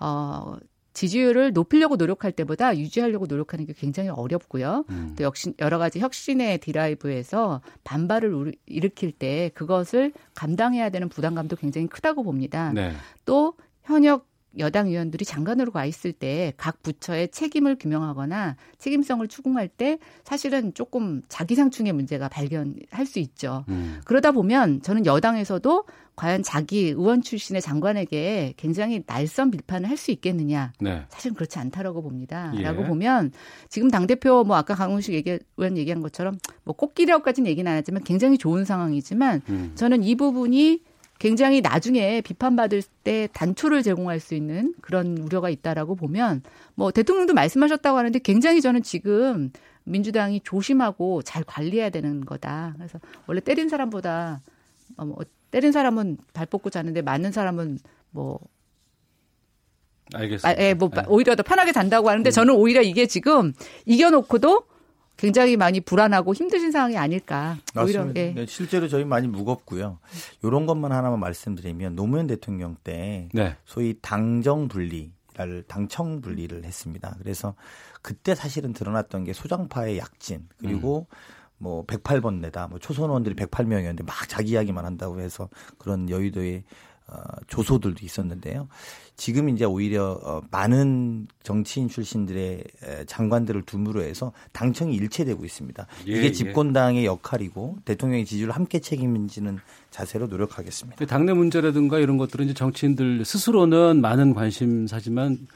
[0.00, 0.56] 어,
[0.92, 4.84] 지지율을 높이려고 노력할 때보다 유지하려고 노력하는 게 굉장히 어렵고요.
[4.90, 5.14] 음.
[5.16, 12.24] 또 역시 여러 가지 혁신의 디라이브에서 반발을 일으킬 때 그것을 감당해야 되는 부담감도 굉장히 크다고
[12.24, 12.72] 봅니다.
[12.72, 12.92] 네.
[13.24, 14.26] 또 현역
[14.58, 21.22] 여당 의원들이 장관으로 가 있을 때 각 부처의 책임을 규명하거나 책임성을 추궁할 때 사실은 조금
[21.28, 23.64] 자기상충의 문제가 발견할 수 있죠.
[23.68, 24.00] 음.
[24.04, 25.84] 그러다 보면 저는 여당에서도
[26.16, 30.72] 과연 자기 의원 출신의 장관에게 굉장히 날선 비판을 할 수 있겠느냐.
[30.80, 31.04] 네.
[31.10, 32.52] 사실은 그렇지 않다라고 봅니다.
[32.56, 32.62] 예.
[32.62, 33.32] 라고 보면
[33.68, 38.38] 지금 당대표 뭐 아까 강훈식 얘기, 의원 얘기한 것처럼 뭐 꽃길이라고까지는 얘기는 안 하지만 굉장히
[38.38, 39.72] 좋은 상황이지만 음.
[39.74, 40.82] 저는 이 부분이
[41.18, 46.42] 굉장히 나중에 비판받을 때 단초를 제공할 수 있는 그런 우려가 있다라고 보면
[46.74, 49.50] 뭐 대통령도 말씀하셨다고 하는데 굉장히 저는 지금
[49.84, 52.74] 민주당이 조심하고 잘 관리해야 되는 거다.
[52.76, 54.40] 그래서 원래 때린 사람보다
[54.96, 55.18] 어, 뭐
[55.50, 57.78] 때린 사람은 발 뻗고 자는데 맞는 사람은
[58.10, 58.38] 뭐
[60.14, 60.48] 알겠습니다.
[60.48, 61.02] 아, 예, 뭐 네.
[61.08, 62.10] 오히려 더 편하게 잔다고 음.
[62.10, 63.52] 하는데 저는 오히려 이게 지금
[63.86, 64.64] 이겨놓고도
[65.18, 67.58] 굉장히 많이 불안하고 힘드신 상황이 아닐까.
[67.76, 68.20] 오히려 맞습니다.
[68.20, 68.32] 예.
[68.32, 69.98] 네, 실제로 저희 많이 무겁고요.
[70.42, 73.56] 이런 것만 하나만 말씀드리면 노무현 대통령 때 네.
[73.66, 75.10] 소위 당정 분리를
[75.66, 77.16] 당청 분리를 했습니다.
[77.18, 77.54] 그래서
[78.00, 81.08] 그때 사실은 드러났던 게 소장파의 약진 그리고
[81.58, 85.48] 뭐 108번 내다 뭐 초선원들이 108명이었는데 막 자기 이야기만 한다고 해서
[85.78, 86.62] 그런 여의도의
[87.08, 88.68] 어, 조소들도 있었는데요.
[89.18, 95.86] 지금 이제 오히려 어, 많은 정치인 출신들의 에, 장관들을 둠으로 해서 당청이 일체되고 있습니다.
[96.06, 96.32] 예, 이게 예.
[96.32, 99.58] 집권당의 역할이고 대통령의 지지를 함께 책임지는
[99.90, 100.96] 자세로 노력하겠습니다.
[100.96, 105.48] 근데 당내 문제라든가 이런 것들은 이제 정치인들 스스로는 많은 관심사지만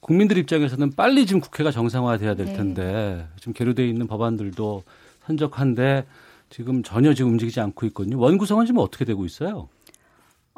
[0.00, 2.52] 국민들 입장에서는 빨리 지금 국회가 정상화돼야 될 네.
[2.52, 4.82] 텐데 지금 계류돼 있는 법안들도
[5.26, 6.04] 산적한데
[6.50, 8.18] 지금 전혀 지금 움직이지 않고 있거든요.
[8.18, 9.68] 원구성은 지금 어떻게 되고 있어요?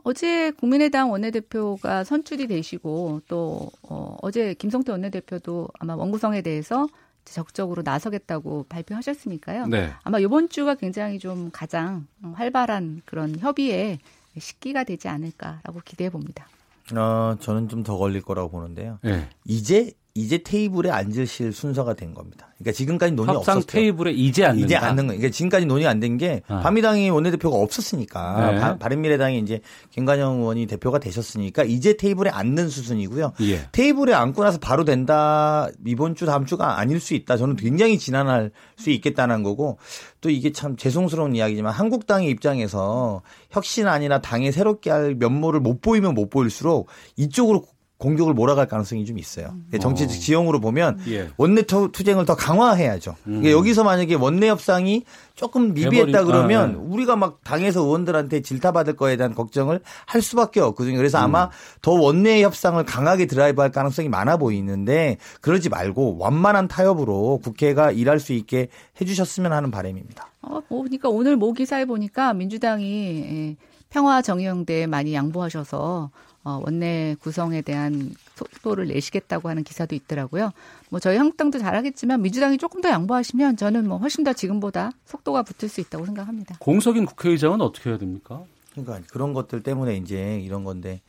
[0.09, 6.87] 어제 국민의당 원내대표가 선출이 되시고 또 어, 어제 김성태 원내대표도 아마 원구성에 대해서
[7.25, 9.67] 적극적으로 나서겠다고 발표하셨으니까요.
[9.67, 9.91] 네.
[10.05, 13.99] 아마 이번 주가 굉장히 좀 가장 활발한 그런 협의의
[14.39, 16.47] 시기가 되지 않을까라고 기대해 봅니다.
[16.95, 19.01] 어, 저는 좀 더 걸릴 거라고 보는데요.
[19.03, 19.29] 네.
[19.45, 22.49] 이제 이제 테이블에 앉으실 순서가 된 겁니다.
[22.59, 23.71] 그러니까 지금까지 논의 협상 없었죠.
[23.73, 24.65] 테이블에 이제 앉는다.
[24.65, 25.13] 이제 앉는 거.
[25.13, 26.61] 그러니까 지금까지 논의 안 된 게 아.
[26.61, 28.59] 바미당이 원내대표가 없었으니까 네.
[28.61, 29.61] 바, 바른미래당이 이제
[29.91, 33.33] 김관영 의원이 대표가 되셨으니까 이제 테이블에 앉는 수순이고요.
[33.43, 33.69] 예.
[33.73, 37.37] 테이블에 앉고 나서 바로 된다 이번 주 다음 주가 아닐 수 있다.
[37.37, 39.79] 저는 굉장히 지난할 수 있겠다는 거고
[40.23, 46.15] 또 이게 참 죄송스러운 이야기지만 한국당의 입장에서 혁신 아니라 당에 새롭게 할 면모를 못 보이면
[46.15, 47.65] 못 보일수록 이쪽으로
[47.99, 49.55] 공격을 몰아갈 가능성이 좀 있어요.
[49.81, 51.31] 정치적 지형으로 보면 예.
[51.39, 53.17] 원내 투- 투쟁을 더 강화해야죠.
[53.25, 56.79] 그러니까 여기서 만약에 원내 협상이 조금 미비했다 그러면 네.
[56.79, 60.97] 우리가 막 당에서 의원들한테 질타받을 거에 대한 걱정을 할 수밖에 없거든요.
[60.99, 61.25] 그래서 음.
[61.25, 68.21] 아마 더 원내 협상을 강하게 드라이브할 가능성이 많아 보이는데 그러지 말고 완만한 타협으로 국회가 일할
[68.21, 68.69] 수 있게
[69.01, 70.29] 해주셨으면 하는 바람입니다.
[70.43, 72.87] 어, 뭐, 그러니까 오늘 모 기사에 보니까 민주당이
[73.21, 73.57] 예,
[73.89, 76.11] 평화 정의영대에 많이 양보하셔서
[76.47, 80.53] 어, 원내 구성에 대한 속도를 내시겠다고 하는 기사도 있더라고요.
[80.91, 85.69] 뭐 저희 한국당도 잘하겠지만 민주당이 조금 더 양보하시면 저는 뭐 훨씬 더 지금보다 속도가 붙을
[85.69, 86.57] 수 있다고 생각합니다.
[86.61, 88.45] 공석인 국회의장은 어떻게 해야 됩니까?
[88.73, 91.03] 그러니까 그런 것들 때문에 이제 이런 건데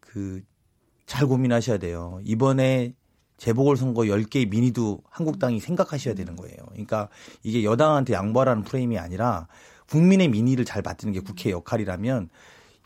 [0.00, 0.42] 그
[1.12, 2.20] 잘 고민하셔야 돼요.
[2.24, 2.94] 이번에
[3.36, 6.56] 재보궐 선거 10개의 민의도 한국당이 생각하셔야 되는 거예요.
[6.70, 7.10] 그러니까
[7.42, 9.46] 이게 여당한테 양보하라는 프레임이 아니라
[9.90, 12.30] 국민의 민의를 잘 받드는 게 국회 역할이라면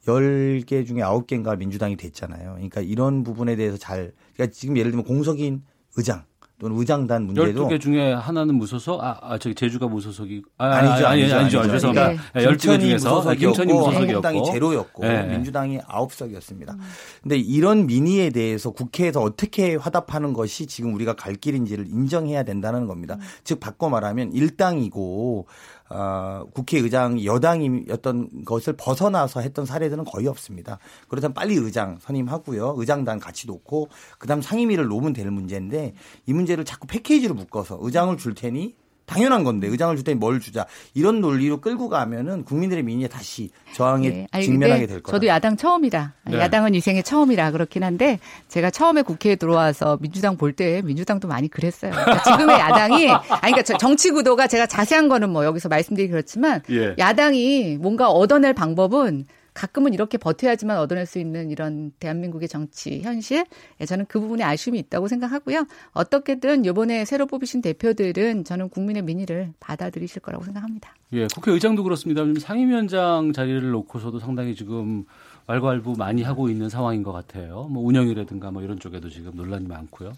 [0.07, 2.53] 10개 중에 9개인가 민주당이 됐잖아요.
[2.55, 5.63] 그러니까 이런 부분에 대해서 잘 그러니까 지금 예를 들면 공석인
[5.97, 6.25] 의장
[6.59, 11.23] 또는 의장단 문제도 12개 중에 하나는 무소속, 아, 아 저기 제주가 무소속이, 아, 아니죠, 아니,
[11.23, 11.73] 아니죠, 아니죠, 아니죠.
[11.75, 12.07] 죄송합니다.
[12.07, 15.23] 그러니까 네, 12개 김천이 중에서 무소속이었고, 김천이 무소속이었고, 한국당이 제로였고 네.
[15.27, 16.77] 민주당이 아홉 석이었습니다.
[17.23, 23.19] 근데 이런 민의에 대해서 국회에서 어떻게 화답하는 것이 지금 우리가 갈 길인지를 인정해야 된다는 겁니다.
[23.45, 25.47] 즉 바꿔 말하면 일당이고
[25.89, 30.79] 어, 국회의장 여당이었던 것을 벗어나서 했던 사례들은 거의 없습니다.
[31.09, 32.75] 그렇다면 빨리 의장 선임하고요.
[32.77, 33.89] 의장단 같이 놓고
[34.19, 35.95] 그다음 상임위를 놓으면 될 문제인데
[36.27, 38.75] 이 문제를 자꾸 패키지로 묶어서 의장을 줄 테니
[39.07, 44.09] 당연한 건데 의장을 줄 테니 뭘 주자 이런 논리로 끌고 가면은 국민들의 민의에 다시 저항에
[44.11, 44.27] 네.
[44.33, 45.17] 아니, 직면하게 될 거다.
[45.17, 46.39] 저도 야당 처음이라 네.
[46.39, 48.19] 야당은 인생의 처음이라 그렇긴 한데
[48.49, 51.91] 제가 처음에 국회에 들어와서 민주당 볼 때 민주당도 많이 그랬어요.
[51.93, 56.63] 그러니까 지금의 야당이 아니 그러니까 저- 정치 구도가 제가 자세한 거는 뭐 여기서 말씀드리기 그렇지만
[56.71, 56.95] 예.
[56.99, 59.27] 야당이 뭔가 얻어낼 방법은
[59.57, 63.47] 가끔은 이렇게 버텨야지만 얻어낼 수 있는 이런 대한민국의 정치 현실
[63.81, 65.67] 예, 저는 그 부분에 아쉬움이 있다고 생각하고요.
[65.93, 70.95] 어떻게든 이번에 새로 뽑으신 대표들은 저는 국민의 민의를 받아들이실 거라고 생각합니다.
[71.15, 72.23] 예, 국회의장도 그렇습니다.
[72.39, 75.07] 상임위원장 자리를 놓고서도 상당히 지금
[75.47, 77.69] 말괄부 많이 하고 있는 상황인 것 같아요.
[77.71, 80.13] 뭐 운영이라든가 뭐 이런 쪽에도 지금 논란이 많고요.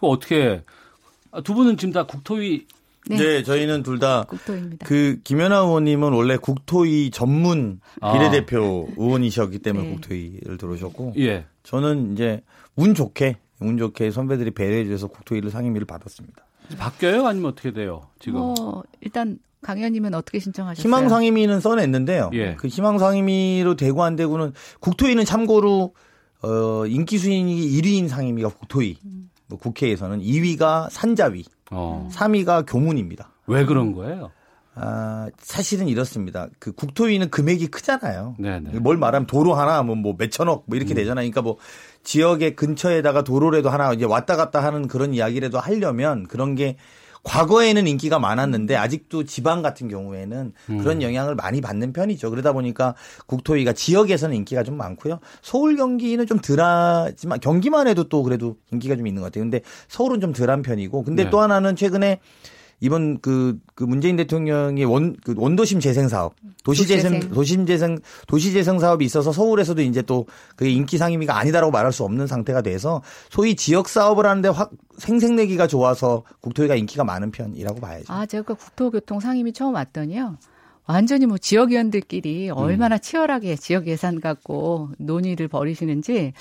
[0.00, 0.62] 그 어떻게
[1.30, 2.66] 아, 두 분은 지금 다 국토위
[3.08, 4.86] 네, 저희는 둘 다 국토입니다.
[4.86, 8.12] 그 김연아 의원님은 원래 국토위 전문 아.
[8.12, 9.92] 비례대표 의원이셨기 때문에 네.
[9.94, 11.44] 국토위를 들어오셨고 예.
[11.62, 12.42] 저는 이제
[12.76, 16.44] 운 좋게 운 좋게 선배들이 배려해 주셔서 국토위를 상임위를 받았습니다.
[16.78, 17.26] 바뀌어요?
[17.26, 18.08] 아니면 어떻게 돼요?
[18.18, 20.82] 지금 뭐 일단 강 의원님은 어떻게 신청하셨어요?
[20.82, 22.30] 희망 상임위는 써냈는데요.
[22.34, 22.54] 예.
[22.56, 25.94] 그 희망 상임위로 되고 안 되고는 국토위는 참고로
[26.42, 28.96] 어 인기 순위 1위인 상임위가 국토위.
[29.48, 32.08] 뭐 국회에서는 2위가 산자위, 어.
[32.12, 33.30] 3위가 교문입니다.
[33.46, 34.30] 왜 그런 거예요?
[34.74, 36.48] 아, 사실은 이렇습니다.
[36.58, 38.36] 그 국토위는 금액이 크잖아요.
[38.38, 38.78] 네네.
[38.78, 41.22] 뭘 말하면 도로 하나 하면 뭐 몇천억 뭐 이렇게 되잖아요.
[41.22, 41.58] 그러니까 뭐
[42.04, 46.76] 지역의 근처에다가 도로라도 하나 이제 왔다 갔다 하는 그런 이야기라도 하려면 그런 게
[47.24, 52.30] 과거에는 인기가 많았는데 아직도 지방 같은 경우에는 그런 영향을 많이 받는 편이죠.
[52.30, 52.94] 그러다 보니까
[53.26, 55.20] 국토위가 지역에서는 인기가 좀 많고요.
[55.40, 59.44] 서울 경기는 좀 덜하지만 경기만 해도 또 그래도 인기가 좀 있는 것 같아요.
[59.44, 61.30] 근데 서울은 좀 덜한 편이고 근데 네.
[61.30, 62.18] 또 하나는 최근에
[62.82, 66.34] 이번 그, 그 문재인 대통령의 원, 그 원도심 재생 사업,
[66.64, 67.32] 도시재생, 도시재생.
[67.32, 70.26] 도심재생, 도시재생 사업이 있어서 서울에서도 이제 또
[70.56, 73.00] 그게 인기 상임위가 아니다라고 말할 수 없는 상태가 돼서
[73.30, 78.12] 소위 지역 사업을 하는데 확 생색내기가 좋아서 국토위가 인기가 많은 편이라고 봐야죠.
[78.12, 80.38] 아, 제가 국토교통 상임위 처음 왔더니요.
[80.86, 86.32] 완전히 뭐 지역 위원들끼리 얼마나 치열하게 지역 예산 갖고 논의를 벌이시는지.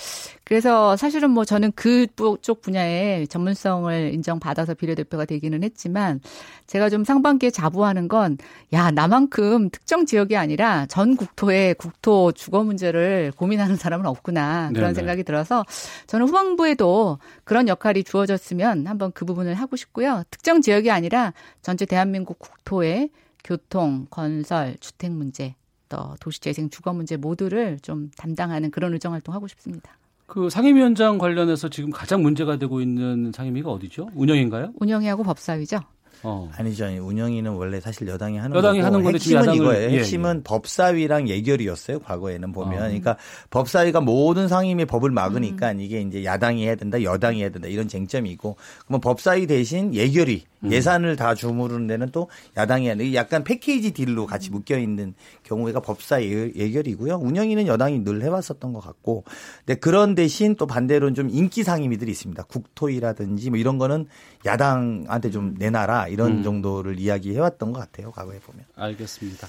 [0.43, 6.19] 그래서 사실은 뭐 저는 그쪽 분야의 전문성을 인정받아서 비례대표가 되기는 했지만
[6.65, 8.37] 제가 좀 상반기에 자부하는 건
[8.73, 14.71] 야, 나만큼 특정 지역이 아니라 전 국토의 국토 주거 문제를 고민하는 사람은 없구나.
[14.73, 14.93] 그런 네네.
[14.95, 15.63] 생각이 들어서
[16.07, 20.23] 저는 후반부에도 그런 역할이 주어졌으면 한번 그 부분을 하고 싶고요.
[20.31, 23.09] 특정 지역이 아니라 전체 대한민국 국토의
[23.43, 25.55] 교통, 건설, 주택 문제,
[25.89, 29.97] 또 도시재생, 주거 문제 모두를 좀 담당하는 그런 의정 활동 하고 싶습니다.
[30.25, 34.09] 그 상임위원장 관련해서 지금 가장 문제가 되고 있는 상임위가 어디죠?
[34.15, 34.71] 운영인가요?
[34.79, 35.79] 운영위하고 법사위죠.
[36.23, 36.49] 어.
[36.55, 36.85] 아니죠.
[36.85, 39.91] 아니, 운영위는 원래 사실 여당이 하는 여당이 거고 하는 건데 핵심은 야당을- 이거예요.
[39.91, 41.99] 예, 핵심은 법사위랑 예결이었어요.
[41.99, 42.73] 과거에는 보면.
[42.73, 42.77] 어.
[42.77, 43.17] 그러니까
[43.49, 48.55] 법사위가 모든 상임위 법을 막으니까 이게 이제 야당이 해야 된다, 여당이 해야 된다 이런 쟁점이고
[48.85, 53.13] 그러면 법사위 대신 예결위 예산을 다 주무르는 데는 또 야당이 돼.
[53.15, 57.15] 약간 패키지 딜로 같이 묶여 있는 경우가 법사위 예- 예결이고요.
[57.15, 59.23] 운영위는 여당이 늘 해왔었던 것 같고,
[59.65, 62.43] 근데 그런 대신 또 반대로는 좀 인기 상임위들이 있습니다.
[62.43, 64.05] 국토위라든지 뭐 이런 거는
[64.45, 66.43] 야당한테 좀 내놔라 이런 음.
[66.43, 68.11] 정도를 이야기해왔던 것 같아요.
[68.11, 68.65] 과거에 보면.
[68.75, 69.47] 알겠습니다.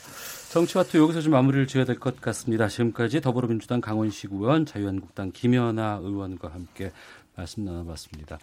[0.51, 2.69] 정치와투 여기서 좀 마무리를 지어야 될 것 같습니다.
[2.69, 6.93] 지금까지 더불어민주당 강원식 의원, 자유한국당 김연아 의원과 함께
[7.37, 8.39] 말씀 나눠봤습니다.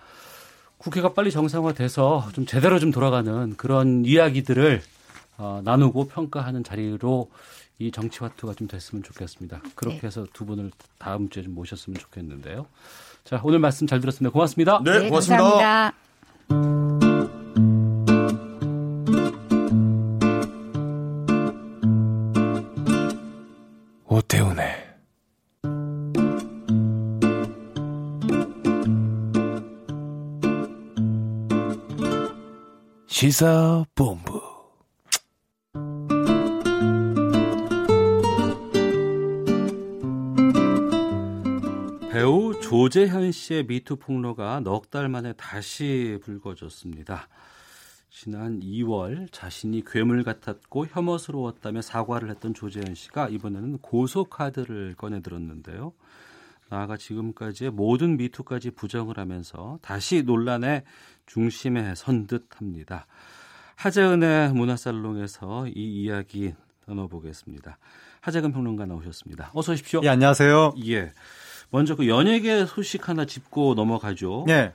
[0.80, 4.82] 국회가 빨리 정상화돼서 좀 제대로 좀 돌아가는 그런 이야기들을
[5.38, 7.30] 어, 나누고 평가하는 자리로
[7.80, 9.62] 이 정치화투가 좀 됐으면 좋겠습니다.
[9.76, 10.08] 그렇게 네.
[10.08, 12.66] 해서 두 분을 다음 주에 좀 모셨으면 좋겠는데요.
[13.26, 14.32] 자, 오늘 말씀 잘 들었습니다.
[14.32, 14.82] 고맙습니다.
[14.84, 15.56] 네, 감사합니다.
[15.58, 15.92] 오태훈의
[33.20, 34.42] 시사본부
[42.10, 47.28] 배우 조재현 씨의 미투 폭로가 넉 달 만에 다시 불거졌습니다.
[48.10, 55.92] 지난 2월 자신이 괴물 같았고 혐오스러웠다며 사과를 했던 조재현 씨가 이번에는 고소 카드를 꺼내 들었는데요.
[56.70, 60.84] 나아가 지금까지의 모든 미투까지 부정을 하면서 다시 논란의
[61.30, 63.06] 중심에 선 듯합니다.
[63.76, 66.54] 하재은의 문화살롱에서 이 이야기
[66.86, 67.78] 나눠보겠습니다.
[68.20, 69.52] 하재근 평론가 나오셨습니다.
[69.54, 70.02] 어서 오십시오.
[70.04, 70.74] 예, 안녕하세요.
[70.88, 71.14] 예.
[71.70, 74.46] 먼저 그 연예계 소식 하나 짚고 넘어가죠.
[74.50, 74.74] 예.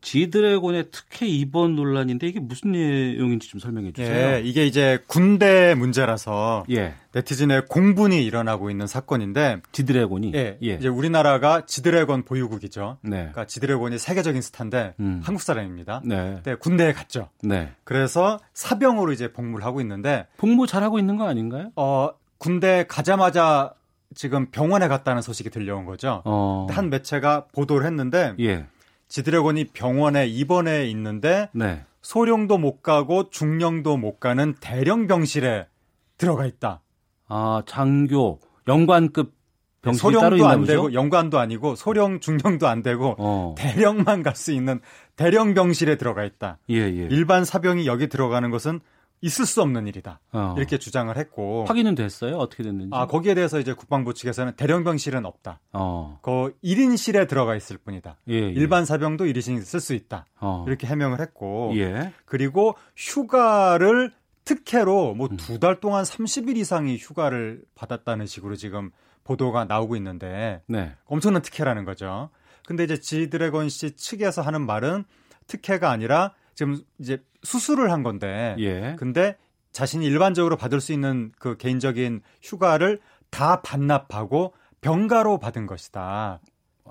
[0.00, 4.36] 지드래곤의 특혜 입원 논란인데 이게 무슨 내용인지 좀 설명해 주세요.
[4.36, 6.94] 예, 이게 이제 군대 문제라서 예.
[7.12, 10.74] 네티즌의 공분이 일어나고 있는 사건인데 지드래곤이 예, 예.
[10.74, 12.98] 이제 우리나라가 지드래곤 보유국이죠.
[13.02, 13.16] 네.
[13.16, 15.20] 그러니까 지드래곤이 세계적인 스타인데 음.
[15.24, 16.02] 한국 사람입니다.
[16.04, 16.40] 네.
[16.44, 17.28] 네, 군대에 갔죠.
[17.42, 17.72] 네.
[17.84, 21.72] 그래서 사병으로 이제 복무를 하고 있는데 복무 잘 하고 있는 거 아닌가요?
[21.76, 23.74] 어, 군대 가자마자
[24.14, 26.22] 지금 병원에 갔다는 소식이 들려온 거죠.
[26.24, 26.66] 어.
[26.70, 28.66] 한 매체가 보도를 했는데 예.
[29.10, 31.84] 지드래곤이 병원에 입원해 있는데 네.
[32.00, 35.66] 소령도 못 가고 중령도 못 가는 대령 병실에
[36.16, 36.80] 들어가 있다.
[37.28, 39.34] 아, 장교 영관급
[39.82, 40.72] 병실이 따로 소령도 있나 안 보죠?
[40.72, 43.54] 되고 영관도 아니고 소령 중령도 안 되고 어.
[43.58, 44.80] 대령만 갈 수 있는
[45.16, 46.58] 대령 병실에 들어가 있다.
[46.70, 47.08] 예, 예.
[47.10, 48.80] 일반 사병이 여기 들어가는 것은
[49.22, 50.20] 있을 수 없는 일이다.
[50.32, 50.54] 어.
[50.56, 52.36] 이렇게 주장을 했고 확인은 됐어요?
[52.36, 52.90] 어떻게 됐는지?
[52.92, 55.60] 아 거기에 대해서 이제 국방부 측에서는 대령 병실은 없다.
[55.72, 56.18] 어.
[56.22, 58.16] 그 1인실에 들어가 있을 뿐이다.
[58.28, 58.38] 예, 예.
[58.38, 60.26] 일반 사병도 1인실 쓸 수 있다.
[60.40, 60.64] 어.
[60.66, 62.12] 이렇게 해명을 했고 예.
[62.24, 64.12] 그리고 휴가를
[64.44, 65.18] 특혜로 음.
[65.18, 68.90] 뭐두 달 동안 30일 이상이 휴가를 받았다는 식으로 지금
[69.24, 70.94] 보도가 나오고 있는데 네.
[71.04, 72.30] 엄청난 특혜라는 거죠.
[72.66, 75.04] 근데 이제 지드래곤 씨 측에서 하는 말은
[75.46, 78.96] 특혜가 아니라 지금 이제 수술을 한 건데 예.
[78.98, 79.36] 근데
[79.72, 82.98] 자신이 일반적으로 받을 수 있는 그 개인적인 휴가를
[83.30, 86.40] 다 반납하고 병가로 받은 것이다.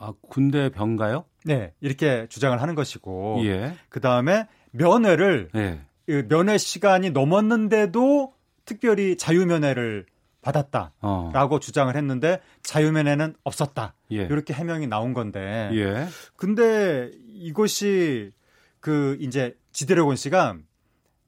[0.02, 1.26] 아, 군대 병가요?
[1.46, 3.76] 네, 이렇게 주장을 하는 것이고 예.
[3.90, 5.82] 그다음에 면회를 예.
[6.06, 8.34] 그 면회 시간이 넘었는데도
[8.66, 10.06] 특별히 자유면회를
[10.42, 11.60] 받았다라고 어.
[11.60, 13.94] 주장을 했는데 자유면회는 없었다.
[14.12, 14.24] 예.
[14.24, 15.70] 이렇게 해명이 나온 건데.
[15.74, 16.08] 예.
[16.36, 18.32] 근데 이것이
[18.80, 20.58] 그 이제 지드래곤 씨가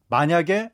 [0.07, 0.71] 만약에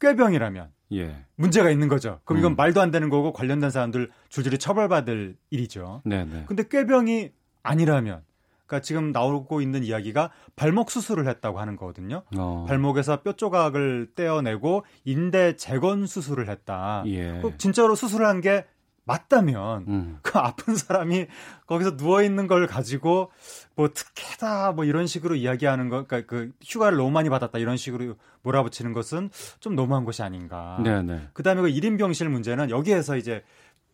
[0.00, 1.24] 꾀병이라면 예.
[1.36, 2.20] 문제가 있는 거죠.
[2.24, 2.56] 그럼 이건 음.
[2.56, 6.02] 말도 안 되는 거고 관련된 사람들 줄줄이 처벌받을 일이죠.
[6.04, 6.44] 네, 네.
[6.46, 7.30] 근데 꾀병이
[7.62, 8.22] 아니라면
[8.66, 12.22] 그러니까 지금 나오고 있는 이야기가 발목 수술을 했다고 하는 거거든요.
[12.36, 12.64] 어.
[12.66, 17.02] 발목에서 뼈 조각을 떼어내고 인대 재건 수술을 했다.
[17.06, 17.40] 예.
[17.42, 18.64] 그 진짜로 수술을 한게
[19.04, 20.18] 맞다면 음.
[20.22, 21.26] 그 아픈 사람이
[21.66, 23.30] 거기서 누워 있는 걸 가지고
[23.74, 28.16] 뭐 특혜다 뭐 이런 식으로 이야기하는 거 그러니까 그 휴가를 너무 많이 받았다 이런 식으로
[28.42, 30.80] 몰아붙이는 것은 좀 너무한 것이 아닌가.
[30.82, 31.28] 네, 네.
[31.34, 33.42] 그다음에 그 1인 병실 문제는 여기에서 이제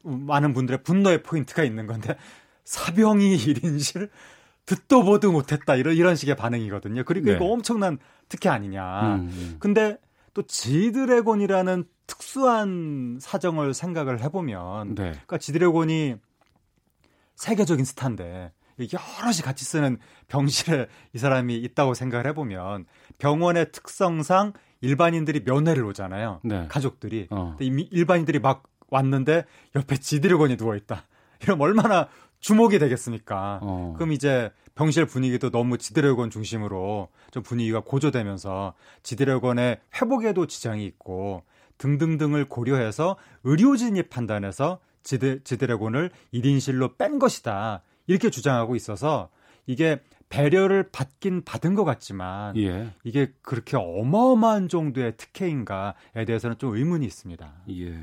[0.05, 2.16] 많은 분들의 분노의 포인트가 있는 건데
[2.65, 4.11] 사병이 1인실
[4.66, 7.03] 듣도 보도 못했다 이런 이런 식의 반응이거든요.
[7.05, 7.37] 그리고 네.
[7.37, 9.16] 이거 엄청난 특혜 아니냐.
[9.16, 9.57] 음, 음.
[9.59, 9.99] 근데
[10.35, 15.12] 또 지드래곤이라는 특수한 사정을 생각을 해보면, 네.
[15.12, 16.16] 그러니까 지드래곤이
[17.37, 22.87] 세계적인 스타인데 여럿이 같이 쓰는 병실에 이 사람이 있다고 생각을 해보면
[23.19, 26.41] 병원의 특성상 일반인들이 면회를 오잖아요.
[26.43, 26.66] 네.
[26.69, 27.28] 가족들이.
[27.31, 27.57] 어.
[27.61, 29.45] 일반인들이 막 왔는데
[29.77, 31.07] 옆에 지드래곤이 누워 있다.
[31.43, 32.09] 이러면 얼마나
[32.41, 33.61] 주목이 되겠습니까?
[33.62, 33.95] 어.
[33.97, 41.45] 그럼 이제 병실 분위기도 너무 지드래곤 중심으로 좀 분위기가 고조되면서 지드래곤의 회복에도 지장이 있고
[41.81, 47.82] 등등등을 고려해서 의료진이 판단해서 지드, 지드래곤을 1인실로 뺀 것이다.
[48.07, 49.31] 이렇게 주장하고 있어서
[49.66, 52.93] 이게 배려를 받긴 받은 것 같지만 예.
[53.02, 57.52] 이게 그렇게 어마어마한 정도의 특혜인가에 대해서는 좀 의문이 있습니다.
[57.70, 57.98] 예.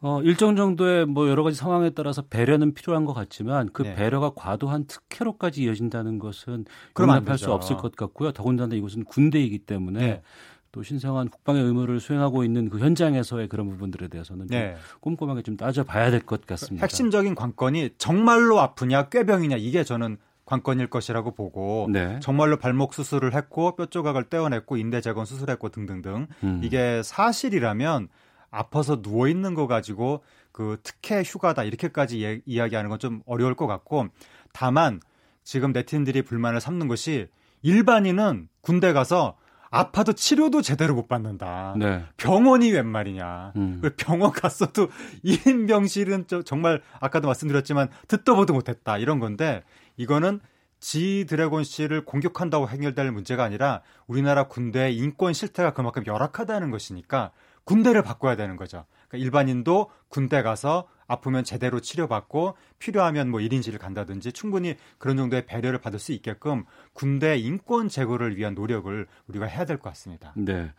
[0.00, 3.94] 어, 일정 정도의 뭐 여러 가지 상황에 따라서 배려는 필요한 것 같지만 그 네.
[3.94, 7.52] 배려가 과도한 특혜로까지 이어진다는 것은 그럼 안 용납할 수.
[7.52, 8.32] 없을 것 같고요.
[8.32, 10.22] 더군다나 이곳은 군대이기 때문에 네.
[10.76, 14.76] 또 신성한 국방의 의무를 수행하고 있는 그 현장에서의 그런 부분들에 대해서는 좀 네.
[15.00, 16.84] 꼼꼼하게 좀 따져봐야 될 것 같습니다.
[16.84, 22.20] 핵심적인 관건이 정말로 아프냐 꾀병이냐 이게 저는 관건일 것이라고 보고 네.
[22.20, 26.60] 정말로 발목 수술을 했고 뼈 조각을 떼어냈고 인대 재건 수술했고 등등등 음.
[26.62, 28.08] 이게 사실이라면
[28.50, 30.22] 아파서 누워 있는 거 가지고
[30.52, 34.08] 그 특혜 휴가다 이렇게까지 예- 이야기하는 건 좀 어려울 것 같고
[34.52, 35.00] 다만
[35.42, 37.28] 지금 네티즌들이 불만을 삼는 것이
[37.62, 39.38] 일반인은 군대 가서
[39.70, 41.74] 아파도 치료도 제대로 못 받는다.
[41.78, 42.04] 네.
[42.16, 43.52] 병원이 웬 말이냐.
[43.56, 43.78] 음.
[43.82, 44.88] 그 병원 갔어도
[45.24, 48.98] 1인 병실은 저- 정말 아까도 말씀드렸지만 듣도 보도 못했다.
[48.98, 49.62] 이런 건데
[49.96, 50.40] 이거는
[50.78, 57.30] 지 드래곤 씨를 공격한다고 해결될 문제가 아니라 우리나라 군대의 인권 실태가 그만큼 열악하다는 것이니까
[57.64, 58.84] 군대를 바꿔야 되는 거죠.
[59.08, 65.80] 그러니까 일반인도 군대 가서 아프면 제대로 치료받고 필요하면 뭐 1인실을 간다든지 충분히 그런 정도의 배려를
[65.80, 70.32] 받을 수 있게끔 군대 인권 제고를 위한 노력을 우리가 해야 될 것 같습니다.
[70.36, 70.72] 네.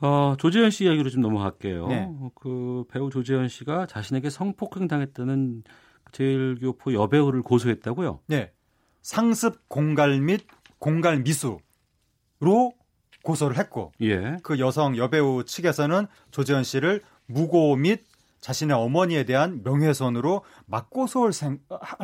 [0.00, 1.86] 어, 조재현 씨 이야기로 좀 넘어갈게요.
[1.88, 2.08] 네.
[2.34, 5.62] 그 배우 조재현 씨가 자신에게 성폭행 당했다는
[6.12, 8.20] 제일교포 여배우를 고소했다고요?
[8.28, 8.52] 네.
[9.02, 10.46] 상습 공갈 및
[10.78, 11.60] 공갈 미수로
[13.22, 14.38] 고소를 했고 예.
[14.42, 18.04] 그 여성 여배우 측에서는 조재현 씨를 무고 및
[18.40, 21.58] 자신의 어머니에 대한 명예훼손으로 맞고소할 생,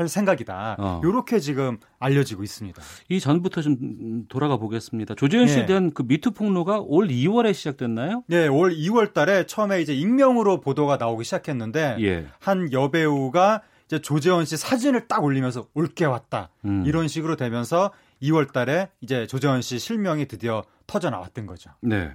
[0.06, 0.76] 생각이다.
[0.78, 1.00] 어.
[1.02, 2.80] 이렇게 지금 알려지고 있습니다.
[3.08, 5.14] 이 전부터 좀 돌아가 보겠습니다.
[5.14, 5.66] 조재현 씨에 네.
[5.66, 8.22] 대한 그 미투 폭로가 올 2월에 시작됐나요?
[8.26, 12.26] 네, 올 2월 달에 처음에 이제 익명으로 보도가 나오기 시작했는데 예.
[12.38, 16.50] 한 여배우가 이제 조재현 씨 사진을 딱 올리면서 올게 왔다.
[16.64, 16.84] 음.
[16.86, 17.92] 이런 식으로 되면서
[18.22, 21.70] 2월 달에 이제 조재현 씨 실명이 드디어 터져 나왔던 거죠.
[21.80, 22.10] 네.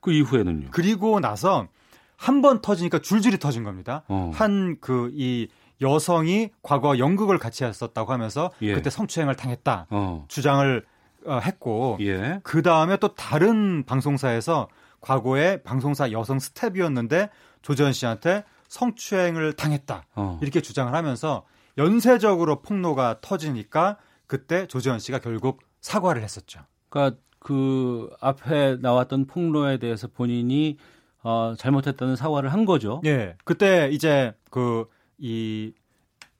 [0.00, 0.68] 그 이후에는요.
[0.72, 1.68] 그리고 나서
[2.22, 4.04] 한 번 터지니까 줄줄이 터진 겁니다.
[4.06, 4.30] 어.
[4.34, 5.48] 한그이
[5.80, 8.74] 여성이 과거 연극을 같이 했었다고 하면서 예.
[8.74, 10.24] 그때 성추행을 당했다 어.
[10.28, 10.84] 주장을
[11.26, 12.38] 어, 했고 예.
[12.44, 14.68] 그 다음에 또 다른 방송사에서
[15.00, 17.28] 과거에 방송사 여성 스텝이었는데
[17.62, 20.38] 조재현 씨한테 성추행을 당했다 어.
[20.42, 21.44] 이렇게 주장을 하면서
[21.76, 23.96] 연쇄적으로 폭로가 터지니까
[24.28, 26.60] 그때 조재현 씨가 결국 사과를 했었죠.
[26.88, 30.78] 그러니까 그 앞에 나왔던 폭로에 대해서 본인이
[31.22, 33.00] 어, 잘못했다는 사과를 한 거죠.
[33.04, 33.36] 예.
[33.44, 34.86] 그때 이제 그
[35.22, 35.72] 이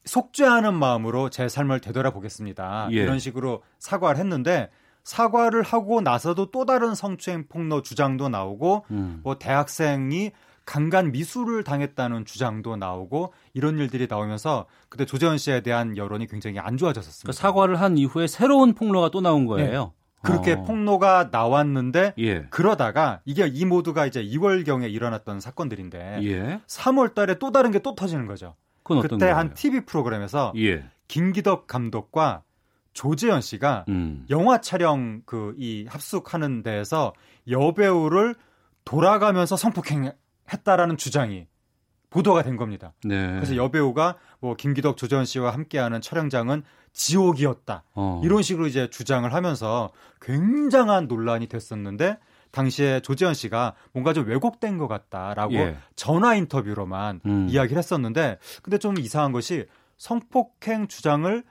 [0.05, 2.89] 속죄하는 마음으로 제 삶을 되돌아보겠습니다.
[2.91, 2.97] 예.
[2.97, 4.71] 이런 식으로 사과를 했는데
[5.05, 9.21] 사과를 하고 나서도 또 다른 성추행 폭로 주장도 나오고 음.
[9.23, 10.33] 뭐 대학생이
[10.65, 16.77] 강간 미수를 당했다는 주장도 나오고 이런 일들이 나오면서 그때 조재현 씨에 대한 여론이 굉장히 안
[16.77, 17.23] 좋아졌었습니다.
[17.23, 19.93] 그러니까 사과를 한 이후에 새로운 폭로가 또 나온 거예요.
[20.23, 20.63] 그렇게 어.
[20.63, 22.43] 폭로가 나왔는데 예.
[22.51, 26.61] 그러다가 이게 이 모두가 이제 2월 경에 일어났던 사건들인데 예.
[26.67, 28.55] 3월 달에 또 다른 게 또 터지는 거죠.
[29.19, 29.31] 그때?
[29.31, 30.85] 한 TV 프로그램에서 예.
[31.09, 32.43] 김기덕 감독과
[32.93, 34.25] 조재현 씨가 음.
[34.31, 37.13] 영화 촬영 그 이 합숙하는 데에서
[37.49, 38.35] 여배우를
[38.85, 41.47] 돌아가면서 성폭행했다라는 주장이
[42.11, 42.93] 보도가 된 겁니다.
[43.05, 43.35] 네.
[43.37, 46.63] 그래서 여배우가 뭐 김기덕 조재현 씨와 함께하는 촬영장은
[46.93, 47.85] 지옥이었다.
[47.95, 48.21] 어.
[48.25, 49.91] 이런 식으로 이제 주장을 하면서
[50.21, 52.19] 굉장한 논란이 됐었는데
[52.51, 55.77] 당시에 조재현 씨가 뭔가 좀 왜곡된 것 같다라고 예.
[55.97, 57.47] 전화 인터뷰로만 음.
[57.49, 59.67] 이야기를 했었는데 근데 좀 이상한 것이
[59.97, 61.43] 성폭행 주장을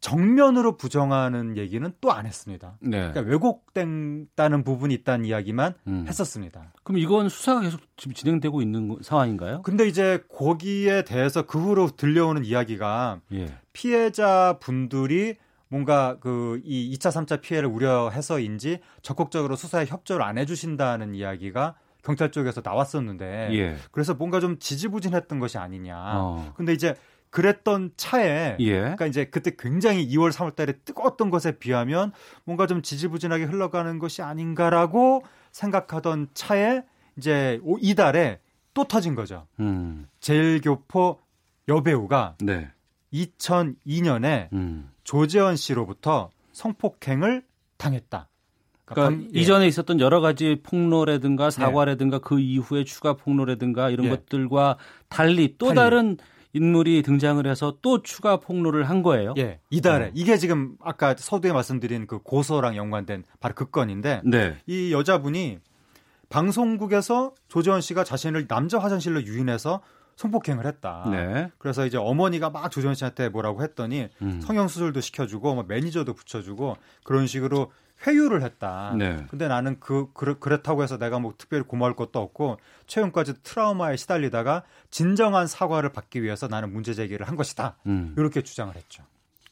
[0.00, 2.76] 정면으로 부정하는 얘기는 또 안 했습니다.
[2.80, 3.10] 네.
[3.12, 6.04] 그러니까 왜곡된다는 부분이 있다는 이야기만 음.
[6.08, 6.72] 했었습니다.
[6.84, 9.62] 그럼 이건 수사가 계속 지금 진행되고 있는 거- 상황인가요?
[9.62, 13.54] 근데 이제 거기에 대해서 그 후로 들려오는 이야기가 예.
[13.72, 15.36] 피해자 분들이
[15.68, 21.74] 뭔가 그 이 2차, 3차 피해를 우려해서인지 적극적으로 수사에 협조를 안 해주신다는 이야기가
[22.04, 23.76] 경찰 쪽에서 나왔었는데 예.
[23.90, 25.96] 그래서 뭔가 좀 지지부진했던 것이 아니냐.
[25.98, 26.52] 어.
[26.56, 26.94] 근데 이제
[27.30, 28.80] 그랬던 차에 예.
[28.80, 32.12] 그러니까 이제 그때 굉장히 2월, 3월 달에 뜨거웠던 것에 비하면
[32.44, 35.22] 뭔가 좀 지지부진하게 흘러가는 것이 아닌가라고
[35.52, 36.82] 생각하던 차에
[37.18, 38.40] 이제 오- 이달에
[38.74, 39.46] 또 터진 거죠.
[39.60, 40.06] 음.
[40.20, 41.18] 제일교포
[41.68, 42.70] 여배우가 네.
[43.12, 44.90] 2002년에 음.
[45.04, 47.42] 조재현 씨로부터 성폭행을
[47.76, 48.28] 당했다.
[48.84, 49.40] 그러니까 방- 예.
[49.40, 54.10] 이전에 있었던 여러 가지 폭로라든가 사과라든가 그 이후에 추가 폭로라든가 이런 예.
[54.10, 54.78] 것들과
[55.08, 55.76] 달리 또 달리.
[55.76, 56.16] 다른
[56.56, 59.34] 인물이 등장을 해서 또 추가 폭로를 한 거예요.
[59.36, 60.10] 예, 이달에 어.
[60.14, 64.56] 이게 지금 아까 서두에 말씀드린 그 고소랑 연관된 바로 그 건인데 네.
[64.66, 65.58] 이 여자분이
[66.28, 69.80] 방송국에서 조재현 씨가 자신을 남자 화장실로 유인해서
[70.16, 71.06] 성폭행을 했다.
[71.10, 71.50] 네.
[71.58, 74.40] 그래서 이제 어머니가 막 조재현 씨한테 뭐라고 했더니 음.
[74.40, 77.70] 성형 수술도 시켜주고 뭐 매니저도 붙여주고 그런 식으로
[78.06, 78.94] 회유를 했다.
[78.98, 79.24] 네.
[79.30, 84.64] 근데 나는 그, 그 그렇다고 해서 내가 뭐 특별히 고마울 것도 없고 최근까지 트라우마에 시달리다가
[84.90, 87.76] 진정한 사과를 받기 위해서 나는 문제 제기를 한 것이다.
[87.86, 88.14] 음.
[88.18, 89.02] 이렇게 주장을 했죠.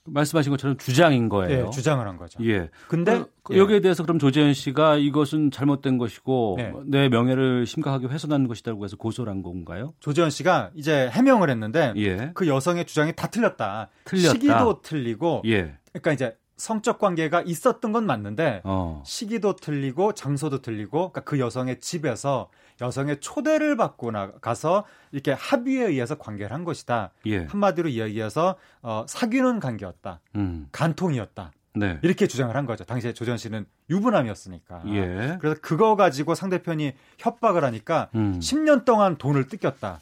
[0.07, 1.67] 말씀하신 것처럼 주장인 거예요.
[1.67, 2.39] 예, 주장을 한 거죠.
[2.45, 2.69] 예.
[2.89, 3.59] 근데 그- 그 예.
[3.59, 6.73] 여기에 대해서 그럼 조재현 씨가 이것은 잘못된 것이고 네.
[6.85, 9.95] 내 명예를 심각하게 훼손하는 것이라고 해서 고소를 한 건가요?
[10.01, 12.33] 조재현 씨가 이제 해명을 했는데 예.
[12.35, 13.89] 그 여성의 주장이 다 틀렸다.
[14.05, 14.33] 틀렸다.
[14.35, 15.79] 시기도 틀리고 예.
[15.95, 19.03] 그러니까 이제 성적 관계가 있었던 건 맞는데 어.
[19.05, 22.49] 시기도 틀리고 장소도 틀리고 그러니까 그 여성의 집에서
[22.81, 27.11] 여성의 초대를 받고 나가서 이렇게 합의에 의해서 관계를 한 것이다.
[27.27, 27.45] 예.
[27.45, 30.21] 한마디로 이야기해서 어, 사귀는 관계였다.
[30.37, 30.69] 음.
[30.73, 31.53] 간통이었다.
[31.77, 31.99] 네.
[32.03, 32.85] 이렇게 주장을 한 거죠.
[32.85, 34.83] 당시에 조전 씨는 유부남이었으니까.
[34.89, 35.39] 예.
[35.41, 38.39] 그래서 그거 가지고 상대편이 협박을 하니까 음.
[38.39, 40.01] 10년 동안 돈을 뜯겼다.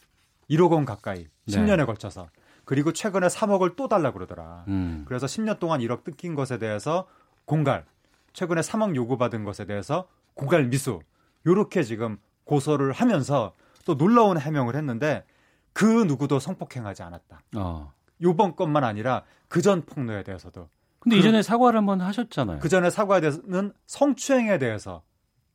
[0.51, 1.27] 1억 원 가까이.
[1.47, 1.57] 네.
[1.57, 2.29] 10년에 걸쳐서.
[2.65, 4.65] 그리고 최근에 3억을 또 달라 그러더라.
[4.69, 5.05] 음.
[5.07, 7.07] 그래서 10년 동안 1억 뜯긴 것에 대해서
[7.45, 7.85] 공갈.
[8.33, 11.01] 최근에 3억 요구받은 것에 대해서 공갈 미수.
[11.47, 15.25] 요렇게 지금 고소를 하면서 또 놀라운 해명을 했는데
[15.73, 17.41] 그 누구도 성폭행하지 않았다.
[17.57, 17.93] 어.
[18.23, 20.69] 요번 것만 아니라 그 전 폭로에 대해서도.
[21.01, 22.61] 근데 그- 이전에 사과를 한번 하셨잖아요.
[22.61, 25.03] 그 전에 사과에 대해서는 성추행에 대해서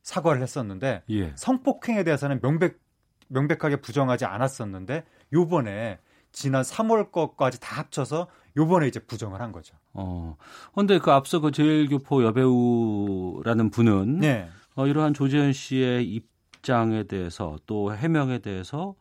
[0.03, 1.33] 사과를 했었는데 예.
[1.35, 2.79] 성폭행에 대해서는 명백
[3.29, 5.03] 명백하게 부정하지 않았었는데
[5.33, 5.99] 요번에
[6.37, 8.27] 지난 3월 것까지 다 합쳐서
[8.57, 9.75] 요번에 이제 부정을 한 거죠.
[9.93, 10.35] 어.
[10.75, 14.47] 근데 그 앞서 그 제일교포 여배우라는 분은 네.
[14.75, 18.93] 어, 이러한 조재현 씨의 입장에 대해서 또 해명에 대해서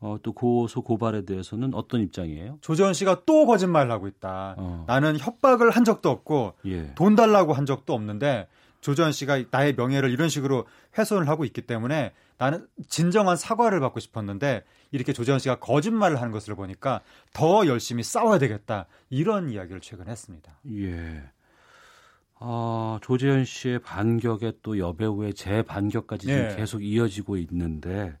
[0.00, 2.58] 어, 또 고소 고발에 대해서는 어떤 입장이에요?
[2.62, 4.54] 조재현 씨가 또 거짓말을 하고 있다.
[4.56, 4.84] 어.
[4.86, 6.94] 나는 협박을 한 적도 없고 예.
[6.94, 8.48] 돈 달라고 한 적도 없는데
[8.80, 14.64] 조재현 씨가 나의 명예를 이런 식으로 훼손을 하고 있기 때문에 나는 진정한 사과를 받고 싶었는데
[14.92, 17.00] 이렇게 조재현 씨가 거짓말을 하는 것을 보니까
[17.32, 18.86] 더 열심히 싸워야 되겠다.
[19.10, 20.60] 이런 이야기를 최근에 했습니다.
[20.70, 21.22] 예.
[22.40, 26.56] 아, 조재현 씨의 반격에 또 여배우의 재반격까지 지금 예.
[26.56, 28.16] 계속 이어지고 있는데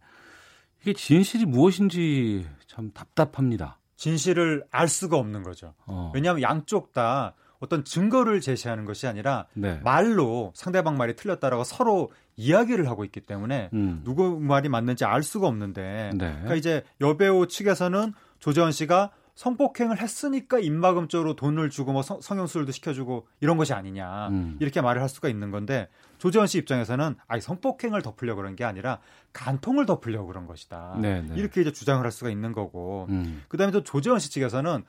[0.82, 3.78] 이게 진실이 무엇인지 참 답답합니다.
[3.96, 5.74] 진실을 알 수가 없는 거죠.
[5.86, 6.12] 어.
[6.14, 9.80] 왜냐하면 양쪽 다 어떤 증거를 제시하는 것이 아니라 네.
[9.82, 14.02] 말로 상대방 말이 틀렸다라고 서로 이야기를 하고 있기 때문에 음.
[14.04, 16.30] 누구 말이 맞는지 알 수가 없는데 네.
[16.32, 23.28] 그러니까 이제 여배우 측에서는 조재현 씨가 성폭행을 했으니까 입막음죄로 돈을 주고 뭐 성, 성형수술도 시켜주고
[23.40, 24.56] 이런 것이 아니냐 음.
[24.58, 28.98] 이렇게 말을 할 수가 있는 건데 조재현 씨 입장에서는 아니 성폭행을 덮으려고 그런 게 아니라
[29.32, 31.36] 간통을 덮으려고 그런 것이다 네, 네.
[31.36, 33.44] 이렇게 이제 주장을 할 수가 있는 거고 음.
[33.46, 34.82] 그다음에 또 조재현 씨 측에서는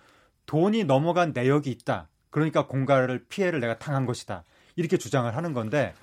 [0.47, 4.43] 돈이 넘어간 내역이 있다 그러니까 공갈을 피해를 내가 당한 것이다
[4.75, 5.93] 이렇게 주장을 하는 건데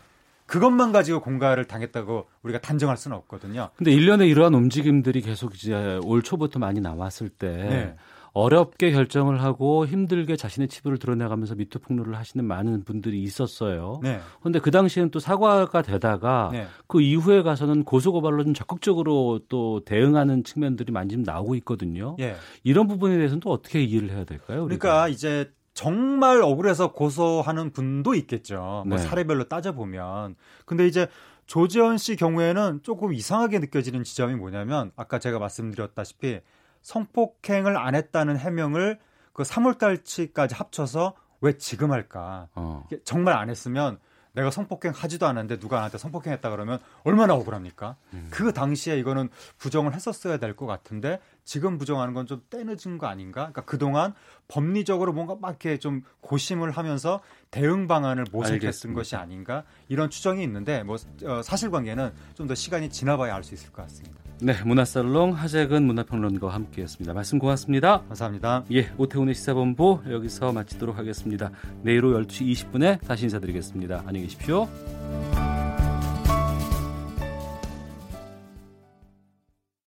[0.46, 3.70] 그것만 가지고 공갈을 당했다고 우리가 단정할 수는 없거든요.
[3.76, 7.96] 근데 일련의 이러한 움직임들이 계속 이제 올 초부터 많이 나왔을 때 네.
[8.32, 13.98] 어렵게 결정을 하고 힘들게 자신의 치부를 드러내가면서 미투 폭로를 하시는 많은 분들이 있었어요.
[14.02, 14.20] 네.
[14.40, 16.66] 그런데 그 당시에는 또 사과가 되다가 네.
[16.86, 22.14] 그 이후에 가서는 고소고발로 좀 적극적으로 또 대응하는 측면들이 많이 좀 나오고 있거든요.
[22.20, 22.36] 예.
[22.62, 24.64] 이런 부분에 대해서는 또 어떻게 이해를 해야 될까요?
[24.64, 24.78] 우리가?
[24.80, 28.82] 그러니까 이제 정말 억울해서 고소하는 분도 있겠죠.
[28.86, 29.04] 뭐 네.
[29.04, 30.34] 사례별로 따져보면.
[30.64, 31.06] 근데 이제
[31.44, 36.40] 조재현 씨 경우에는 조금 이상하게 느껴지는 지점이 뭐냐면 아까 제가 말씀드렸다시피
[36.80, 38.98] 성폭행을 안 했다는 해명을
[39.34, 41.12] 그 3월달치까지 합쳐서
[41.42, 42.48] 왜 지금 할까?
[42.54, 42.88] 어.
[43.04, 43.98] 정말 안 했으면
[44.36, 47.96] 내가 성폭행 하지도 않았는데 누가 나한테 성폭행했다 그러면 얼마나 억울합니까?
[48.12, 48.28] 음.
[48.30, 53.40] 그 당시에 이거는 부정을 했었어야 될 것 같은데 지금 부정하는 건 좀 때늦은 거 아닌가?
[53.50, 54.14] 그러니까 그동안
[54.48, 58.94] 법리적으로 뭔가 막 이렇게 좀 고심을 하면서 대응 방안을 모색했던.
[58.94, 59.64] 것이 아닌가?
[59.88, 64.16] 이런 추정이 있는데 뭐 어, 사실관계는 좀 더 시간이 지나봐야 알 수 있을 것 같습니다.
[64.38, 67.14] 네, 문화살롱 하재근 문화평론가와 함께했습니다.
[67.14, 68.02] 말씀 고맙습니다.
[68.08, 68.64] 감사합니다.
[68.72, 71.50] 예, 오태훈의 시사본부 여기서 마치도록 하겠습니다.
[71.82, 74.02] 내일 오후 12시 20분에 다시 인사드리겠습니다.
[74.06, 74.68] 안녕히 계십시오.